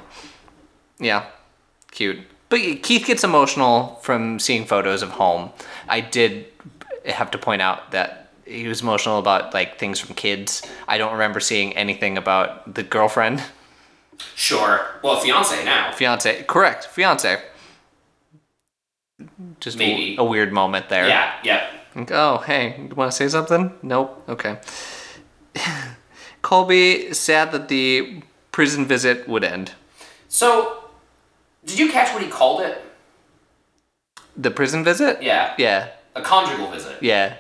Yeah, 1.04 1.26
cute. 1.90 2.18
But 2.48 2.58
Keith 2.82 3.06
gets 3.06 3.24
emotional 3.24 3.98
from 4.02 4.38
seeing 4.38 4.64
photos 4.64 5.02
of 5.02 5.10
home. 5.10 5.50
I 5.88 6.00
did 6.00 6.46
have 7.06 7.30
to 7.32 7.38
point 7.38 7.60
out 7.62 7.90
that 7.90 8.30
he 8.46 8.66
was 8.68 8.80
emotional 8.80 9.18
about 9.18 9.52
like 9.54 9.78
things 9.78 9.98
from 10.00 10.14
kids. 10.14 10.62
I 10.88 10.96
don't 10.98 11.12
remember 11.12 11.40
seeing 11.40 11.76
anything 11.76 12.16
about 12.16 12.74
the 12.74 12.82
girlfriend, 12.82 13.42
sure. 14.34 14.86
Well, 15.02 15.20
fiance 15.20 15.64
now. 15.64 15.92
fiance. 15.92 16.44
Correct, 16.44 16.86
fiance. 16.86 17.42
Just 19.60 19.76
a- 19.76 19.78
Maybe. 19.78 20.16
a 20.18 20.24
weird 20.24 20.52
moment 20.52 20.88
there. 20.88 21.08
Yeah. 21.08 21.32
Yeah. 21.44 21.66
Like, 21.94 22.10
oh, 22.12 22.38
hey, 22.46 22.76
you 22.88 22.94
want 22.94 23.10
to 23.12 23.16
say 23.16 23.28
something? 23.28 23.72
Nope. 23.82 24.22
Okay. 24.28 24.58
Colby 26.42 27.12
sad 27.14 27.52
that 27.52 27.68
the 27.68 28.22
prison 28.52 28.86
visit 28.86 29.28
would 29.28 29.44
end. 29.44 29.72
So, 30.28 30.83
did 31.66 31.78
you 31.78 31.90
catch 31.90 32.12
what 32.12 32.22
he 32.22 32.28
called 32.28 32.60
it? 32.62 32.80
The 34.36 34.50
prison 34.50 34.84
visit? 34.84 35.22
Yeah. 35.22 35.54
Yeah. 35.58 35.90
A 36.14 36.22
conjugal 36.22 36.70
visit. 36.70 36.96
Yeah. 37.00 37.36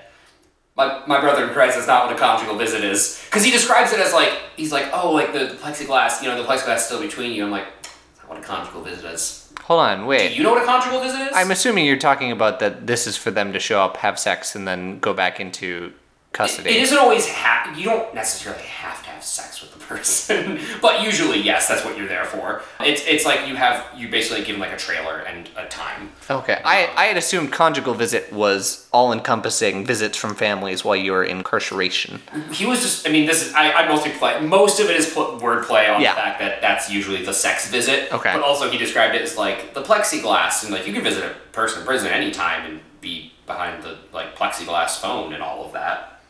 My, 0.76 1.02
my 1.06 1.20
brother 1.20 1.44
in 1.46 1.50
Christ, 1.52 1.76
that's 1.76 1.86
not 1.86 2.06
what 2.06 2.16
a 2.16 2.18
conjugal 2.18 2.56
visit 2.56 2.82
is. 2.82 3.22
Because 3.26 3.44
he 3.44 3.50
describes 3.52 3.92
it 3.92 4.00
as 4.00 4.12
like, 4.12 4.32
he's 4.56 4.72
like, 4.72 4.88
oh, 4.92 5.12
like 5.12 5.32
the, 5.32 5.40
the 5.40 5.54
plexiglass, 5.54 6.20
you 6.22 6.28
know, 6.28 6.40
the 6.40 6.48
plexiglass 6.48 6.76
is 6.78 6.84
still 6.84 7.00
between 7.00 7.32
you. 7.32 7.44
I'm 7.44 7.50
like, 7.52 7.66
that's 7.82 8.18
not 8.18 8.28
what 8.30 8.38
a 8.38 8.42
conjugal 8.42 8.82
visit 8.82 9.04
is. 9.04 9.52
Hold 9.62 9.80
on, 9.80 10.00
Do 10.00 10.06
wait. 10.06 10.36
you 10.36 10.42
know 10.42 10.50
what 10.52 10.62
a 10.62 10.66
conjugal 10.66 11.00
visit 11.00 11.20
is? 11.20 11.30
I'm 11.32 11.50
assuming 11.52 11.86
you're 11.86 11.96
talking 11.96 12.32
about 12.32 12.58
that 12.60 12.86
this 12.88 13.06
is 13.06 13.16
for 13.16 13.30
them 13.30 13.52
to 13.52 13.60
show 13.60 13.80
up, 13.80 13.96
have 13.98 14.18
sex, 14.18 14.54
and 14.56 14.66
then 14.66 14.98
go 14.98 15.14
back 15.14 15.38
into 15.40 15.92
custody. 16.32 16.70
It, 16.70 16.76
It 16.76 16.82
isn't 16.82 16.98
always 16.98 17.26
have. 17.28 17.78
You 17.78 17.84
don't 17.84 18.12
necessarily 18.14 18.64
have 18.64 19.02
to 19.03 19.03
have 19.24 19.28
sex 19.28 19.62
with 19.62 19.72
the 19.72 19.78
person, 19.84 20.60
but 20.82 21.02
usually, 21.02 21.40
yes, 21.40 21.66
that's 21.68 21.84
what 21.84 21.96
you're 21.96 22.06
there 22.08 22.24
for. 22.26 22.62
It's 22.80 23.02
it's 23.06 23.24
like 23.24 23.48
you 23.48 23.56
have 23.56 23.86
you 23.96 24.08
basically 24.08 24.44
give 24.44 24.54
them 24.56 24.60
like 24.60 24.72
a 24.72 24.76
trailer 24.76 25.18
and 25.20 25.48
a 25.56 25.66
time. 25.66 26.10
Okay. 26.30 26.60
I, 26.64 26.84
um, 26.84 26.90
I 26.96 27.04
had 27.06 27.16
assumed 27.16 27.50
conjugal 27.52 27.94
visit 27.94 28.32
was 28.32 28.86
all 28.92 29.12
encompassing 29.12 29.84
visits 29.86 30.16
from 30.18 30.34
families 30.34 30.84
while 30.84 30.96
you 30.96 31.12
were 31.12 31.24
in 31.24 31.38
incarceration. 31.38 32.20
He 32.52 32.66
was 32.66 32.80
just. 32.80 33.08
I 33.08 33.10
mean, 33.10 33.26
this 33.26 33.46
is. 33.46 33.54
I, 33.54 33.72
I 33.72 33.88
mostly 33.88 34.12
play. 34.12 34.40
Most 34.40 34.78
of 34.80 34.88
it 34.90 34.96
is 34.96 35.12
pl- 35.12 35.38
wordplay 35.40 35.92
on 35.94 36.00
Yeah. 36.02 36.14
the 36.14 36.20
fact 36.20 36.40
that 36.40 36.60
that's 36.60 36.90
usually 36.90 37.24
the 37.24 37.34
sex 37.34 37.70
visit. 37.70 38.12
Okay. 38.12 38.32
But 38.34 38.42
also, 38.42 38.70
he 38.70 38.76
described 38.78 39.14
it 39.14 39.22
as 39.22 39.36
like 39.36 39.72
the 39.74 39.82
plexiglass, 39.82 40.64
and 40.64 40.72
like 40.72 40.86
you 40.86 40.92
can 40.92 41.02
visit 41.02 41.24
a 41.24 41.34
person 41.52 41.80
in 41.80 41.86
prison 41.86 42.08
anytime 42.08 42.66
and 42.70 42.80
be 43.00 43.32
behind 43.46 43.82
the 43.82 43.98
like 44.12 44.36
plexiglass 44.36 45.00
phone 45.00 45.32
and 45.32 45.42
all 45.42 45.64
of 45.64 45.72
that. 45.72 46.20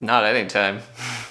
Not 0.00 0.24
anytime. 0.24 0.80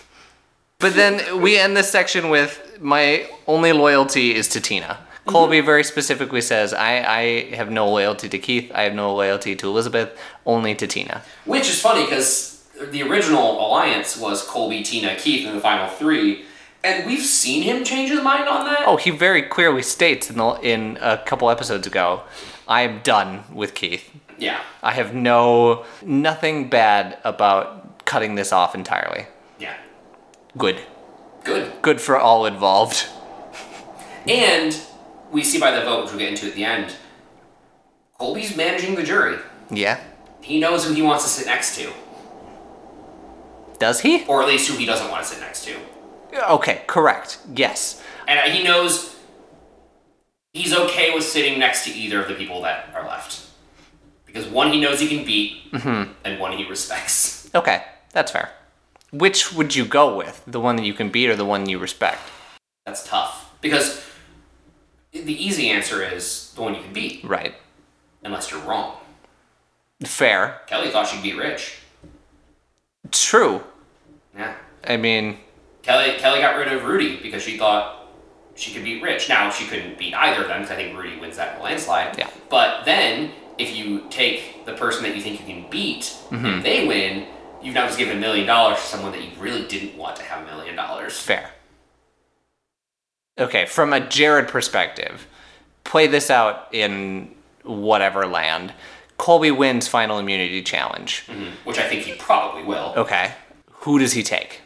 but 0.79 0.93
then 0.95 1.41
we 1.41 1.57
end 1.57 1.75
this 1.75 1.89
section 1.89 2.29
with 2.29 2.77
my 2.79 3.27
only 3.47 3.73
loyalty 3.73 4.35
is 4.35 4.47
to 4.49 4.61
Tina. 4.61 4.99
Colby 5.25 5.59
very 5.59 5.83
specifically 5.83 6.39
says, 6.39 6.73
I, 6.73 7.03
I 7.03 7.55
have 7.55 7.69
no 7.69 7.89
loyalty 7.89 8.29
to 8.29 8.39
Keith, 8.39 8.71
I 8.73 8.83
have 8.83 8.93
no 8.93 9.13
loyalty 9.13 9.55
to 9.57 9.67
Elizabeth, 9.67 10.17
only 10.45 10.73
to 10.75 10.87
Tina. 10.87 11.23
Which 11.45 11.67
is 11.67 11.81
funny 11.81 12.05
because 12.05 12.65
the 12.79 13.03
original 13.03 13.59
alliance 13.59 14.15
was 14.15 14.43
Colby, 14.43 14.83
Tina, 14.83 15.15
Keith 15.15 15.45
in 15.45 15.55
the 15.55 15.59
final 15.59 15.89
three, 15.89 16.45
and 16.83 17.05
we've 17.05 17.25
seen 17.25 17.63
him 17.63 17.83
change 17.83 18.09
his 18.11 18.21
mind 18.21 18.47
on 18.47 18.65
that. 18.67 18.83
Oh, 18.85 18.95
he 18.95 19.09
very 19.09 19.41
clearly 19.41 19.81
states 19.81 20.29
in, 20.29 20.37
the, 20.37 20.53
in 20.61 20.97
a 21.01 21.17
couple 21.17 21.49
episodes 21.49 21.87
ago, 21.87 22.21
I 22.67 22.83
am 22.83 23.01
done 23.01 23.43
with 23.51 23.73
Keith. 23.73 24.09
Yeah, 24.37 24.61
I 24.83 24.93
have 24.93 25.13
no, 25.13 25.85
nothing 26.05 26.69
bad 26.69 27.17
about 27.25 28.05
cutting 28.05 28.35
this 28.35 28.53
off 28.53 28.75
entirely. 28.75 29.25
Good. 30.57 30.81
good. 31.43 31.71
Good 31.81 32.01
for 32.01 32.17
all 32.17 32.45
involved. 32.45 33.07
And 34.27 34.79
we 35.31 35.43
see 35.43 35.59
by 35.59 35.71
the 35.71 35.81
vote, 35.85 36.03
which 36.03 36.11
we'll 36.11 36.19
get 36.19 36.29
into 36.29 36.47
at 36.47 36.55
the 36.55 36.65
end, 36.65 36.95
Colby's 38.17 38.57
managing 38.57 38.95
the 38.95 39.03
jury. 39.03 39.37
Yeah. 39.69 39.99
He 40.41 40.59
knows 40.59 40.85
who 40.85 40.93
he 40.93 41.01
wants 41.01 41.23
to 41.23 41.29
sit 41.29 41.45
next 41.45 41.75
to, 41.77 41.91
Does 43.79 43.99
he? 44.01 44.25
or 44.25 44.41
at 44.41 44.47
least 44.47 44.69
who 44.69 44.77
he 44.77 44.85
doesn't 44.85 45.09
want 45.11 45.23
to 45.23 45.29
sit 45.29 45.39
next 45.39 45.65
to. 45.65 45.75
Okay, 46.51 46.83
correct. 46.87 47.39
Yes. 47.53 48.01
And 48.27 48.39
uh, 48.39 48.43
he 48.53 48.63
knows 48.63 49.15
he's 50.53 50.73
okay 50.73 51.13
with 51.13 51.23
sitting 51.23 51.59
next 51.59 51.85
to 51.85 51.91
either 51.91 52.21
of 52.21 52.27
the 52.27 52.35
people 52.35 52.61
that 52.61 52.89
are 52.95 53.05
left. 53.07 53.45
Because 54.25 54.45
one 54.47 54.71
he 54.71 54.79
knows 54.79 54.99
he 54.99 55.07
can 55.07 55.25
beat, 55.25 55.71
mm-hmm. 55.71 56.11
and 56.23 56.39
one 56.39 56.57
he 56.57 56.67
respects. 56.67 57.49
Okay, 57.55 57.83
that's 58.11 58.31
fair. 58.31 58.51
Which 59.11 59.53
would 59.53 59.75
you 59.75 59.85
go 59.85 60.15
with? 60.15 60.43
The 60.45 60.59
one 60.59 60.75
that 60.77 60.85
you 60.85 60.93
can 60.93 61.09
beat 61.09 61.29
or 61.29 61.35
the 61.35 61.45
one 61.45 61.67
you 61.69 61.79
respect? 61.79 62.19
That's 62.85 63.07
tough. 63.07 63.51
Because 63.61 64.03
the 65.11 65.33
easy 65.45 65.69
answer 65.69 66.03
is 66.03 66.51
the 66.55 66.61
one 66.61 66.75
you 66.75 66.81
can 66.81 66.93
beat, 66.93 67.23
Right. 67.23 67.55
unless 68.23 68.51
you're 68.51 68.59
wrong. 68.61 68.97
Fair. 70.03 70.61
Kelly 70.67 70.89
thought 70.91 71.07
she'd 71.07 71.23
be 71.23 71.33
Rich. 71.33 71.77
True. 73.11 73.63
Yeah. 74.37 74.53
I 74.85 74.97
mean, 74.97 75.39
Kelly 75.81 76.17
Kelly 76.17 76.39
got 76.41 76.57
rid 76.57 76.71
of 76.71 76.83
Rudy 76.83 77.17
because 77.21 77.41
she 77.41 77.57
thought 77.57 78.07
she 78.55 78.73
could 78.73 78.83
beat 78.83 79.01
Rich. 79.01 79.29
Now 79.29 79.49
she 79.49 79.65
couldn't 79.65 79.97
beat 79.97 80.13
either 80.13 80.41
of 80.43 80.47
them 80.49 80.61
because 80.61 80.71
I 80.71 80.75
think 80.75 80.97
Rudy 80.97 81.17
wins 81.19 81.37
that 81.37 81.55
in 81.55 81.61
a 81.61 81.63
landslide. 81.63 82.17
Yeah. 82.17 82.29
But 82.49 82.83
then 82.85 83.31
if 83.57 83.75
you 83.75 84.05
take 84.09 84.65
the 84.65 84.73
person 84.73 85.03
that 85.03 85.15
you 85.15 85.21
think 85.21 85.39
you 85.39 85.45
can 85.45 85.69
beat, 85.69 86.13
Mm-hmm. 86.29 86.61
they 86.61 86.85
win, 86.87 87.25
you've 87.61 87.73
now 87.75 87.85
just 87.87 87.97
given 87.97 88.17
a 88.17 88.19
million 88.19 88.45
dollars 88.47 88.77
to 88.79 88.83
someone 88.85 89.11
that 89.11 89.21
you 89.23 89.31
really 89.39 89.67
didn't 89.67 89.97
want 89.97 90.15
to 90.17 90.23
have 90.23 90.43
a 90.43 90.45
million 90.45 90.75
dollars. 90.75 91.19
fair. 91.19 91.51
Okay, 93.39 93.65
from 93.67 93.93
a 93.93 93.99
Jared 93.99 94.47
perspective, 94.47 95.27
play 95.83 96.07
this 96.07 96.31
out 96.31 96.67
in 96.73 97.35
whatever 97.63 98.25
land. 98.25 98.73
Colby 99.17 99.51
wins 99.51 99.87
final 99.87 100.17
immunity 100.19 100.61
challenge. 100.63 101.23
Mhm. 101.27 101.51
Which 101.63 101.77
I 101.77 101.87
think 101.87 102.03
he 102.03 102.13
probably 102.15 102.63
will. 102.63 102.93
Okay. 102.97 103.33
Who 103.81 103.99
does 103.99 104.13
he 104.13 104.23
take? 104.23 104.61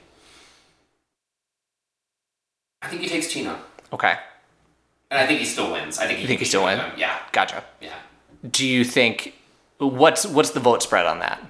I 2.82 2.88
think 2.88 3.02
he 3.02 3.08
takes 3.10 3.28
Tina. 3.28 3.60
Okay. 3.94 4.18
And 5.10 5.20
I 5.20 5.28
think 5.28 5.40
he 5.40 5.46
still 5.46 5.72
wins. 5.72 6.00
I 6.00 6.06
think 6.08 6.18
he 6.18 6.22
You 6.24 6.28
think 6.28 6.40
he 6.40 6.46
still 6.46 6.64
wins. 6.64 6.82
Yeah. 6.98 7.18
Gotcha. 7.32 7.64
Yeah. 7.82 7.94
Do 8.50 8.66
you 8.66 8.84
think 8.84 9.36
what's 9.78 10.26
what's 10.26 10.52
the 10.52 10.60
vote 10.60 10.82
spread 10.82 11.06
on 11.06 11.20
that? 11.20 11.42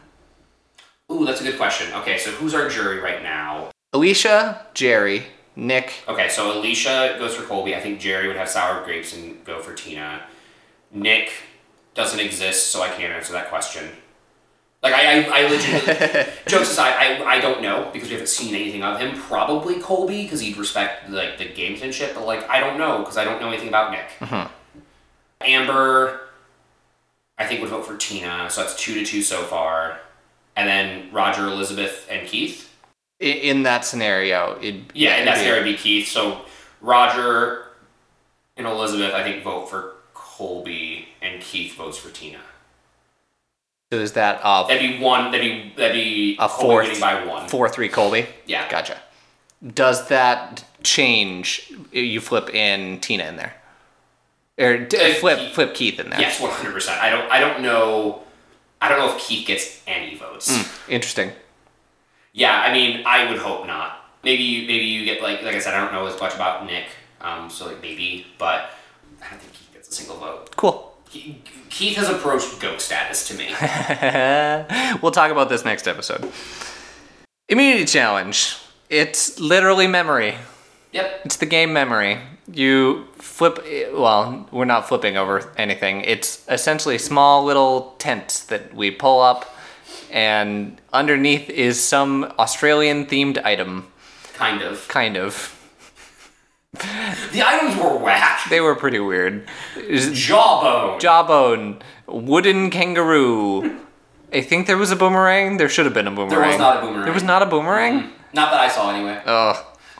Ooh, 1.11 1.25
that's 1.25 1.41
a 1.41 1.43
good 1.43 1.57
question. 1.57 1.91
Okay, 1.93 2.17
so 2.17 2.31
who's 2.31 2.53
our 2.53 2.69
jury 2.69 2.99
right 2.99 3.21
now? 3.21 3.69
Alicia, 3.93 4.65
Jerri, 4.73 5.23
Nick, 5.55 5.93
Okay, 6.07 6.29
so 6.29 6.57
Alicia 6.57 7.17
goes 7.19 7.35
for 7.35 7.43
Colby. 7.43 7.75
I 7.75 7.81
think 7.81 7.99
Jerri 7.99 8.27
would 8.27 8.37
have 8.37 8.47
sour 8.47 8.83
grapes 8.85 9.15
and 9.15 9.43
go 9.43 9.59
for 9.59 9.73
Tina. 9.73 10.23
Nick 10.91 11.33
doesn't 11.93 12.19
exist, 12.19 12.71
so 12.71 12.81
I 12.81 12.89
can't 12.89 13.11
answer 13.11 13.33
that 13.33 13.49
question. 13.49 13.89
Like 14.81 14.93
I, 14.93 15.21
I, 15.21 15.41
I 15.41 15.49
legitimately, 15.49 16.33
jokes 16.47 16.71
aside, 16.71 16.93
I, 16.93 17.23
I 17.23 17.39
don't 17.39 17.61
know 17.61 17.89
because 17.93 18.07
we 18.07 18.13
haven't 18.13 18.29
seen 18.29 18.55
anything 18.55 18.81
of 18.81 18.99
him. 18.99 19.15
Probably 19.15 19.79
Colby 19.79 20.23
because 20.23 20.39
he'd 20.39 20.57
respect 20.57 21.09
like 21.09 21.37
the 21.37 21.45
gamesmanship, 21.45 22.15
but 22.15 22.25
like 22.25 22.49
I 22.49 22.59
don't 22.59 22.79
know 22.79 22.99
because 22.99 23.17
I 23.17 23.23
don't 23.23 23.39
know 23.39 23.49
anything 23.49 23.67
about 23.67 23.91
Nick. 23.91 24.09
Mm-hmm. 24.19 24.49
Amber, 25.41 26.21
I 27.37 27.45
think 27.45 27.61
would 27.61 27.69
vote 27.69 27.85
for 27.85 27.97
Tina, 27.97 28.49
so 28.49 28.61
that's 28.61 28.75
two 28.75 28.95
to 28.95 29.05
two 29.05 29.21
so 29.21 29.43
far, 29.43 29.99
and 30.61 30.69
then 30.69 31.11
Roger, 31.11 31.47
Elizabeth, 31.47 32.07
and 32.09 32.27
Keith. 32.27 32.69
I- 33.21 33.25
in 33.25 33.63
that 33.63 33.83
scenario, 33.85 34.57
it 34.61 34.75
Yeah, 34.93 35.15
and 35.15 35.27
that's 35.27 35.41
it'd 35.41 35.63
be- 35.63 35.75
Keith. 35.75 36.07
So 36.07 36.41
Roger 36.81 37.67
and 38.57 38.67
Elizabeth, 38.67 39.13
I 39.13 39.23
think, 39.23 39.43
vote 39.43 39.69
for 39.69 39.95
Colby, 40.13 41.09
and 41.21 41.41
Keith 41.41 41.75
votes 41.75 41.97
for 41.97 42.09
Tina. 42.09 42.39
So 43.91 43.99
is 43.99 44.13
that 44.13 44.39
a 44.43 44.65
That'd 44.67 44.81
be 44.97 44.99
one. 45.03 45.31
That'd 45.31 45.41
be 45.41 45.73
that'd 45.75 45.93
be 45.93 46.37
A 46.39 46.47
four 46.47 46.85
by 46.99 47.25
one. 47.25 47.47
four 47.49 47.67
three 47.69 47.89
Colby? 47.89 48.25
Yeah. 48.45 48.69
Gotcha. 48.69 48.97
Does 49.73 50.07
that 50.07 50.63
change? 50.83 51.71
You 51.91 52.21
flip 52.21 52.49
in 52.55 52.99
Tina 53.01 53.25
in 53.25 53.35
there, 53.35 53.53
or 54.57 54.77
d- 54.77 54.97
Uh, 54.97 55.13
flip 55.15 55.39
Keith. 55.39 55.53
flip 55.53 55.73
Keith 55.75 55.99
in 55.99 56.09
there? 56.09 56.19
Yes, 56.21 56.39
one 56.39 56.51
hundred 56.51 56.71
percent. 56.73 57.01
I 57.03 57.09
don't. 57.09 57.29
I 57.29 57.39
don't 57.41 57.61
know. 57.61 58.23
I 58.81 58.89
don't 58.89 58.99
know 58.99 59.15
if 59.15 59.21
Keith 59.21 59.45
gets 59.47 59.81
any 59.87 60.15
votes. 60.15 60.51
Interesting. 60.89 61.31
Yeah, 62.33 62.59
I 62.61 62.73
mean, 62.73 63.03
I 63.05 63.29
would 63.29 63.39
hope 63.39 63.67
not. 63.67 63.97
Maybe 64.23 64.43
you, 64.43 64.61
maybe 64.67 64.85
you 64.85 65.05
get 65.05 65.21
like 65.21 65.41
like 65.43 65.55
I 65.55 65.59
said, 65.59 65.73
I 65.73 65.81
don't 65.83 65.93
know 65.93 66.05
as 66.07 66.19
much 66.19 66.33
about 66.35 66.65
Nick, 66.65 66.85
um, 67.21 67.49
so 67.49 67.67
like 67.67 67.81
maybe, 67.81 68.27
but 68.37 68.71
I 69.23 69.29
don't 69.29 69.39
think 69.39 69.53
Keith 69.53 69.69
gets 69.73 69.89
a 69.89 69.93
single 69.93 70.17
vote. 70.17 70.55
Cool. 70.55 70.95
Ke- 71.09 71.43
Keith 71.69 71.97
has 71.97 72.09
approached 72.09 72.59
goat 72.59 72.79
status 72.81 73.27
to 73.27 73.33
me. 73.35 73.47
we'll 75.01 75.11
talk 75.11 75.31
about 75.31 75.49
this 75.49 75.65
next 75.65 75.87
episode. 75.87 76.31
Immunity 77.49 77.85
challenge. 77.85 78.57
It's 78.89 79.39
literally 79.39 79.87
memory. 79.87 80.35
yep. 80.91 81.21
It's 81.25 81.37
the 81.37 81.45
game 81.45 81.73
memory. 81.73 82.19
You 82.53 83.07
flip, 83.17 83.59
well, 83.93 84.47
we're 84.51 84.65
not 84.65 84.87
flipping 84.87 85.15
over 85.17 85.51
anything. 85.57 86.01
It's 86.01 86.43
essentially 86.49 86.97
small 86.97 87.43
little 87.45 87.95
tents 87.97 88.43
that 88.45 88.73
we 88.73 88.91
pull 88.91 89.21
up, 89.21 89.55
and 90.11 90.79
underneath 90.91 91.49
is 91.49 91.81
some 91.81 92.33
Australian 92.37 93.05
themed 93.05 93.43
item. 93.45 93.87
Kind 94.33 94.61
of. 94.61 94.87
Kind 94.87 95.17
of. 95.17 95.57
The 96.73 97.41
items 97.45 97.75
were 97.81 97.97
whack. 97.97 98.41
They 98.49 98.61
were 98.61 98.75
pretty 98.75 98.99
weird. 98.99 99.47
Jawbone. 99.77 100.99
Jawbone, 100.99 101.81
wooden 102.07 102.69
kangaroo. 102.69 103.77
I 104.33 104.41
think 104.41 104.67
there 104.67 104.77
was 104.77 104.91
a 104.91 104.95
boomerang. 104.95 105.57
There 105.57 105.67
should 105.69 105.85
have 105.85 105.93
been 105.93 106.07
a 106.07 106.11
boomerang. 106.11 106.29
There 106.29 106.47
was 106.47 106.57
not 106.57 106.77
a 106.77 106.81
boomerang. 106.81 107.03
There 107.05 107.13
was 107.13 107.23
not 107.23 107.41
a 107.41 107.45
boomerang? 107.45 108.09
Not 108.33 108.51
that 108.51 108.61
I 108.61 108.67
saw 108.69 108.89
anyway. 108.93 109.21
Oh, 109.25 109.53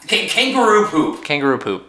Ka- 0.08 0.28
kangaroo 0.30 0.86
poop. 0.88 1.24
kangaroo 1.26 1.58
poop. 1.58 1.86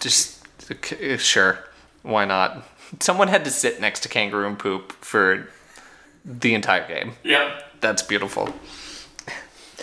Just 0.00 0.44
uh, 0.70 1.16
sure, 1.16 1.58
why 2.02 2.24
not? 2.24 2.66
Someone 3.00 3.28
had 3.28 3.44
to 3.44 3.50
sit 3.50 3.80
next 3.80 4.00
to 4.00 4.08
kangaroo 4.08 4.54
poop 4.54 4.92
for 4.92 5.48
the 6.24 6.54
entire 6.54 6.86
game. 6.86 7.12
Yeah. 7.22 7.60
That's 7.80 8.02
beautiful. 8.02 8.54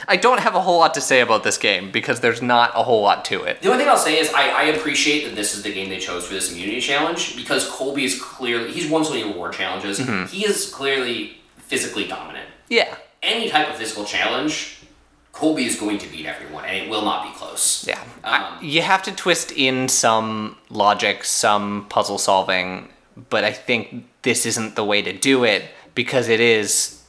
I 0.07 0.18
don't 0.18 0.39
have 0.39 0.55
a 0.55 0.61
whole 0.61 0.80
lot 0.80 0.93
to 0.95 1.01
say 1.01 1.22
about 1.22 1.43
this 1.43 1.57
game 1.57 1.91
because 1.91 2.20
there's 2.20 2.41
not 2.41 2.72
a 2.76 2.84
whole 2.84 3.01
lot 3.01 3.24
to 3.26 3.43
it. 3.43 3.61
The 3.61 3.72
only 3.72 3.84
thing 3.84 3.89
I'll 3.89 3.97
say 3.97 4.20
is 4.20 4.34
I, 4.34 4.49
I 4.49 4.64
appreciate 4.64 5.26
that 5.26 5.36
this 5.36 5.55
is 5.55 5.64
the 5.64 5.74
game 5.74 5.89
they 5.89 5.99
chose 5.99 6.26
for 6.26 6.34
this 6.34 6.51
immunity 6.51 6.82
challenge 6.82 7.36
because 7.38 7.70
Colby 7.70 8.03
is 8.03 8.22
clearly 8.22 8.72
he's 8.72 8.89
won 8.89 9.05
so 9.05 9.11
many 9.11 9.30
award 9.30 9.53
challenges. 9.53 9.99
Mm-hmm. 9.99 10.26
He 10.26 10.45
is 10.45 10.70
clearly 10.74 11.38
physically 11.57 12.07
dominant. 12.07 12.49
Yeah. 12.70 12.95
Any 13.22 13.49
type 13.49 13.70
of 13.70 13.76
physical 13.78 14.03
challenge, 14.03 14.72
Colby 15.34 15.65
is 15.65 15.75
going 15.79 15.97
to 15.97 16.07
beat 16.07 16.25
everyone, 16.25 16.63
and 16.65 16.77
it 16.77 16.89
will 16.89 17.03
not 17.03 17.23
be 17.25 17.36
close. 17.38 17.86
Yeah. 17.88 17.99
I- 18.23 18.38
Um, 18.43 18.57
you 18.61 18.81
have 18.84 19.03
to 19.03 19.11
twist 19.11 19.51
in 19.51 19.89
some 19.89 20.55
logic, 20.69 21.25
some 21.25 21.86
puzzle 21.89 22.17
solving, 22.19 22.89
but 23.29 23.43
I 23.43 23.51
think 23.51 24.05
this 24.21 24.45
isn't 24.45 24.75
the 24.75 24.84
way 24.86 25.01
to 25.01 25.11
do 25.11 25.43
it 25.43 25.63
because 25.95 26.29
it 26.29 26.39
is 26.39 27.01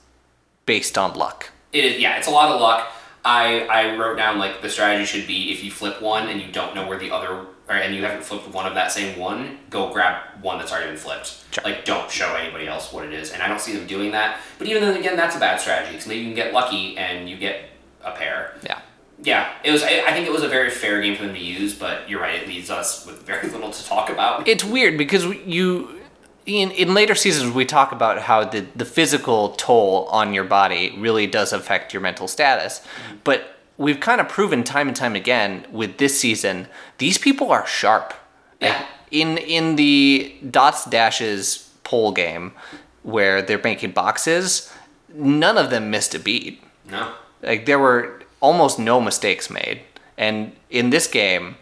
based 0.66 0.96
on 0.98 1.14
luck. 1.14 1.50
It 1.72 1.84
is, 1.84 2.00
yeah, 2.00 2.16
it's 2.16 2.26
a 2.26 2.30
lot 2.30 2.50
of 2.50 2.60
luck. 2.60 2.88
I, 3.26 3.60
I 3.66 3.96
wrote 3.96 4.16
down 4.16 4.38
like 4.38 4.60
the 4.62 4.68
strategy 4.70 5.04
should 5.06 5.26
be 5.26 5.50
if 5.52 5.62
you 5.64 5.70
flip 5.70 6.00
one 6.02 6.28
and 6.28 6.40
you 6.40 6.48
don't 6.50 6.74
know 6.74 6.86
where 6.86 6.98
the 6.98 7.10
other 7.10 7.46
or, 7.68 7.74
and 7.74 7.94
you 7.94 8.02
haven't 8.04 8.22
flipped 8.24 8.48
one 8.48 8.66
of 8.66 8.74
that 8.74 8.92
same 8.92 9.18
one, 9.18 9.58
go 9.70 9.90
grab 9.90 10.16
one 10.42 10.58
that's 10.58 10.70
already 10.72 10.88
been 10.88 10.98
flipped. 10.98 11.42
Sure. 11.50 11.64
Like 11.64 11.86
don't 11.86 12.10
show 12.10 12.34
anybody 12.34 12.66
else 12.66 12.92
what 12.92 13.04
it 13.06 13.12
is. 13.14 13.30
And 13.32 13.42
I 13.42 13.48
don't 13.48 13.60
see 13.60 13.72
them 13.74 13.86
doing 13.86 14.10
that. 14.12 14.40
But 14.58 14.66
even 14.68 14.82
then 14.82 14.96
again, 14.98 15.16
that's 15.16 15.36
a 15.36 15.38
bad 15.40 15.58
strategy 15.60 15.92
because 15.92 16.06
maybe 16.06 16.20
you 16.20 16.26
can 16.26 16.34
get 16.34 16.52
lucky 16.52 16.98
and 16.98 17.28
you 17.30 17.36
get 17.38 17.60
a 18.04 18.12
pair. 18.12 18.54
Yeah. 18.62 18.80
Yeah, 19.22 19.52
it 19.62 19.70
was. 19.70 19.82
I, 19.82 20.02
I 20.06 20.12
think 20.12 20.26
it 20.26 20.32
was 20.32 20.42
a 20.42 20.48
very 20.48 20.70
fair 20.70 21.00
game 21.00 21.16
for 21.16 21.22
them 21.24 21.34
to 21.34 21.40
use, 21.40 21.74
but 21.74 22.08
you're 22.10 22.20
right. 22.20 22.42
It 22.42 22.48
leaves 22.48 22.68
us 22.68 23.06
with 23.06 23.22
very 23.22 23.48
little 23.48 23.70
to 23.70 23.84
talk 23.86 24.10
about. 24.10 24.46
It's 24.46 24.64
weird 24.64 24.98
because 24.98 25.24
you 25.24 26.00
in 26.46 26.70
in 26.72 26.92
later 26.92 27.14
seasons 27.14 27.54
we 27.54 27.64
talk 27.64 27.90
about 27.92 28.18
how 28.22 28.44
the 28.44 28.66
the 28.76 28.84
physical 28.84 29.50
toll 29.50 30.06
on 30.10 30.34
your 30.34 30.44
body 30.44 30.94
really 30.98 31.26
does 31.26 31.52
affect 31.54 31.94
your 31.94 32.02
mental 32.02 32.28
status. 32.28 32.82
But 33.22 33.56
we've 33.78 34.00
kind 34.00 34.20
of 34.20 34.28
proven 34.28 34.62
time 34.64 34.88
and 34.88 34.96
time 34.96 35.14
again 35.14 35.66
with 35.72 35.96
this 35.98 36.20
season, 36.20 36.66
these 36.98 37.16
people 37.16 37.50
are 37.50 37.66
sharp. 37.66 38.12
Like, 38.60 38.72
Yeah. 38.72 38.86
in 39.10 39.38
in 39.38 39.76
the 39.76 40.34
dots 40.50 40.84
dashes 40.86 41.70
poll 41.84 42.12
game 42.12 42.52
where 43.04 43.40
they're 43.40 43.60
making 43.62 43.92
boxes, 43.92 44.70
none 45.14 45.56
of 45.56 45.70
them 45.70 45.90
missed 45.90 46.14
a 46.14 46.18
beat. 46.18 46.62
No. 46.90 47.14
Like 47.46 47.66
there 47.66 47.78
were 47.78 48.22
almost 48.40 48.78
no 48.78 49.00
mistakes 49.00 49.50
made. 49.50 49.80
And 50.16 50.52
in 50.70 50.90
this 50.90 51.06
game, 51.06 51.56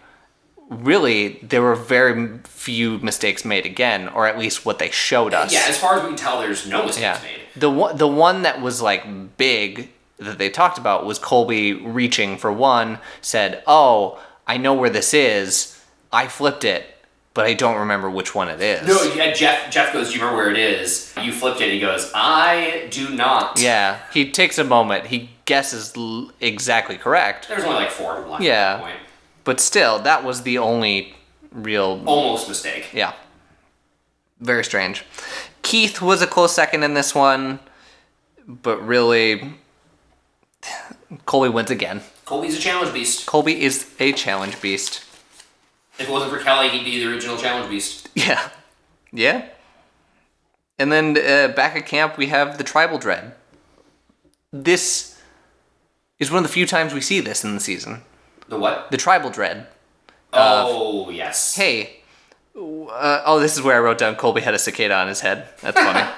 really 0.68 1.38
there 1.42 1.62
were 1.62 1.74
very 1.74 2.38
few 2.44 2.98
mistakes 2.98 3.44
made 3.44 3.66
again, 3.66 4.08
or 4.08 4.26
at 4.26 4.38
least 4.38 4.64
what 4.64 4.78
they 4.78 4.90
showed 4.90 5.34
us. 5.34 5.52
Yeah, 5.52 5.64
as 5.68 5.78
far 5.78 5.96
as 5.96 6.02
we 6.02 6.08
can 6.08 6.16
tell, 6.16 6.40
there's 6.40 6.66
no 6.66 6.84
mistakes 6.86 7.00
Yeah. 7.02 7.18
made. 7.22 7.40
The 7.56 7.70
one 7.70 7.96
the 7.96 8.08
one 8.08 8.42
that 8.42 8.60
was 8.60 8.80
like 8.80 9.36
big 9.36 9.90
that 10.18 10.38
they 10.38 10.48
talked 10.50 10.78
about 10.78 11.04
was 11.04 11.18
Colby 11.18 11.72
reaching 11.72 12.36
for 12.38 12.52
one, 12.52 12.98
said, 13.20 13.62
"Oh, 13.66 14.18
I 14.46 14.56
know 14.56 14.72
where 14.74 14.90
this 14.90 15.12
is. 15.12 15.78
I 16.12 16.28
flipped 16.28 16.64
it, 16.64 16.91
but 17.34 17.46
I 17.46 17.54
don't 17.54 17.78
remember 17.78 18.10
which 18.10 18.34
one 18.34 18.48
it 18.48 18.60
is." 18.60 18.86
No, 18.86 19.02
yeah, 19.14 19.32
Jeff. 19.32 19.70
Jeff 19.70 19.92
goes. 19.92 20.08
Do 20.08 20.14
you 20.14 20.20
remember 20.20 20.42
where 20.42 20.50
it 20.50 20.58
is? 20.58 21.12
You 21.20 21.32
flipped 21.32 21.60
it. 21.60 21.70
He 21.72 21.80
goes. 21.80 22.10
I 22.14 22.88
do 22.90 23.10
not. 23.10 23.58
Yeah, 23.60 24.00
he 24.12 24.30
takes 24.30 24.58
a 24.58 24.64
moment. 24.64 25.06
He 25.06 25.30
guesses 25.44 25.92
l- 25.96 26.30
exactly 26.40 26.96
correct, 26.96 27.48
There's 27.48 27.64
only 27.64 27.74
like 27.76 27.90
four 27.90 28.12
of 28.16 28.22
them 28.22 28.30
left 28.30 28.42
Yeah. 28.44 28.52
at 28.74 28.76
that 28.76 28.82
point. 28.84 28.96
but 29.44 29.60
still, 29.60 29.98
that 30.00 30.22
was 30.24 30.42
the 30.42 30.56
only 30.58 31.14
real 31.50 32.02
Almost 32.06 32.48
mistake. 32.48 32.90
Yeah. 32.92 33.12
Very 34.40 34.64
strange. 34.64 35.04
Keith 35.62 36.00
was 36.00 36.22
a 36.22 36.26
close 36.26 36.52
second 36.54 36.82
in 36.84 36.94
this 36.94 37.14
one, 37.14 37.58
but 38.46 38.84
really, 38.86 39.54
Colby 41.26 41.48
wins 41.48 41.70
again. 41.70 42.02
Colby's 42.24 42.56
a 42.56 42.60
challenge 42.60 42.92
beast. 42.94 43.26
Colby 43.26 43.62
is 43.62 43.88
a 44.00 44.12
challenge 44.12 44.60
beast. 44.60 45.04
If 45.98 46.08
it 46.08 46.10
wasn't 46.10 46.32
for 46.32 46.38
Kelly, 46.38 46.68
he'd 46.68 46.84
be 46.84 47.02
the 47.04 47.10
original 47.10 47.36
challenge 47.36 47.70
beast. 47.70 48.08
Yeah. 48.14 48.48
Yeah. 49.12 49.46
And 50.78 50.90
then 50.90 51.16
uh, 51.16 51.52
back 51.54 51.76
at 51.76 51.86
camp, 51.86 52.16
we 52.16 52.28
have 52.28 52.58
the 52.58 52.64
tribal 52.64 52.98
dread. 52.98 53.34
This 54.52 55.20
is 56.18 56.30
one 56.30 56.38
of 56.38 56.42
the 56.44 56.52
few 56.52 56.66
times 56.66 56.92
we 56.92 57.00
see 57.00 57.20
this 57.20 57.44
in 57.44 57.54
the 57.54 57.60
season. 57.60 58.02
The 58.48 58.58
what? 58.58 58.90
The 58.90 58.96
tribal 58.96 59.30
dread. 59.30 59.66
oh 60.32 61.10
yes. 61.10 61.54
hey, 61.54 62.02
uh, 62.54 63.22
oh, 63.24 63.38
this 63.40 63.56
is 63.56 63.62
where 63.62 63.76
I 63.76 63.80
wrote 63.80 63.98
down 63.98 64.16
Colby 64.16 64.40
had 64.40 64.54
a 64.54 64.58
cicada 64.58 64.94
on 64.94 65.08
his 65.08 65.20
head. 65.20 65.48
That's 65.60 65.78
funny. 65.78 66.08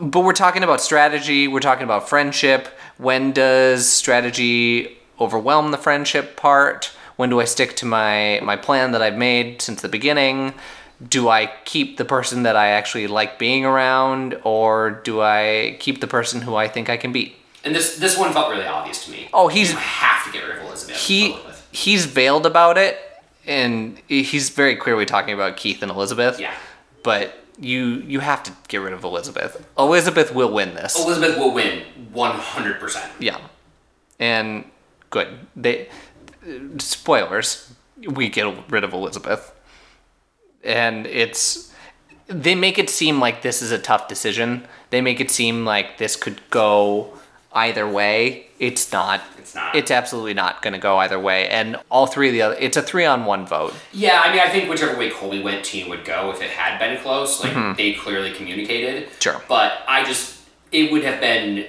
but 0.00 0.20
we're 0.20 0.32
talking 0.32 0.62
about 0.62 0.80
strategy. 0.80 1.48
We're 1.48 1.60
talking 1.60 1.84
about 1.84 2.08
friendship. 2.08 2.68
When 2.98 3.32
does 3.32 3.88
strategy 3.88 4.98
overwhelm 5.20 5.70
the 5.70 5.78
friendship 5.78 6.36
part? 6.36 6.92
When 7.16 7.30
do 7.30 7.40
I 7.40 7.44
stick 7.44 7.76
to 7.76 7.86
my 7.86 8.40
my 8.42 8.56
plan 8.56 8.92
that 8.92 9.02
I've 9.02 9.16
made 9.16 9.62
since 9.62 9.82
the 9.82 9.88
beginning? 9.88 10.54
Do 11.08 11.28
I 11.28 11.50
keep 11.64 11.96
the 11.98 12.04
person 12.06 12.42
that 12.44 12.56
I 12.56 12.68
actually 12.68 13.06
like 13.06 13.38
being 13.38 13.64
around, 13.66 14.38
or 14.44 14.90
do 15.04 15.20
I 15.20 15.76
keep 15.78 16.00
the 16.00 16.06
person 16.06 16.40
who 16.42 16.54
I 16.56 16.68
think 16.68 16.88
I 16.88 16.96
can 16.96 17.12
beat? 17.12 17.36
And 17.64 17.74
this 17.74 17.96
this 17.98 18.16
one 18.18 18.32
felt 18.32 18.50
really 18.50 18.66
obvious 18.66 19.04
to 19.04 19.10
me. 19.10 19.28
Oh, 19.32 19.48
he's 19.48 19.72
You 19.72 19.76
have 19.78 20.24
to 20.26 20.32
get 20.32 20.46
rid 20.46 20.56
of 20.58 20.64
Elizabeth. 20.64 20.96
he 20.96 21.36
he's 21.72 22.06
veiled 22.06 22.46
about 22.46 22.78
it, 22.78 22.98
and 23.46 23.98
he's 24.08 24.48
very 24.50 24.76
clearly 24.76 25.04
talking 25.04 25.34
about 25.34 25.56
Keith 25.56 25.82
and 25.82 25.90
Elizabeth. 25.90 26.38
Yeah. 26.40 26.54
but 27.02 27.34
you 27.58 28.02
you 28.06 28.20
have 28.20 28.42
to 28.44 28.52
get 28.68 28.78
rid 28.78 28.92
of 28.92 29.02
Elizabeth. 29.04 29.66
Elizabeth 29.78 30.34
will 30.34 30.52
win 30.52 30.74
this. 30.74 30.96
Elizabeth 30.98 31.36
will 31.38 31.52
win 31.52 31.82
100%. 32.14 33.10
yeah, 33.18 33.38
and 34.18 34.64
good. 35.10 35.28
They 35.56 35.88
spoilers. 36.78 37.72
We 38.06 38.28
get 38.28 38.70
rid 38.70 38.84
of 38.84 38.92
Elizabeth, 38.92 39.54
and 40.62 41.06
it's 41.06 41.72
they 42.26 42.54
make 42.54 42.78
it 42.78 42.90
seem 42.90 43.20
like 43.20 43.42
this 43.42 43.62
is 43.62 43.70
a 43.70 43.78
tough 43.78 44.08
decision. 44.08 44.66
They 44.90 45.00
make 45.00 45.20
it 45.20 45.30
seem 45.30 45.64
like 45.64 45.98
this 45.98 46.16
could 46.16 46.40
go 46.50 47.14
either 47.52 47.88
way. 47.88 48.46
It's 48.58 48.92
not. 48.92 49.22
It's 49.38 49.54
not. 49.54 49.74
It's 49.74 49.90
absolutely 49.90 50.34
not 50.34 50.62
going 50.62 50.72
to 50.72 50.78
go 50.78 50.98
either 50.98 51.18
way. 51.18 51.48
And 51.48 51.76
all 51.90 52.06
three 52.06 52.28
of 52.28 52.32
the 52.32 52.42
other. 52.42 52.56
It's 52.58 52.76
a 52.76 52.82
three 52.82 53.04
on 53.04 53.24
one 53.24 53.46
vote. 53.46 53.74
Yeah, 53.92 54.22
I 54.24 54.30
mean, 54.30 54.40
I 54.40 54.48
think 54.50 54.68
whichever 54.68 54.96
way 54.98 55.10
Colby 55.10 55.42
went, 55.42 55.64
Tina 55.64 55.88
would 55.88 56.04
go 56.04 56.30
if 56.30 56.42
it 56.42 56.50
had 56.50 56.78
been 56.78 57.00
close. 57.00 57.42
Like, 57.42 57.76
they 57.76 57.92
clearly 57.94 58.32
communicated. 58.32 59.04
Mm-hmm. 59.04 59.20
Sure. 59.20 59.42
But 59.48 59.82
I 59.88 60.04
just, 60.04 60.40
it 60.72 60.90
would 60.92 61.04
have 61.04 61.20
been 61.20 61.66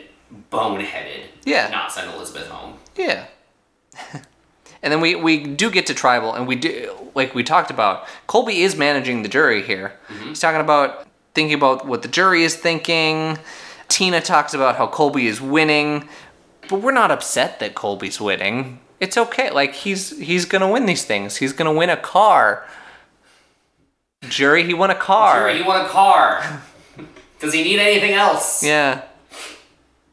boneheaded. 0.52 1.24
Yeah. 1.46 1.70
Not 1.70 1.92
send 1.92 2.12
Elizabeth 2.14 2.48
home. 2.48 2.78
Yeah. 2.96 3.28
and 4.84 4.92
then 4.92 5.02
we, 5.02 5.16
we 5.16 5.44
do 5.44 5.72
get 5.72 5.88
to 5.88 5.94
tribal, 5.94 6.34
and 6.34 6.48
we 6.48 6.56
do 6.56 6.94
like 7.16 7.34
we 7.34 7.44
talked 7.44 7.72
about. 7.72 8.08
Colby 8.28 8.62
is 8.62 8.76
managing 8.76 9.24
the 9.24 9.30
jury 9.30 9.62
here. 9.64 9.94
Mm-hmm. 10.08 10.30
He's 10.30 10.40
talking 10.40 10.62
about 10.62 11.08
thinking 11.34 11.56
about 11.56 11.88
what 11.88 12.02
the 12.02 12.08
jury 12.08 12.44
is 12.44 12.56
thinking. 12.56 13.38
Tina 13.88 14.22
talks 14.22 14.54
about 14.54 14.76
how 14.76 14.88
Colby 14.88 15.28
is 15.28 15.40
winning, 15.40 16.08
but 16.70 16.82
we're 16.82 16.92
not 16.92 17.12
upset 17.12 17.60
that 17.60 17.74
Colby's 17.76 18.20
winning. 18.20 18.80
It's 19.00 19.18
okay. 19.18 19.52
Like 19.52 19.74
he's 19.74 20.18
he's 20.20 20.46
gonna 20.46 20.70
win 20.70 20.86
these 20.86 21.06
things. 21.06 21.38
He's 21.38 21.54
gonna 21.54 21.74
win 21.74 21.90
a 21.90 21.98
car. 21.98 22.68
Jury, 24.22 24.64
he 24.64 24.74
won 24.74 24.90
a 24.90 24.96
car. 24.96 25.50
Sure, 25.50 25.56
he 25.56 25.62
won 25.62 25.86
a 25.86 25.88
car. 25.88 26.64
Does 27.40 27.54
he 27.54 27.64
need 27.64 27.80
anything 27.80 28.14
else? 28.14 28.64
Yeah. 28.64 29.04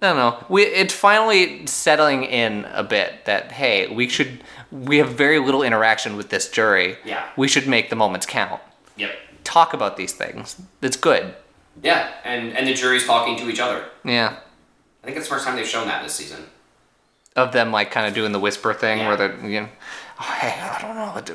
I 0.05 0.09
don't 0.09 0.17
know. 0.17 0.45
We 0.49 0.63
it's 0.65 0.93
finally 0.95 1.67
settling 1.67 2.25
in 2.25 2.67
a 2.73 2.85
bit 2.85 3.25
that 3.25 3.53
hey, 3.53 3.89
we 3.93 4.09
should 4.09 4.43
we 4.71 4.99
have 4.99 5.11
very 5.11 5.39
little 5.39 5.63
interaction 5.63 6.17
with 6.17 6.29
this 6.31 6.49
jury. 6.51 6.97
Yeah. 7.05 7.25
We 7.37 7.49
should 7.49 7.67
make 7.67 7.91
the 7.91 7.97
moments 7.97 8.27
count. 8.27 8.61
Yep. 8.97 9.11
talk 9.45 9.73
about 9.75 9.97
these 9.97 10.13
things. 10.13 10.61
That's 10.81 10.97
good. 10.97 11.35
Yeah, 11.83 12.09
and 12.25 12.57
and 12.57 12.67
the 12.69 12.75
jury's 12.75 13.05
talking 13.07 13.37
to 13.39 13.49
each 13.51 13.61
other. 13.61 13.85
Yeah. 14.05 14.37
I 15.03 15.07
think 15.07 15.17
it's 15.17 15.29
the 15.29 15.35
first 15.35 15.45
time 15.47 15.57
they've 15.57 15.67
shown 15.67 15.87
that 15.89 16.03
this 16.03 16.15
season. 16.15 16.45
Of 17.37 17.51
them 17.53 17.73
like 17.73 17.91
kind 17.91 18.07
of 18.07 18.15
doing 18.15 18.31
the 18.33 18.39
whisper 18.39 18.73
thing 18.73 18.99
Yeah. 18.99 19.09
where 19.09 19.17
they're 19.17 19.45
you 19.45 19.61
know, 19.63 19.69
oh, 20.21 20.37
hey, 20.41 20.55
I 20.61 20.81
don't 20.81 20.95
know 20.95 21.13
what 21.13 21.27
to 21.27 21.33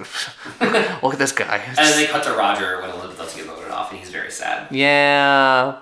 Look 1.04 1.14
at 1.14 1.20
this 1.20 1.34
guy. 1.34 1.58
And 1.68 1.78
then 1.78 1.98
they 1.98 2.06
cut 2.08 2.24
to 2.24 2.32
Roger 2.34 2.80
when 2.82 2.90
Elizabeth 2.92 3.18
doesn't 3.18 3.38
get 3.38 3.48
voted 3.48 3.70
off, 3.72 3.92
and 3.92 4.00
he's 4.00 4.10
very 4.10 4.32
sad. 4.32 4.72
yeah. 4.72 5.82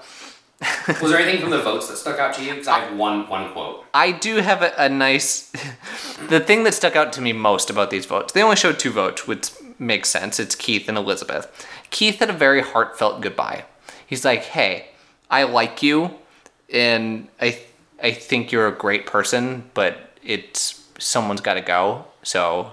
Was 1.02 1.12
there 1.12 1.20
anything 1.20 1.42
from 1.42 1.52
the 1.52 1.62
votes 1.62 1.88
that 1.88 1.98
stuck 1.98 2.18
out 2.18 2.34
to 2.36 2.44
you? 2.44 2.52
Because 2.52 2.68
I 2.68 2.80
have 2.80 2.98
one 2.98 3.28
one 3.30 3.52
quote. 3.52 3.86
I 3.94 4.12
do 4.12 4.38
have 4.38 4.64
a, 4.64 4.74
a 4.78 4.90
nice. 4.90 5.52
the 6.30 6.40
thing 6.40 6.64
that 6.64 6.74
stuck 6.74 6.96
out 6.96 7.14
to 7.14 7.22
me 7.22 7.32
most 7.32 7.70
about 7.70 7.92
these 7.92 8.08
votes, 8.08 8.34
they 8.34 8.42
only 8.42 8.56
showed 8.56 8.80
two 8.80 8.92
votes, 8.92 9.28
which 9.28 9.52
makes 9.78 10.10
sense. 10.10 10.40
It's 10.40 10.56
Keith 10.56 10.90
and 10.90 10.98
Elizabeth. 10.98 11.68
Keith 11.92 12.20
had 12.20 12.30
a 12.32 12.34
very 12.34 12.62
heartfelt 12.62 13.22
goodbye. 13.22 13.66
He's 14.08 14.26
like, 14.26 14.46
"Hey, 14.46 14.88
I 15.30 15.44
like 15.44 15.84
you, 15.84 16.16
and 16.74 17.28
I 17.40 17.60
I 18.02 18.12
think 18.12 18.52
you're 18.52 18.68
a 18.68 18.76
great 18.76 19.06
person, 19.06 19.70
but 19.76 20.18
it's 20.24 20.84
someone's 20.98 21.42
got 21.42 21.54
to 21.54 21.62
go. 21.62 22.06
So, 22.24 22.72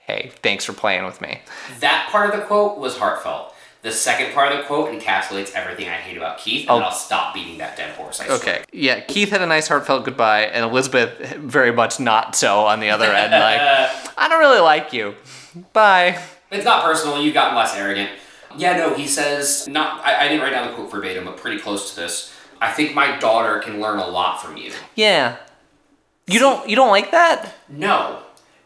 hey, 0.00 0.32
thanks 0.42 0.64
for 0.64 0.72
playing 0.72 1.04
with 1.04 1.20
me." 1.20 1.42
That 1.78 2.08
part 2.10 2.34
of 2.34 2.40
the 2.40 2.44
quote 2.46 2.78
was 2.78 2.98
heartfelt. 2.98 3.54
The 3.86 3.92
second 3.92 4.34
part 4.34 4.50
of 4.50 4.58
the 4.58 4.64
quote 4.64 4.90
encapsulates 4.92 5.52
everything 5.54 5.86
I 5.88 5.92
hate 5.92 6.16
about 6.16 6.38
Keith, 6.38 6.62
and 6.62 6.70
Oh. 6.70 6.74
then 6.74 6.82
I'll 6.86 6.90
stop 6.90 7.32
beating 7.32 7.58
that 7.58 7.76
dead 7.76 7.94
horse. 7.94 8.18
I 8.20 8.24
swear. 8.24 8.36
Okay. 8.38 8.64
Yeah, 8.72 8.98
Keith 8.98 9.30
had 9.30 9.42
a 9.42 9.46
nice 9.46 9.68
heartfelt 9.68 10.04
goodbye, 10.04 10.40
and 10.46 10.64
Elizabeth 10.64 11.36
very 11.36 11.70
much 11.70 12.00
not 12.00 12.34
so 12.34 12.62
on 12.66 12.80
the 12.80 12.90
other 12.90 13.04
end. 13.12 13.30
Like, 13.30 13.60
I 14.18 14.28
don't 14.28 14.40
really 14.40 14.58
like 14.58 14.92
you. 14.92 15.14
Bye. 15.72 16.18
It's 16.50 16.64
not 16.64 16.82
personal. 16.82 17.22
You've 17.22 17.34
gotten 17.34 17.54
less 17.54 17.76
arrogant. 17.76 18.10
Yeah, 18.56 18.76
no. 18.76 18.92
He 18.94 19.06
says 19.06 19.68
not. 19.68 20.04
I, 20.04 20.24
I 20.24 20.28
didn't 20.28 20.40
write 20.42 20.50
down 20.50 20.66
the 20.66 20.74
quote 20.74 20.90
verbatim, 20.90 21.24
but 21.24 21.36
pretty 21.36 21.60
close 21.60 21.90
to 21.94 22.00
this. 22.00 22.34
I 22.60 22.72
think 22.72 22.92
my 22.92 23.16
daughter 23.18 23.60
can 23.60 23.80
learn 23.80 24.00
a 24.00 24.08
lot 24.08 24.42
from 24.42 24.56
you. 24.56 24.72
Yeah. 24.96 25.36
You 26.26 26.40
don't 26.40 26.68
you 26.68 26.74
don't 26.74 26.90
like 26.90 27.12
that? 27.12 27.54
No, 27.68 28.18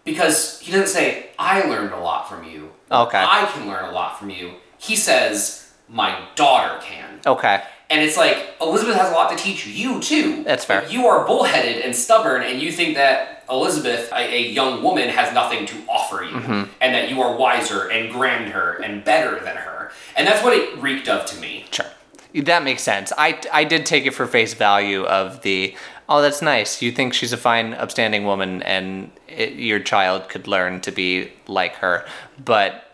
because 0.05 0.61
he 0.61 0.73
doesn't 0.73 0.89
say 0.89 1.29
I 1.39 1.61
learned 1.69 1.93
a 1.93 2.01
lot 2.01 2.27
from 2.27 2.43
you. 2.45 2.71
Okay. 2.91 3.19
I 3.23 3.45
can 3.53 3.69
learn 3.69 3.85
a 3.85 3.93
lot 3.93 4.19
from 4.19 4.31
you. 4.31 4.53
He 4.81 4.97
says 4.97 5.73
my 5.89 6.27
daughter 6.37 6.81
can. 6.83 7.21
Okay. 7.27 7.63
And 7.91 8.01
it's 8.03 8.17
like 8.17 8.55
Elizabeth 8.61 8.95
has 8.97 9.11
a 9.11 9.15
lot 9.15 9.37
to 9.37 9.43
teach 9.43 9.67
you 9.67 10.01
too. 10.01 10.45
That's 10.45 10.65
fair. 10.65 10.87
You 10.89 11.07
are 11.07 11.27
bullheaded 11.27 11.83
and 11.85 11.95
stubborn, 11.95 12.43
and 12.43 12.63
you 12.63 12.71
think 12.71 12.95
that 12.95 13.45
Elizabeth, 13.51 14.11
a, 14.13 14.17
a 14.33 14.49
young 14.53 14.81
woman, 14.83 15.09
has 15.09 15.35
nothing 15.35 15.67
to 15.67 15.77
offer 15.89 16.23
you, 16.23 16.31
Mm-hmm. 16.37 16.71
and 16.81 16.95
that 16.95 17.11
you 17.11 17.21
are 17.21 17.37
wiser 17.37 17.89
and 17.91 18.13
grander 18.13 18.75
and 18.75 19.03
better 19.05 19.41
than 19.41 19.57
her. 19.57 19.91
And 20.17 20.25
that's 20.27 20.43
what 20.45 20.57
it 20.57 20.79
reeked 20.81 21.09
of 21.09 21.27
to 21.27 21.41
me. 21.41 21.65
Sure. 21.73 21.87
That 22.33 22.63
makes 22.63 22.83
sense. 22.83 23.13
I, 23.19 23.41
I 23.53 23.65
did 23.65 23.85
take 23.87 24.07
it 24.07 24.15
for 24.15 24.25
face 24.29 24.55
value 24.55 25.03
of 25.05 25.43
the, 25.43 25.75
oh, 26.09 26.23
that's 26.23 26.41
nice. 26.41 26.81
You 26.81 26.93
think 26.93 27.13
she's 27.13 27.33
a 27.33 27.37
fine, 27.37 27.75
upstanding 27.75 28.25
woman 28.25 28.63
and 28.63 29.11
it, 29.27 29.55
your 29.55 29.81
child 29.81 30.29
could 30.29 30.47
learn 30.47 30.81
to 30.83 30.93
be 30.93 31.33
like 31.49 31.75
her. 31.77 32.07
But 32.45 32.85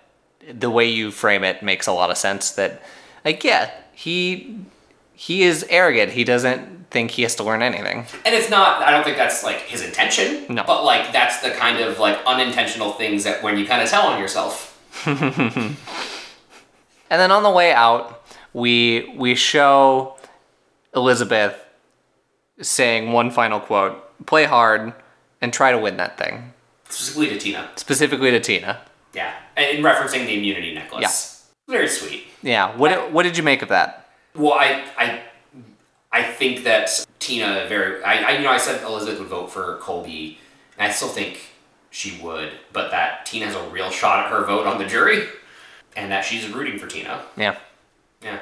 the 0.53 0.71
way 0.71 0.87
you 0.89 1.11
frame 1.11 1.45
it 1.45 1.63
makes 1.63 1.87
a 1.87 1.93
lot 1.93 2.11
of 2.11 2.17
sense 2.17 2.53
that, 2.53 2.83
like, 3.25 3.45
yeah, 3.45 3.71
he 3.93 4.59
he 5.15 5.43
is 5.43 5.65
arrogant. 5.69 6.13
He 6.13 6.25
doesn't 6.25 6.91
think 6.91 7.11
he 7.13 7.23
has 7.23 7.35
to 7.37 7.43
learn 7.43 7.63
anything. 7.63 8.07
And 8.25 8.35
it's 8.35 8.51
not. 8.51 8.83
I 8.83 8.91
don't 8.91 9.05
think 9.05 9.17
that's 9.17 9.43
like 9.43 9.61
his 9.63 9.83
intention. 9.83 10.47
No. 10.55 10.65
But 10.65 10.85
like 10.85 11.13
that's 11.13 11.41
the 11.41 11.51
kind 11.51 11.81
of 11.81 11.99
like 11.99 12.19
unintentional 12.27 12.93
things 12.93 13.25
that 13.25 13.43
when 13.43 13.59
you 13.59 13.67
kind 13.67 13.83
of 13.83 13.89
tell 13.89 14.07
on 14.07 14.21
yourself. 14.21 14.73
And 17.09 17.21
then 17.21 17.31
on 17.31 17.43
the 17.43 17.51
way 17.51 17.73
out, 17.73 18.23
we 18.53 19.13
we 19.17 19.35
show 19.35 20.17
Elizabeth 20.95 21.57
saying 22.61 23.13
one 23.13 23.31
final 23.31 23.61
quote: 23.61 24.03
"Play 24.27 24.45
hard 24.45 24.93
and 25.41 25.53
try 25.53 25.71
to 25.71 25.79
win 25.79 25.97
that 25.99 26.19
thing." 26.19 26.53
Specifically 26.89 27.29
to 27.29 27.39
Tina. 27.39 27.71
Specifically 27.77 28.31
to 28.31 28.41
Tina. 28.41 28.81
Yeah. 29.17 29.33
And 29.57 29.83
referencing 29.85 30.27
the 30.27 30.37
immunity 30.37 30.75
necklace. 30.75 31.01
Yes. 31.01 31.51
Very 31.69 31.89
sweet. 31.89 32.25
Yeah. 32.43 32.77
What 32.77 32.91
did, 32.91 33.13
what 33.13 33.23
did 33.25 33.37
you 33.37 33.43
make 33.43 33.63
of 33.63 33.71
that? 33.71 34.11
Well, 34.35 34.53
I, 34.53 34.85
I, 34.99 35.23
I 36.13 36.23
think 36.23 36.65
that 36.65 37.05
Tina 37.19 37.67
very. 37.69 38.05
I, 38.05 38.19
I, 38.19 38.31
you 38.37 38.45
know, 38.45 38.51
I 38.51 38.59
said 38.59 38.83
Elizabeth 38.85 39.19
would 39.19 39.29
vote 39.29 39.51
for 39.51 39.79
Colby, 39.79 40.39
and 40.79 40.87
I 40.91 40.95
still 40.95 41.09
think 41.09 41.41
she 41.91 42.21
would, 42.23 42.53
but 42.75 42.91
that 42.91 43.25
Tina 43.25 43.47
has 43.47 43.55
a 43.55 43.63
real 43.71 43.91
shot 43.91 44.27
at 44.27 44.31
her 44.31 44.45
vote 44.45 44.67
on 44.67 44.77
the 44.79 44.85
jury, 44.85 45.27
and 45.97 46.13
that 46.13 46.25
she's 46.27 46.47
rooting 46.53 46.79
for 46.79 46.87
Tina. 46.87 47.23
Yeah. 47.37 47.57
Yeah, 48.23 48.41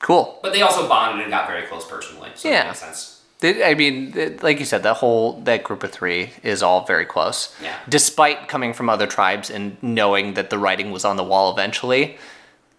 Cool. 0.00 0.38
but 0.42 0.52
they 0.52 0.62
also 0.62 0.88
bonded 0.88 1.22
and 1.22 1.30
got 1.30 1.46
very 1.48 1.62
close 1.66 1.86
personally, 1.88 2.30
so 2.34 2.48
Yeah. 2.48 2.66
makes 2.66 2.80
sense. 2.80 3.15
They- 3.40 3.62
I 3.64 3.74
mean, 3.74 4.38
like 4.42 4.58
you 4.58 4.64
said, 4.64 4.82
that 4.84 4.94
whole 4.98 5.40
that 5.44 5.62
group 5.62 5.82
of 5.82 5.90
three 5.92 6.30
is 6.42 6.62
all 6.62 6.84
very 6.86 7.04
close. 7.04 7.54
Yeah. 7.62 7.76
Despite 7.88 8.48
coming 8.48 8.72
from 8.72 8.88
other 8.88 9.06
tribes 9.06 9.50
and 9.50 9.76
knowing 9.82 10.34
that 10.34 10.50
the 10.50 10.58
writing 10.58 10.90
was 10.90 11.04
on 11.04 11.16
the 11.16 11.24
wall 11.24 11.52
eventually, 11.52 12.16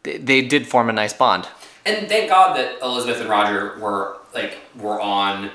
they, 0.04 0.18
they 0.18 0.42
did 0.42 0.68
form 0.68 0.90
a 0.90 0.94
nice 0.94 1.14
bond. 1.14 1.48
And 1.86 2.10
thank 2.10 2.30
God 2.30 2.58
that 2.58 2.82
Elizabeth 2.82 3.22
and 3.22 3.30
Roger 3.30 3.78
were 3.80 4.18
like 4.34 4.58
were 4.78 5.00
on 5.00 5.52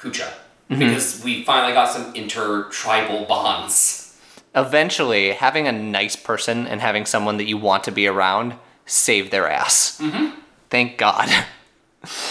Kucha 0.00 0.32
because 0.68 1.22
we 1.22 1.44
finally 1.44 1.72
got 1.72 1.90
some 1.90 2.14
inter-tribal 2.14 3.24
bonds. 3.26 4.16
Eventually, 4.54 5.32
having 5.32 5.68
a 5.68 5.72
nice 5.72 6.16
person 6.16 6.66
and 6.66 6.80
having 6.80 7.04
someone 7.04 7.36
that 7.36 7.46
you 7.46 7.56
want 7.58 7.84
to 7.84 7.92
be 7.92 8.06
around 8.06 8.54
save 8.86 9.30
their 9.30 9.48
ass. 9.48 9.98
Mm-hmm. 10.00 10.38
Thank 10.70 10.96
God. 10.98 11.28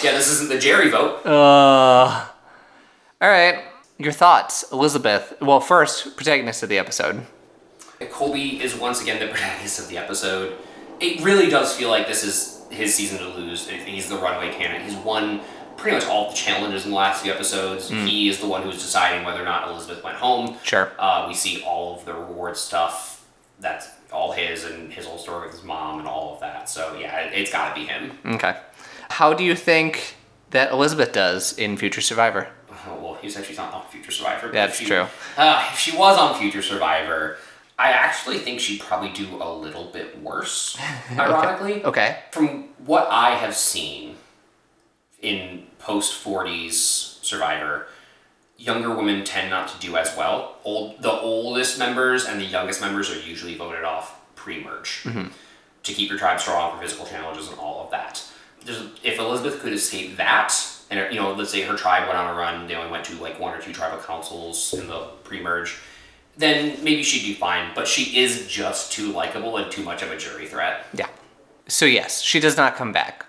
Yeah, 0.04 0.12
this 0.12 0.28
isn't 0.30 0.50
the 0.50 0.58
Jerry 0.60 0.90
vote. 0.90 1.26
Uh, 1.26 2.26
all 3.22 3.30
right. 3.30 3.64
Your 3.98 4.12
thoughts, 4.12 4.66
Elizabeth. 4.72 5.34
Well, 5.42 5.60
first, 5.60 6.16
protagonist 6.18 6.64
of 6.64 6.70
the 6.70 6.78
episode. 6.78 7.26
Colby 8.12 8.62
is 8.62 8.76
once 8.76 9.02
again 9.02 9.20
the 9.20 9.28
protagonist 9.32 9.80
of 9.80 9.88
the 9.88 9.98
episode. 9.98 10.58
It 11.00 11.24
really 11.24 11.50
does 11.50 11.76
feel 11.76 11.90
like 11.90 12.08
this 12.08 12.24
is 12.24 12.66
his 12.70 12.94
season 12.94 13.20
to 13.20 13.28
lose. 13.30 13.70
He's 13.70 14.10
the 14.10 14.18
runaway 14.18 14.52
candidate. 14.52 14.88
He's 14.90 14.98
won 14.98 15.42
pretty 15.78 15.98
much 15.98 16.06
all 16.08 16.30
the 16.30 16.36
challenges 16.36 16.86
in 16.86 16.92
the 16.92 16.98
last 16.98 17.24
few 17.24 17.32
episodes. 17.32 17.90
He 17.90 18.30
is 18.30 18.40
the 18.40 18.48
one 18.48 18.64
who's 18.64 18.76
deciding 18.82 19.26
whether 19.26 19.42
or 19.42 19.46
not 19.46 19.68
Elizabeth 19.70 20.04
went 20.04 20.18
home. 20.18 20.58
Sure. 20.64 20.92
Uh, 20.98 21.26
we 21.28 21.34
see 21.34 21.62
all 21.64 21.96
of 21.98 22.06
the 22.06 22.14
reward 22.14 22.58
stuff. 22.58 23.26
That's 23.60 23.88
all 24.12 24.32
his 24.32 24.64
and 24.66 24.92
his 24.92 25.06
whole 25.06 25.18
story 25.18 25.48
with 25.48 25.56
his 25.56 25.64
mom 25.64 26.00
and 26.00 26.08
all 26.08 26.34
of 26.34 26.40
that. 26.42 26.70
So 26.70 26.98
yeah, 27.00 27.20
it's 27.22 27.52
got 27.52 27.74
to 27.74 27.80
be 27.82 27.86
him. 27.88 28.18
Okay. 28.26 28.56
How 29.16 29.34
do 29.34 29.46
you 29.46 29.56
think 29.56 30.16
that 30.50 30.72
Elizabeth 30.74 31.14
does 31.14 31.58
in 31.58 31.78
Future 31.78 32.02
Survivor? 32.02 32.50
Oh, 32.70 33.00
well, 33.02 33.14
he 33.22 33.30
said 33.30 33.46
she's 33.46 33.56
not 33.56 33.74
on 33.74 33.86
Future 33.88 34.12
Survivor. 34.12 34.48
but 34.48 34.54
That's 34.54 34.74
if 34.74 34.80
she- 34.82 34.86
true. 34.88 35.08
Uh, 35.38 35.70
if 35.72 35.80
she 35.80 35.96
was 35.96 36.18
on 36.18 36.38
Future 36.38 36.62
Survivor, 36.62 37.38
I 37.80 37.92
actually 37.92 38.40
think 38.40 38.60
she'd 38.60 38.82
probably 38.82 39.12
do 39.14 39.42
a 39.42 39.50
little 39.54 39.86
bit 39.86 40.22
worse. 40.22 40.78
Ironically, 41.18 41.82
Okay. 41.86 42.18
from 42.32 42.66
what 42.86 43.08
I 43.10 43.36
have 43.36 43.56
seen 43.56 44.18
in 45.22 45.68
post 45.80 46.22
40s 46.22 47.24
Survivor, 47.24 47.88
younger 48.58 48.94
women 48.94 49.24
tend 49.24 49.50
not 49.50 49.70
to 49.70 49.80
do 49.80 49.96
as 49.96 50.14
well. 50.18 50.58
Old, 50.66 51.02
the 51.02 51.12
oldest 51.12 51.80
members 51.80 52.26
and 52.26 52.42
the 52.42 52.46
youngest 52.46 52.82
members 52.82 53.10
are 53.10 53.20
usually 53.20 53.56
voted 53.56 53.86
off 53.86 54.20
pre-merge 54.36 55.04
to 55.84 55.94
keep 55.94 56.10
your 56.10 56.20
tribe 56.20 56.42
strong 56.42 56.76
for 56.76 56.82
physical 56.84 57.06
challenges 57.06 57.48
and 57.48 57.58
all 57.60 57.86
of 57.86 57.92
that. 57.92 58.22
If 58.68 59.20
Elizabeth 59.20 59.60
could 59.62 59.74
escape 59.74 60.18
that, 60.18 60.54
and 60.90 61.14
you 61.14 61.20
know, 61.20 61.34
let's 61.34 61.52
say 61.52 61.62
her 61.62 61.76
tribe 61.76 62.08
went 62.08 62.18
on 62.18 62.34
a 62.34 62.38
run, 62.38 62.68
they 62.68 62.76
only 62.76 62.92
went 62.92 63.06
to 63.06 63.16
like 63.16 63.40
one 63.40 63.54
or 63.54 63.62
two 63.62 63.74
tribal 63.74 63.98
councils 64.00 64.74
in 64.74 64.88
the 64.88 65.08
pre-merge, 65.24 65.78
then 66.38 66.78
maybe 66.84 67.04
she'd 67.04 67.26
do 67.26 67.36
fine. 67.36 67.72
But 67.76 67.88
she 67.88 68.20
is 68.20 68.48
just 68.48 68.92
too 68.92 69.12
likable 69.12 69.58
and 69.58 69.72
too 69.72 69.84
much 69.84 70.02
of 70.04 70.12
a 70.12 70.18
jury 70.18 70.48
threat. 70.48 70.86
Yeah. 70.94 71.08
So 71.68 71.86
yes, 71.86 72.22
she 72.22 72.40
does 72.40 72.58
not 72.58 72.76
come 72.76 72.92
back. 72.92 73.26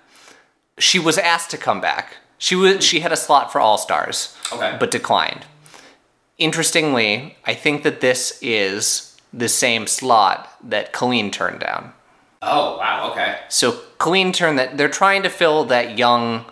She 0.78 0.98
was 0.98 1.16
asked 1.18 1.50
to 1.52 1.56
come 1.58 1.80
back. 1.80 2.16
She 2.38 2.54
was 2.54 2.84
she 2.84 3.00
had 3.00 3.12
a 3.12 3.16
slot 3.16 3.50
for 3.50 3.60
All 3.60 3.78
Stars, 3.78 4.36
Okay. 4.52 4.76
but 4.78 4.90
declined. 4.90 5.46
Interestingly, 6.38 7.36
I 7.46 7.54
think 7.54 7.82
that 7.82 8.00
this 8.02 8.38
is 8.42 9.16
the 9.32 9.48
same 9.48 9.86
slot 9.86 10.54
that 10.62 10.92
Colleen 10.92 11.30
turned 11.30 11.60
down. 11.60 11.92
Oh 12.46 12.78
wow, 12.78 13.10
okay. 13.10 13.40
So 13.48 13.80
Colleen 13.98 14.32
turned 14.32 14.58
that. 14.58 14.78
They're 14.78 14.88
trying 14.88 15.22
to 15.24 15.30
fill 15.30 15.64
that 15.64 15.98
young 15.98 16.44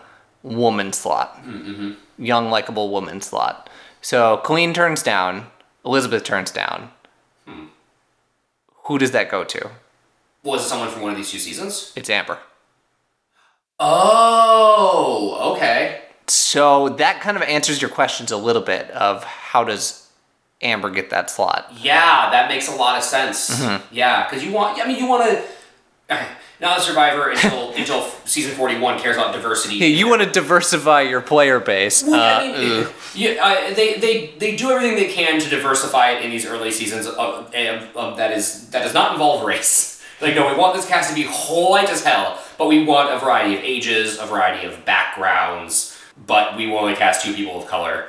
woman 0.42 0.92
slot, 0.92 1.42
mm, 1.44 1.64
mm-hmm. 1.64 2.24
young 2.24 2.50
likable 2.50 2.90
woman 2.90 3.20
slot. 3.20 3.70
So 4.00 4.38
Colleen 4.38 4.74
turns 4.74 5.02
down. 5.02 5.46
Elizabeth 5.84 6.24
turns 6.24 6.50
down. 6.50 6.90
Hmm. 7.46 7.66
Who 8.84 8.98
does 8.98 9.12
that 9.12 9.30
go 9.30 9.44
to? 9.44 9.70
Was 10.42 10.64
it 10.64 10.68
someone 10.68 10.90
from 10.90 11.02
one 11.02 11.12
of 11.12 11.16
these 11.16 11.30
two 11.30 11.38
seasons? 11.38 11.92
It's 11.96 12.10
Amber. 12.10 12.38
Oh, 13.80 15.54
okay. 15.54 16.02
So 16.26 16.90
that 16.90 17.20
kind 17.20 17.36
of 17.36 17.42
answers 17.42 17.82
your 17.82 17.90
questions 17.90 18.30
a 18.30 18.36
little 18.36 18.62
bit 18.62 18.90
of 18.90 19.24
how 19.24 19.64
does 19.64 20.08
Amber 20.62 20.90
get 20.90 21.10
that 21.10 21.30
slot? 21.30 21.70
Yeah, 21.80 22.30
that 22.30 22.48
makes 22.48 22.68
a 22.68 22.76
lot 22.76 22.96
of 22.96 23.04
sense. 23.04 23.60
Mm-hmm. 23.60 23.94
Yeah, 23.94 24.24
because 24.28 24.44
you 24.44 24.52
want. 24.52 24.80
I 24.80 24.86
mean, 24.86 24.98
you 24.98 25.08
want 25.08 25.30
to. 25.30 25.44
Not 26.60 26.78
that 26.78 26.82
Survivor 26.82 27.30
until 27.30 27.72
until 27.76 28.02
season 28.24 28.54
forty 28.54 28.78
one 28.78 28.98
cares 28.98 29.16
about 29.16 29.32
diversity. 29.34 29.76
Yeah, 29.76 29.86
you 29.86 30.08
want 30.08 30.22
to 30.22 30.30
diversify 30.30 31.02
your 31.02 31.20
player 31.20 31.58
base. 31.60 32.02
Well, 32.04 32.14
Uh, 32.14 32.42
I 32.44 32.58
mean, 32.58 32.86
yeah, 33.14 33.30
uh, 33.42 33.74
they, 33.74 33.94
they 33.94 34.34
they 34.38 34.56
do 34.56 34.70
everything 34.70 34.96
they 34.96 35.12
can 35.12 35.40
to 35.40 35.48
diversify 35.48 36.10
it 36.10 36.24
in 36.24 36.30
these 36.30 36.46
early 36.46 36.70
seasons. 36.70 37.06
Of, 37.06 37.14
of, 37.54 37.96
of 37.96 38.16
that 38.16 38.30
is 38.32 38.68
that 38.70 38.82
does 38.82 38.94
not 38.94 39.12
involve 39.12 39.44
race. 39.44 39.90
Like 40.20 40.36
no, 40.36 40.48
we 40.48 40.56
want 40.56 40.74
this 40.76 40.86
cast 40.86 41.10
to 41.10 41.14
be 41.14 41.24
white 41.26 41.90
as 41.90 42.04
hell, 42.04 42.38
but 42.56 42.68
we 42.68 42.84
want 42.84 43.10
a 43.12 43.18
variety 43.18 43.56
of 43.56 43.64
ages, 43.64 44.18
a 44.18 44.24
variety 44.24 44.64
of 44.66 44.84
backgrounds, 44.84 45.98
but 46.24 46.56
we 46.56 46.68
will 46.68 46.78
only 46.78 46.94
cast 46.94 47.24
two 47.26 47.34
people 47.34 47.60
of 47.60 47.66
color 47.68 48.06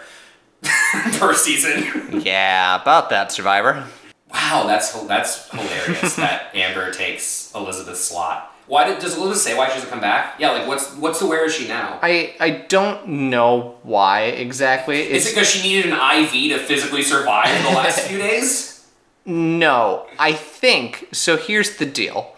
per 1.17 1.33
season. 1.33 2.21
yeah, 2.21 2.79
about 2.79 3.09
that, 3.09 3.31
Survivor. 3.31 3.85
Wow, 4.31 4.65
that's 4.67 4.91
that's 5.07 5.49
hilarious 5.49 6.15
that 6.17 6.55
Amber 6.55 6.91
takes 6.91 7.44
Elizabeth's 7.55 8.03
slot. 8.03 8.51
Why 8.67 8.87
did, 8.87 8.99
does 8.99 9.15
Elizabeth 9.15 9.41
say 9.41 9.55
why 9.55 9.67
she 9.67 9.75
doesn't 9.75 9.89
come 9.91 10.01
back? 10.01 10.39
Yeah, 10.39 10.51
like 10.51 10.67
what's 10.67 10.93
what's 10.95 11.19
the 11.19 11.27
where 11.27 11.45
is 11.45 11.53
she 11.53 11.67
now? 11.67 11.99
I 12.01 12.35
I 12.39 12.49
don't 12.49 13.07
know 13.07 13.75
why 13.83 14.23
exactly. 14.23 15.01
Is 15.01 15.27
it 15.27 15.31
because 15.31 15.47
she 15.49 15.61
needed 15.61 15.91
an 15.91 16.23
IV 16.23 16.31
to 16.31 16.57
physically 16.59 17.03
survive 17.03 17.61
the 17.63 17.69
last 17.69 18.01
few 18.01 18.17
days? 18.17 18.87
no. 19.25 20.07
I 20.19 20.33
think 20.33 21.07
so. 21.11 21.37
Here's 21.37 21.77
the 21.77 21.85
deal. 21.85 22.35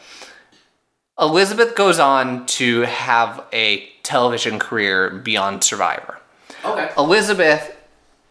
Elizabeth 1.19 1.75
goes 1.75 1.97
on 1.97 2.45
to 2.45 2.81
have 2.81 3.43
a 3.51 3.89
television 4.03 4.59
career 4.59 5.09
beyond 5.09 5.63
Survivor. 5.63 6.19
Okay. 6.63 6.91
Elizabeth 6.97 7.75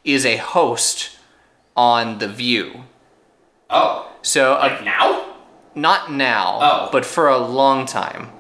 is 0.05 0.25
a 0.25 0.37
host 0.37 1.19
on 1.77 2.19
The 2.19 2.29
View. 2.29 2.85
Oh, 3.69 4.11
So 4.23 4.55
uh, 4.55 4.81
now? 4.85 5.36
Not 5.77 6.11
now, 6.11 6.59
Oh. 6.61 6.89
but 6.91 7.05
for 7.05 7.29
a 7.29 7.39
long 7.39 7.87
time. 7.87 8.33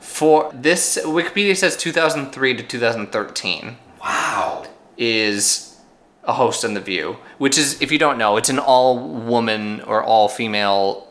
For 0.00 0.50
this, 0.54 0.96
Wikipedia 1.04 1.54
says 1.56 1.76
2003 1.76 2.54
to 2.56 2.62
2013 2.62 3.76
Wow. 4.00 4.64
is 4.96 5.76
a 6.24 6.32
host 6.32 6.64
on 6.64 6.74
The 6.74 6.80
View, 6.80 7.18
which 7.38 7.58
is, 7.58 7.80
if 7.82 7.92
you 7.92 7.98
don't 7.98 8.16
know, 8.18 8.36
it's 8.36 8.48
an 8.48 8.58
all 8.58 8.98
woman 8.98 9.80
or 9.82 10.02
all 10.02 10.28
female 10.28 11.06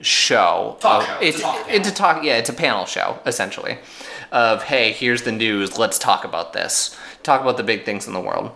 show. 0.00 0.76
Talk 0.80 1.02
Of- 1.02 1.06
show. 1.08 1.14
It's 1.20 1.36
It's, 1.36 1.38
a 1.38 1.42
talk 1.42 1.66
it's 1.68 1.88
a 1.88 1.92
talk. 1.94 2.22
Yeah, 2.24 2.36
it's 2.36 2.48
a 2.48 2.52
panel 2.54 2.86
show 2.86 3.18
essentially. 3.26 3.78
Of 4.32 4.64
hey, 4.64 4.92
here's 4.92 5.22
the 5.22 5.32
news. 5.32 5.78
Let's 5.78 5.98
talk 5.98 6.24
about 6.24 6.52
this. 6.52 6.96
Talk 7.22 7.40
about 7.42 7.56
the 7.56 7.62
big 7.62 7.84
things 7.84 8.06
in 8.06 8.12
the 8.12 8.20
world. 8.20 8.50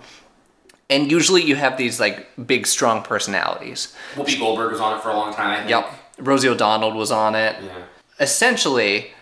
And 0.88 1.10
usually 1.10 1.42
you 1.42 1.54
have 1.54 1.76
these 1.76 2.00
like 2.00 2.26
big, 2.46 2.66
strong 2.66 3.02
personalities. 3.02 3.94
Whoopi 4.16 4.38
Goldberg 4.38 4.72
was 4.72 4.80
on 4.80 4.98
it 4.98 5.02
for 5.02 5.10
a 5.10 5.14
long 5.16 5.32
time. 5.32 5.50
I 5.50 5.56
think. 5.58 5.70
Yep. 5.70 5.90
Rosie 6.20 6.48
O'Donnell 6.48 6.92
was 6.92 7.10
on 7.10 7.34
it. 7.34 7.56
Yeah. 7.62 7.84
essentially 8.20 9.12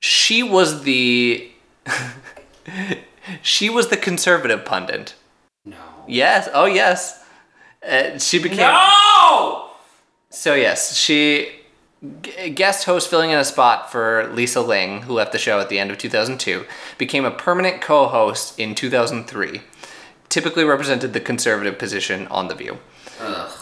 she 0.00 0.42
was 0.42 0.82
the 0.82 1.48
she 3.42 3.70
was 3.70 3.88
the 3.88 3.96
conservative 3.96 4.64
pundit 4.64 5.14
No. 5.64 5.76
yes 6.08 6.48
oh 6.52 6.64
yes 6.66 7.24
uh, 7.88 8.18
she 8.18 8.38
became 8.42 8.58
No. 8.58 9.70
so 10.30 10.54
yes 10.54 10.96
she 10.96 11.52
g- 12.22 12.50
guest 12.50 12.84
host 12.84 13.08
filling 13.08 13.30
in 13.30 13.38
a 13.38 13.44
spot 13.44 13.90
for 13.92 14.28
lisa 14.34 14.60
ling 14.60 15.02
who 15.02 15.12
left 15.14 15.32
the 15.32 15.38
show 15.38 15.60
at 15.60 15.68
the 15.68 15.78
end 15.78 15.90
of 15.90 15.98
2002 15.98 16.64
became 16.98 17.24
a 17.24 17.30
permanent 17.30 17.80
co-host 17.80 18.58
in 18.58 18.74
2003 18.74 19.60
typically 20.28 20.64
represented 20.64 21.12
the 21.12 21.20
conservative 21.20 21.78
position 21.78 22.26
on 22.28 22.48
the 22.48 22.54
view 22.54 22.78
Ugh. 23.20 23.61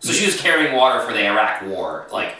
So 0.00 0.12
she 0.12 0.26
was 0.26 0.40
carrying 0.40 0.74
water 0.76 1.00
for 1.00 1.12
the 1.12 1.26
Iraq 1.26 1.62
War, 1.62 2.06
like 2.10 2.36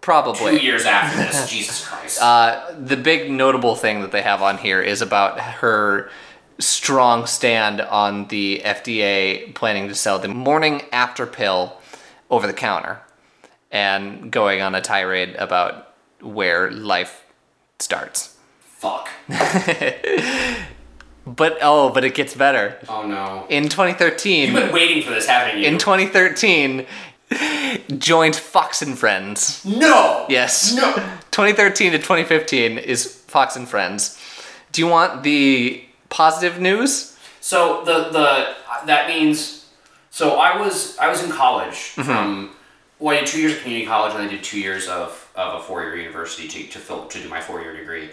probably 0.00 0.58
two 0.58 0.64
years 0.64 0.86
after 0.86 1.16
this. 1.18 1.50
Jesus 1.50 1.86
Christ. 1.86 2.22
Uh, 2.22 2.72
the 2.78 2.96
big 2.96 3.30
notable 3.30 3.74
thing 3.74 4.00
that 4.00 4.12
they 4.12 4.22
have 4.22 4.42
on 4.42 4.58
here 4.58 4.80
is 4.80 5.02
about 5.02 5.38
her 5.40 6.10
strong 6.58 7.26
stand 7.26 7.80
on 7.80 8.28
the 8.28 8.62
FDA 8.64 9.54
planning 9.54 9.88
to 9.88 9.94
sell 9.94 10.18
the 10.18 10.28
morning 10.28 10.82
after 10.92 11.26
pill 11.26 11.76
over 12.30 12.46
the 12.46 12.52
counter 12.52 13.00
and 13.70 14.30
going 14.30 14.60
on 14.60 14.74
a 14.74 14.80
tirade 14.80 15.34
about 15.36 15.94
where 16.20 16.70
life 16.70 17.24
starts. 17.78 18.36
Fuck. 18.60 19.08
But 21.36 21.58
oh, 21.62 21.90
but 21.90 22.04
it 22.04 22.14
gets 22.14 22.34
better. 22.34 22.78
Oh 22.88 23.06
no. 23.06 23.46
In 23.48 23.64
2013, 23.64 24.50
You've 24.52 24.54
been 24.64 24.72
waiting 24.72 25.02
for 25.02 25.10
this, 25.10 25.26
haven't 25.26 25.60
you? 25.60 25.66
in 25.68 25.78
2013, 25.78 26.86
joined 27.98 28.36
Fox 28.36 28.82
and 28.82 28.98
Friends. 28.98 29.64
no. 29.64 30.26
Yes. 30.28 30.74
No. 30.74 30.92
2013 31.30 31.92
to 31.92 31.98
2015 31.98 32.78
is 32.78 33.06
Fox 33.26 33.56
and 33.56 33.68
Friends. 33.68 34.18
Do 34.72 34.80
you 34.80 34.88
want 34.88 35.22
the 35.22 35.84
positive 36.08 36.60
news? 36.60 37.16
So 37.40 37.82
the 37.84 38.10
the 38.10 38.54
that 38.86 39.08
means 39.08 39.66
so 40.10 40.38
I 40.38 40.58
was 40.60 40.96
I 40.98 41.08
was 41.08 41.22
in 41.22 41.30
college 41.30 41.94
Mm-hmm. 41.96 42.02
from 42.02 42.50
well 42.98 43.16
I 43.16 43.20
did 43.20 43.28
two 43.28 43.40
years 43.40 43.52
of 43.54 43.60
community 43.62 43.86
college 43.86 44.14
and 44.14 44.22
I 44.22 44.28
did 44.28 44.42
two 44.42 44.58
years 44.60 44.88
of, 44.88 45.30
of 45.36 45.60
a 45.60 45.62
four 45.64 45.82
year 45.82 45.96
university 45.96 46.48
to 46.48 46.58
to 46.72 46.78
fill 46.78 47.06
to 47.06 47.22
do 47.22 47.28
my 47.28 47.40
four 47.40 47.60
year 47.60 47.76
degree. 47.76 48.10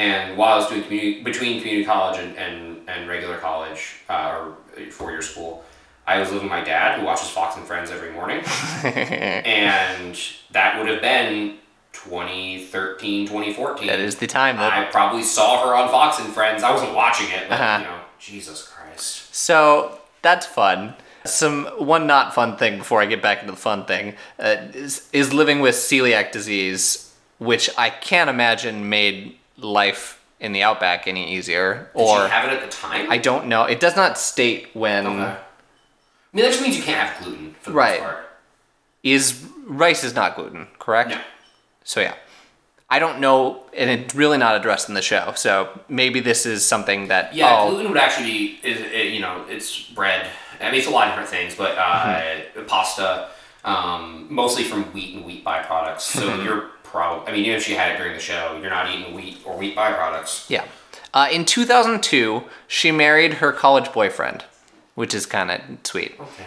And 0.00 0.38
while 0.38 0.54
I 0.54 0.56
was 0.56 0.68
doing 0.68 0.82
community 0.82 1.22
between 1.22 1.60
community 1.60 1.84
college 1.84 2.18
and, 2.18 2.34
and, 2.38 2.88
and 2.88 3.06
regular 3.06 3.36
college 3.36 3.96
uh, 4.08 4.48
or 4.78 4.90
four 4.90 5.10
year 5.10 5.20
school, 5.20 5.62
I 6.06 6.18
was 6.18 6.28
living 6.30 6.44
with 6.44 6.50
my 6.50 6.64
dad 6.64 6.98
who 6.98 7.04
watches 7.04 7.28
Fox 7.28 7.56
and 7.56 7.66
Friends 7.66 7.90
every 7.90 8.10
morning. 8.10 8.38
and 8.82 10.18
that 10.52 10.78
would 10.78 10.88
have 10.88 11.02
been 11.02 11.58
2013, 11.92 13.26
2014. 13.26 13.86
That 13.88 14.00
is 14.00 14.16
the 14.16 14.26
time 14.26 14.56
that. 14.56 14.72
I 14.72 14.90
probably 14.90 15.22
saw 15.22 15.66
her 15.66 15.74
on 15.74 15.90
Fox 15.90 16.18
and 16.18 16.32
Friends. 16.32 16.62
I 16.62 16.72
wasn't 16.72 16.94
watching 16.94 17.28
it, 17.28 17.46
but 17.50 17.60
Uh-huh. 17.60 17.78
you 17.80 17.84
know, 17.84 18.00
Jesus 18.18 18.66
Christ. 18.66 19.34
So 19.34 20.00
that's 20.22 20.46
fun. 20.46 20.94
Some 21.26 21.66
one 21.76 22.06
not 22.06 22.34
fun 22.34 22.56
thing 22.56 22.78
before 22.78 23.02
I 23.02 23.04
get 23.06 23.20
back 23.20 23.40
into 23.40 23.52
the 23.52 23.58
fun 23.58 23.84
thing 23.84 24.14
uh, 24.38 24.56
is, 24.72 25.10
is 25.12 25.34
living 25.34 25.60
with 25.60 25.74
celiac 25.74 26.32
disease, 26.32 27.12
which 27.36 27.68
I 27.76 27.90
can't 27.90 28.30
imagine 28.30 28.88
made 28.88 29.36
life 29.62 30.22
in 30.40 30.52
the 30.52 30.62
outback 30.62 31.06
any 31.06 31.34
easier. 31.34 31.90
Did 31.94 32.00
or 32.02 32.18
you 32.22 32.26
have 32.28 32.44
it 32.50 32.52
at 32.52 32.62
the 32.62 32.68
time? 32.76 33.10
I 33.10 33.18
don't 33.18 33.46
know. 33.46 33.64
It 33.64 33.80
does 33.80 33.96
not 33.96 34.18
state 34.18 34.68
when 34.74 35.06
Okay. 35.06 35.22
I 35.22 36.36
mean, 36.36 36.44
that 36.44 36.50
just 36.52 36.62
means 36.62 36.76
you 36.76 36.82
can't 36.82 37.08
have 37.08 37.24
gluten 37.24 37.54
for 37.60 37.70
the 37.70 37.76
Right. 37.76 38.00
most 38.00 38.08
part. 38.10 38.26
is 39.02 39.44
rice 39.66 40.04
is 40.04 40.14
not 40.14 40.36
gluten, 40.36 40.68
correct? 40.78 41.10
No. 41.10 41.20
So 41.84 42.00
yeah. 42.00 42.14
I 42.92 42.98
don't 42.98 43.20
know, 43.20 43.62
and 43.76 43.88
it's 43.88 44.14
really 44.16 44.36
not 44.38 44.56
addressed 44.56 44.88
in 44.88 44.94
the 44.96 45.02
show. 45.02 45.32
So 45.36 45.68
maybe 45.88 46.18
this 46.20 46.44
is 46.44 46.66
something 46.66 47.06
that 47.08 47.32
Yeah, 47.34 47.60
oh, 47.60 47.70
gluten 47.70 47.88
would 47.92 47.98
actually 48.00 48.26
be, 48.30 48.58
is, 48.64 48.80
it, 48.80 49.12
you 49.12 49.20
know, 49.20 49.44
it's 49.48 49.80
bread. 49.90 50.26
I 50.60 50.70
mean, 50.72 50.74
it's 50.80 50.88
a 50.88 50.90
lot 50.90 51.06
of 51.06 51.12
different 51.12 51.28
things, 51.30 51.54
but 51.54 51.78
uh, 51.78 52.14
Mm-hmm. 52.56 52.66
pasta, 52.66 53.28
um, 53.64 54.26
mostly 54.28 54.64
from 54.64 54.84
wheat 54.92 55.14
and 55.16 55.24
wheat 55.24 55.44
byproducts. 55.44 56.00
So 56.00 56.28
Mm-hmm. 56.28 56.44
you're 56.44 56.70
probably, 56.90 57.28
I 57.28 57.32
mean, 57.32 57.44
even 57.44 57.56
if 57.56 57.64
she 57.64 57.74
had 57.74 57.94
it 57.94 57.98
during 57.98 58.14
the 58.14 58.20
show, 58.20 58.58
you're 58.60 58.70
not 58.70 58.90
eating 58.90 59.14
wheat 59.14 59.38
or 59.44 59.56
wheat 59.56 59.76
byproducts. 59.76 60.48
Yeah. 60.50 60.64
Uh, 61.12 61.28
in 61.30 61.44
2002, 61.44 62.44
she 62.68 62.92
married 62.92 63.34
her 63.34 63.52
college 63.52 63.92
boyfriend, 63.92 64.44
which 64.94 65.14
is 65.14 65.26
kind 65.26 65.50
of 65.50 65.60
sweet. 65.82 66.14
Okay. 66.20 66.46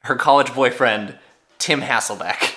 Her 0.00 0.16
college 0.16 0.54
boyfriend, 0.54 1.18
Tim 1.58 1.82
Hasselbeck. 1.82 2.56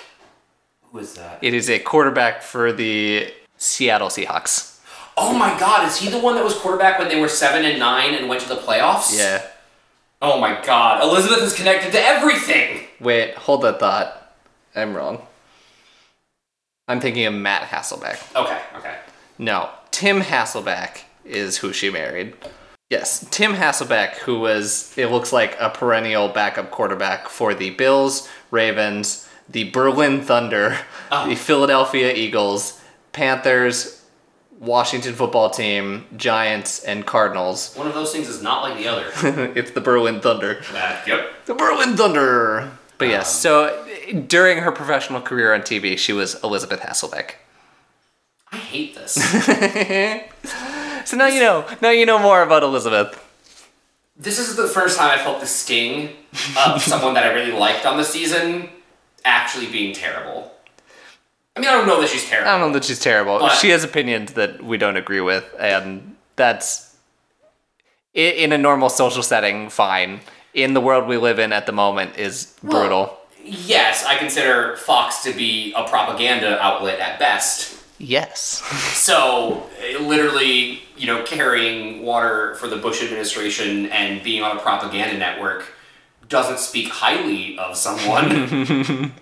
Who 0.90 0.98
is 0.98 1.14
that? 1.14 1.38
It 1.42 1.54
is 1.54 1.70
a 1.70 1.78
quarterback 1.78 2.42
for 2.42 2.72
the 2.72 3.32
Seattle 3.56 4.08
Seahawks. 4.08 4.80
Oh 5.16 5.36
my 5.36 5.58
god, 5.58 5.86
is 5.86 5.98
he 5.98 6.08
the 6.08 6.18
one 6.18 6.34
that 6.36 6.44
was 6.44 6.54
quarterback 6.54 6.98
when 6.98 7.08
they 7.08 7.20
were 7.20 7.28
7 7.28 7.64
and 7.64 7.78
9 7.78 8.14
and 8.14 8.28
went 8.28 8.40
to 8.42 8.48
the 8.48 8.56
playoffs? 8.56 9.16
Yeah. 9.16 9.42
Oh 10.20 10.40
my 10.40 10.60
god, 10.64 11.02
Elizabeth 11.02 11.42
is 11.42 11.52
connected 11.52 11.92
to 11.92 12.00
everything! 12.00 12.86
Wait, 13.00 13.34
hold 13.34 13.62
that 13.62 13.78
thought. 13.78 14.34
I'm 14.74 14.94
wrong. 14.94 15.26
I'm 16.88 17.00
thinking 17.00 17.24
of 17.26 17.34
Matt 17.34 17.68
Hasselbeck. 17.68 18.34
Okay, 18.36 18.60
okay. 18.76 18.96
No, 19.38 19.70
Tim 19.90 20.20
Hasselbeck 20.20 21.02
is 21.24 21.58
who 21.58 21.72
she 21.72 21.90
married. 21.90 22.34
Yes, 22.90 23.26
Tim 23.30 23.54
Hasselbeck, 23.54 24.16
who 24.16 24.38
was, 24.40 24.92
it 24.98 25.06
looks 25.06 25.32
like, 25.32 25.56
a 25.60 25.70
perennial 25.70 26.28
backup 26.28 26.70
quarterback 26.70 27.28
for 27.28 27.54
the 27.54 27.70
Bills, 27.70 28.28
Ravens, 28.50 29.28
the 29.48 29.70
Berlin 29.70 30.20
Thunder, 30.22 30.78
Oh. 31.10 31.28
the 31.28 31.34
Philadelphia 31.36 32.12
Eagles, 32.12 32.80
Panthers, 33.12 34.02
Washington 34.58 35.14
football 35.14 35.50
team, 35.50 36.04
Giants, 36.16 36.84
and 36.84 37.06
Cardinals. 37.06 37.74
One 37.74 37.86
of 37.86 37.94
those 37.94 38.12
things 38.12 38.28
is 38.28 38.42
not 38.42 38.62
like 38.62 38.76
the 38.78 38.88
other. 38.88 39.06
it's 39.56 39.70
the 39.70 39.80
Berlin 39.80 40.20
Thunder. 40.20 40.62
Uh, 40.74 41.00
yep. 41.06 41.32
The 41.46 41.54
Berlin 41.54 41.96
Thunder! 41.96 42.70
But 43.02 43.08
yes, 43.10 43.34
Um, 43.34 43.40
so 43.40 44.22
during 44.28 44.58
her 44.58 44.70
professional 44.70 45.20
career 45.20 45.52
on 45.52 45.62
TV, 45.62 45.98
she 45.98 46.12
was 46.12 46.42
Elizabeth 46.44 46.80
Hasselbeck. 46.80 47.32
I 48.52 48.56
hate 48.56 48.94
this. 48.94 49.18
So 51.04 51.16
now 51.16 51.26
you 51.26 51.40
know. 51.40 51.66
Now 51.80 51.90
you 51.90 52.06
know 52.06 52.20
more 52.20 52.42
about 52.42 52.62
Elizabeth. 52.62 53.18
this 54.16 54.38
is 54.38 54.54
the 54.54 54.68
first 54.68 54.96
time 54.96 55.10
I 55.10 55.20
felt 55.20 55.40
the 55.40 55.46
sting 55.46 56.10
of 56.64 56.80
someone 56.92 57.14
that 57.14 57.24
I 57.24 57.32
really 57.32 57.50
liked 57.50 57.84
on 57.84 57.96
the 57.96 58.04
season 58.04 58.68
actually 59.24 59.66
being 59.66 59.92
terrible. 59.94 60.52
I 61.56 61.60
mean, 61.60 61.68
I 61.68 61.72
don't 61.72 61.88
know 61.88 62.00
that 62.00 62.08
she's 62.08 62.28
terrible. 62.28 62.48
I 62.50 62.58
don't 62.58 62.68
know 62.68 62.74
that 62.74 62.84
she's 62.84 63.00
terrible. 63.00 63.48
She 63.48 63.70
has 63.70 63.82
opinions 63.82 64.34
that 64.34 64.62
we 64.62 64.78
don't 64.78 64.96
agree 64.96 65.20
with, 65.20 65.44
and 65.58 66.14
that's 66.36 66.96
in 68.14 68.52
a 68.52 68.58
normal 68.58 68.88
social 68.88 69.24
setting 69.24 69.70
fine. 69.70 70.20
In 70.54 70.74
the 70.74 70.80
world 70.80 71.06
we 71.08 71.16
live 71.16 71.38
in 71.38 71.52
at 71.52 71.66
the 71.66 71.72
moment 71.72 72.18
is 72.18 72.54
brutal. 72.62 73.18
Yes, 73.44 74.04
I 74.04 74.16
consider 74.16 74.76
Fox 74.76 75.22
to 75.24 75.32
be 75.32 75.72
a 75.74 75.84
propaganda 75.84 76.60
outlet 76.62 77.00
at 77.00 77.18
best. 77.18 77.82
yes. 77.98 78.62
So, 78.92 79.66
eh, 79.80 79.98
literally, 79.98 80.82
you 80.96 81.06
know, 81.06 81.22
carrying 81.24 82.02
water 82.02 82.54
for 82.56 82.68
the 82.68 82.76
Bush 82.76 83.02
administration 83.02 83.86
and 83.86 84.22
being 84.22 84.42
on 84.42 84.56
a 84.56 84.60
propaganda 84.60 85.16
network 85.18 85.72
doesn't 86.28 86.58
speak 86.58 86.88
highly 86.88 87.58
of 87.58 87.76
someone. 87.76 88.28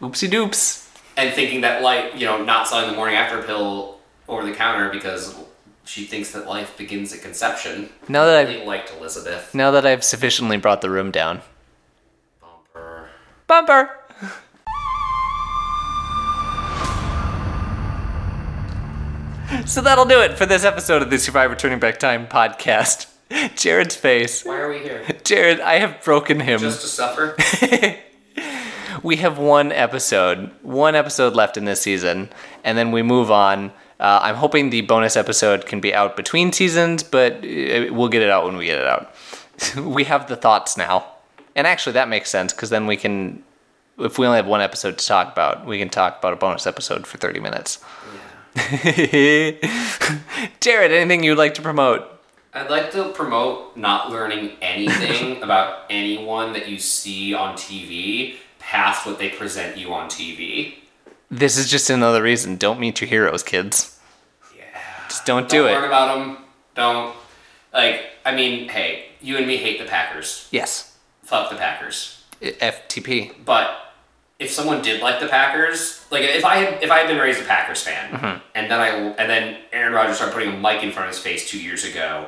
Oopsie 0.00 0.28
doops. 0.30 0.88
and 1.16 1.32
thinking 1.34 1.60
that 1.60 1.82
life, 1.82 2.12
you 2.18 2.26
know, 2.26 2.42
not 2.42 2.66
selling 2.66 2.90
the 2.90 2.96
morning 2.96 3.16
after 3.16 3.42
pill 3.42 3.98
over 4.28 4.44
the 4.44 4.52
counter 4.52 4.90
because 4.90 5.34
she 5.84 6.04
thinks 6.04 6.30
that 6.32 6.46
life 6.46 6.76
begins 6.76 7.12
at 7.12 7.20
conception. 7.22 7.90
Now 8.08 8.24
that 8.24 8.46
I've 8.46 8.66
liked 8.66 8.92
Elizabeth. 8.98 9.54
now 9.54 9.70
that 9.70 9.86
I've 9.86 10.04
sufficiently 10.04 10.56
brought 10.56 10.80
the 10.80 10.90
room 10.90 11.10
down. 11.10 11.42
Bumper. 12.40 13.08
Bumper. 13.46 13.90
So 19.66 19.80
that'll 19.80 20.04
do 20.04 20.20
it 20.20 20.36
for 20.36 20.46
this 20.46 20.64
episode 20.64 21.00
of 21.02 21.10
the 21.10 21.18
Survivor 21.18 21.54
Turning 21.54 21.78
Back 21.78 21.98
Time 21.98 22.26
podcast. 22.26 23.06
Jared's 23.56 23.94
face. 23.94 24.44
Why 24.44 24.58
are 24.58 24.68
we 24.68 24.78
here? 24.80 25.04
Jared, 25.22 25.60
I 25.60 25.78
have 25.78 26.02
broken 26.02 26.40
him. 26.40 26.60
Just 26.60 26.80
to 26.82 26.86
suffer? 26.88 27.36
we 29.02 29.16
have 29.16 29.38
one 29.38 29.70
episode, 29.72 30.50
one 30.62 30.94
episode 30.94 31.34
left 31.34 31.56
in 31.56 31.64
this 31.66 31.80
season, 31.80 32.30
and 32.64 32.76
then 32.76 32.90
we 32.90 33.02
move 33.02 33.30
on. 33.30 33.72
Uh, 34.00 34.20
I'm 34.22 34.34
hoping 34.34 34.70
the 34.70 34.80
bonus 34.82 35.16
episode 35.16 35.66
can 35.66 35.80
be 35.80 35.94
out 35.94 36.16
between 36.16 36.52
seasons, 36.52 37.02
but 37.02 37.36
uh, 37.36 37.92
we'll 37.92 38.08
get 38.08 38.22
it 38.22 38.30
out 38.30 38.44
when 38.44 38.56
we 38.56 38.66
get 38.66 38.78
it 38.78 38.86
out. 38.86 39.14
we 39.76 40.04
have 40.04 40.28
the 40.28 40.36
thoughts 40.36 40.76
now. 40.76 41.06
And 41.56 41.66
actually, 41.66 41.92
that 41.92 42.08
makes 42.08 42.30
sense 42.30 42.52
because 42.52 42.70
then 42.70 42.86
we 42.86 42.96
can, 42.96 43.44
if 43.98 44.18
we 44.18 44.26
only 44.26 44.36
have 44.36 44.46
one 44.46 44.60
episode 44.60 44.98
to 44.98 45.06
talk 45.06 45.32
about, 45.32 45.64
we 45.64 45.78
can 45.78 45.88
talk 45.88 46.18
about 46.18 46.32
a 46.32 46.36
bonus 46.36 46.66
episode 46.66 47.06
for 47.06 47.18
30 47.18 47.40
minutes. 47.40 47.82
Yeah. 48.56 49.52
Jared, 50.60 50.92
anything 50.92 51.22
you'd 51.22 51.38
like 51.38 51.54
to 51.54 51.62
promote? 51.62 52.10
I'd 52.52 52.70
like 52.70 52.92
to 52.92 53.08
promote 53.10 53.76
not 53.76 54.10
learning 54.10 54.52
anything 54.62 55.42
about 55.42 55.86
anyone 55.90 56.52
that 56.52 56.68
you 56.68 56.78
see 56.78 57.34
on 57.34 57.56
TV 57.56 58.36
past 58.60 59.06
what 59.06 59.18
they 59.18 59.28
present 59.28 59.76
you 59.76 59.92
on 59.92 60.08
TV. 60.08 60.74
This 61.30 61.56
is 61.56 61.70
just 61.70 61.90
another 61.90 62.22
reason. 62.22 62.56
Don't 62.56 62.78
meet 62.78 63.00
your 63.00 63.08
heroes, 63.08 63.42
kids. 63.42 63.98
Yeah. 64.56 64.64
Just 65.08 65.24
don't 65.26 65.42
Don't 65.48 65.50
do 65.50 65.64
learn 65.64 65.84
it. 65.84 65.86
about 65.86 66.16
them. 66.18 66.36
Don't. 66.74 67.14
Like, 67.72 68.02
I 68.24 68.34
mean, 68.34 68.68
hey, 68.68 69.06
you 69.20 69.36
and 69.36 69.46
me 69.46 69.56
hate 69.56 69.78
the 69.78 69.84
Packers. 69.86 70.48
Yes. 70.50 70.96
Fuck 71.24 71.50
the 71.50 71.56
Packers. 71.56 72.22
FTP. 72.40 73.32
But 73.44 73.70
if 74.38 74.50
someone 74.50 74.82
did 74.82 75.00
like 75.00 75.18
the 75.20 75.26
Packers, 75.28 76.04
like 76.10 76.22
if 76.22 76.44
I 76.44 76.56
had 76.56 76.82
if 76.82 76.90
I 76.90 76.98
had 76.98 77.08
been 77.08 77.18
raised 77.18 77.40
a 77.40 77.44
Packers 77.44 77.82
fan, 77.82 78.12
Mm-hmm. 78.12 78.38
and 78.54 78.70
then 78.70 78.80
I 78.80 78.88
and 78.88 79.30
then 79.30 79.58
Aaron 79.72 79.92
Rodgers 79.94 80.16
started 80.16 80.34
putting 80.34 80.50
a 80.54 80.56
mic 80.58 80.82
in 80.82 80.92
front 80.92 81.08
of 81.08 81.14
his 81.14 81.22
face 81.22 81.48
two 81.48 81.60
years 81.60 81.84
ago, 81.84 82.26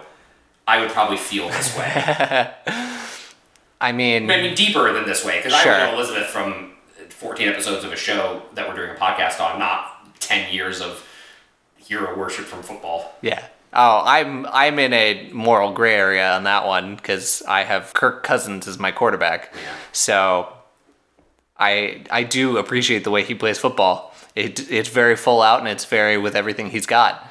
I 0.66 0.80
would 0.80 0.90
probably 0.90 1.18
feel 1.18 1.48
this 1.48 1.76
way. 1.76 2.50
I 3.80 3.92
mean, 3.92 4.26
Maybe 4.26 4.54
deeper 4.54 4.90
than 4.92 5.04
this 5.04 5.24
way 5.24 5.38
because 5.42 5.52
Sure. 5.60 5.74
I 5.74 5.90
know 5.90 5.96
Elizabeth 5.98 6.28
from 6.28 6.72
14 7.16 7.48
episodes 7.48 7.84
of 7.84 7.92
a 7.92 7.96
show 7.96 8.42
that 8.54 8.68
we're 8.68 8.74
doing 8.74 8.90
a 8.90 8.94
podcast 8.94 9.40
on, 9.40 9.58
not 9.58 10.20
10 10.20 10.52
years 10.52 10.80
of 10.80 11.06
hero 11.76 12.16
worship 12.18 12.44
from 12.44 12.62
football. 12.62 13.14
yeah. 13.22 13.44
Oh, 13.78 14.02
I'm 14.06 14.46
I'm 14.46 14.78
in 14.78 14.94
a 14.94 15.28
moral 15.32 15.72
gray 15.72 15.94
area 15.96 16.32
on 16.32 16.44
that 16.44 16.64
one 16.66 16.96
because 16.96 17.42
I 17.46 17.64
have 17.64 17.92
Kirk 17.92 18.22
Cousins 18.22 18.66
as 18.66 18.78
my 18.78 18.90
quarterback. 18.90 19.52
Yeah. 19.54 19.74
So 19.92 20.50
I 21.58 22.04
I 22.10 22.22
do 22.22 22.56
appreciate 22.56 23.04
the 23.04 23.10
way 23.10 23.22
he 23.22 23.34
plays 23.34 23.58
football. 23.58 24.14
It 24.34 24.70
it's 24.70 24.88
very 24.88 25.14
full 25.14 25.42
out 25.42 25.58
and 25.58 25.68
it's 25.68 25.84
very 25.84 26.16
with 26.16 26.34
everything 26.34 26.70
he's 26.70 26.86
got. 26.86 27.28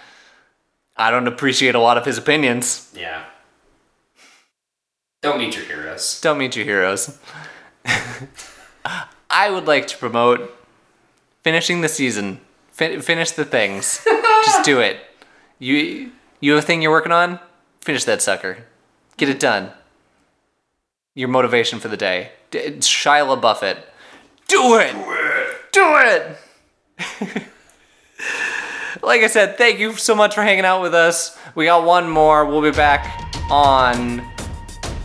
I 0.96 1.10
don't 1.10 1.28
appreciate 1.28 1.74
a 1.74 1.80
lot 1.80 1.98
of 1.98 2.06
his 2.06 2.18
opinions. 2.20 2.94
Yeah. 2.96 3.24
Don't 5.22 5.40
meet 5.40 5.56
your 5.56 5.66
heroes. 5.66 6.22
Don't 6.22 6.38
meet 6.38 6.56
your 6.56 6.66
heroes. 6.66 7.18
I 9.38 9.50
would 9.50 9.68
like 9.68 9.86
to 9.88 9.98
promote 9.98 10.58
finishing 11.44 11.82
the 11.82 11.90
season. 11.90 12.40
Fin- 12.72 13.02
finish 13.02 13.32
the 13.32 13.44
things. 13.44 14.02
Just 14.46 14.64
do 14.64 14.80
it. 14.80 14.98
You 15.60 16.12
you 16.40 16.54
have 16.54 16.64
a 16.64 16.66
thing 16.66 16.82
you're 16.82 16.90
working 16.92 17.12
on? 17.12 17.42
Finish 17.82 18.06
that 18.06 18.22
sucker. 18.22 18.60
Get 19.18 19.28
it 19.28 19.40
done. 19.42 19.72
Your 21.16 21.28
motivation 21.28 21.80
for 21.82 21.90
the 21.90 21.98
day. 21.98 22.32
D- 22.50 22.78
Shia 22.80 23.28
LaBeouf 23.28 23.62
it. 23.62 23.78
Do 24.48 24.78
it. 24.80 24.96
Do 25.74 25.84
it. 25.98 26.38
like 29.04 29.22
I 29.22 29.28
said, 29.28 29.58
thank 29.58 29.80
you 29.80 29.98
so 29.98 30.16
much 30.16 30.34
for 30.34 30.44
hanging 30.44 30.64
out 30.64 30.82
with 30.82 30.94
us. 30.96 31.38
We 31.56 31.66
got 31.66 31.84
one 31.86 32.10
more. 32.10 32.46
We'll 32.46 32.62
be 32.62 32.72
back 32.72 33.34
on 33.52 34.24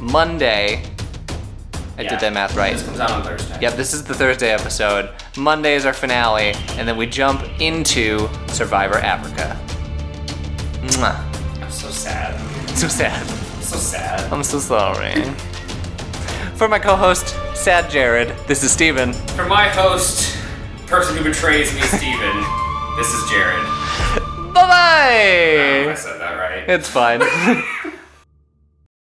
Monday. 0.01 0.85
I 2.01 2.05
Yeah. 2.05 2.11
did 2.11 2.21
that 2.21 2.33
math 2.33 2.57
right. 2.57 2.73
This 2.73 2.83
comes 2.83 2.99
out 2.99 3.11
on 3.11 3.23
Thursday. 3.23 3.59
Yep, 3.61 3.75
this 3.75 3.93
is 3.93 4.03
the 4.05 4.15
Thursday 4.15 4.51
episode. 4.51 5.11
Monday 5.37 5.75
is 5.75 5.85
our 5.85 5.93
finale, 5.93 6.55
and 6.79 6.89
then 6.89 6.97
we 6.97 7.05
jump 7.05 7.43
into 7.61 8.27
Survivor 8.49 8.97
Africa. 8.97 9.55
Mwah. 10.83 11.21
I'm 11.63 11.71
so 11.71 11.91
sad. 11.91 12.41
So 12.71 12.89
sad. 12.89 13.21
I'm 13.21 13.63
so 13.63 13.77
sad. 13.77 14.33
I'm 14.33 14.43
so 14.43 14.59
sorry. 14.59 15.13
For 16.57 16.69
my 16.69 16.79
co-host, 16.79 17.37
Sad 17.55 17.91
Jared, 17.91 18.31
this 18.47 18.65
is 18.65 18.73
Steven. 18.73 19.13
For 19.37 19.45
my 19.45 19.69
host, 19.69 20.39
person 20.87 21.19
who 21.19 21.23
betrays 21.25 21.75
me, 21.75 21.83
Steven, 21.83 22.45
this 22.97 23.13
is 23.13 23.31
Jared. 23.31 23.63
I 23.63 24.51
Bye-bye! 24.55 25.95
said 25.97 26.19
that 26.19 26.39
right. 26.39 26.65
It's 26.67 26.89
fine. 26.89 27.21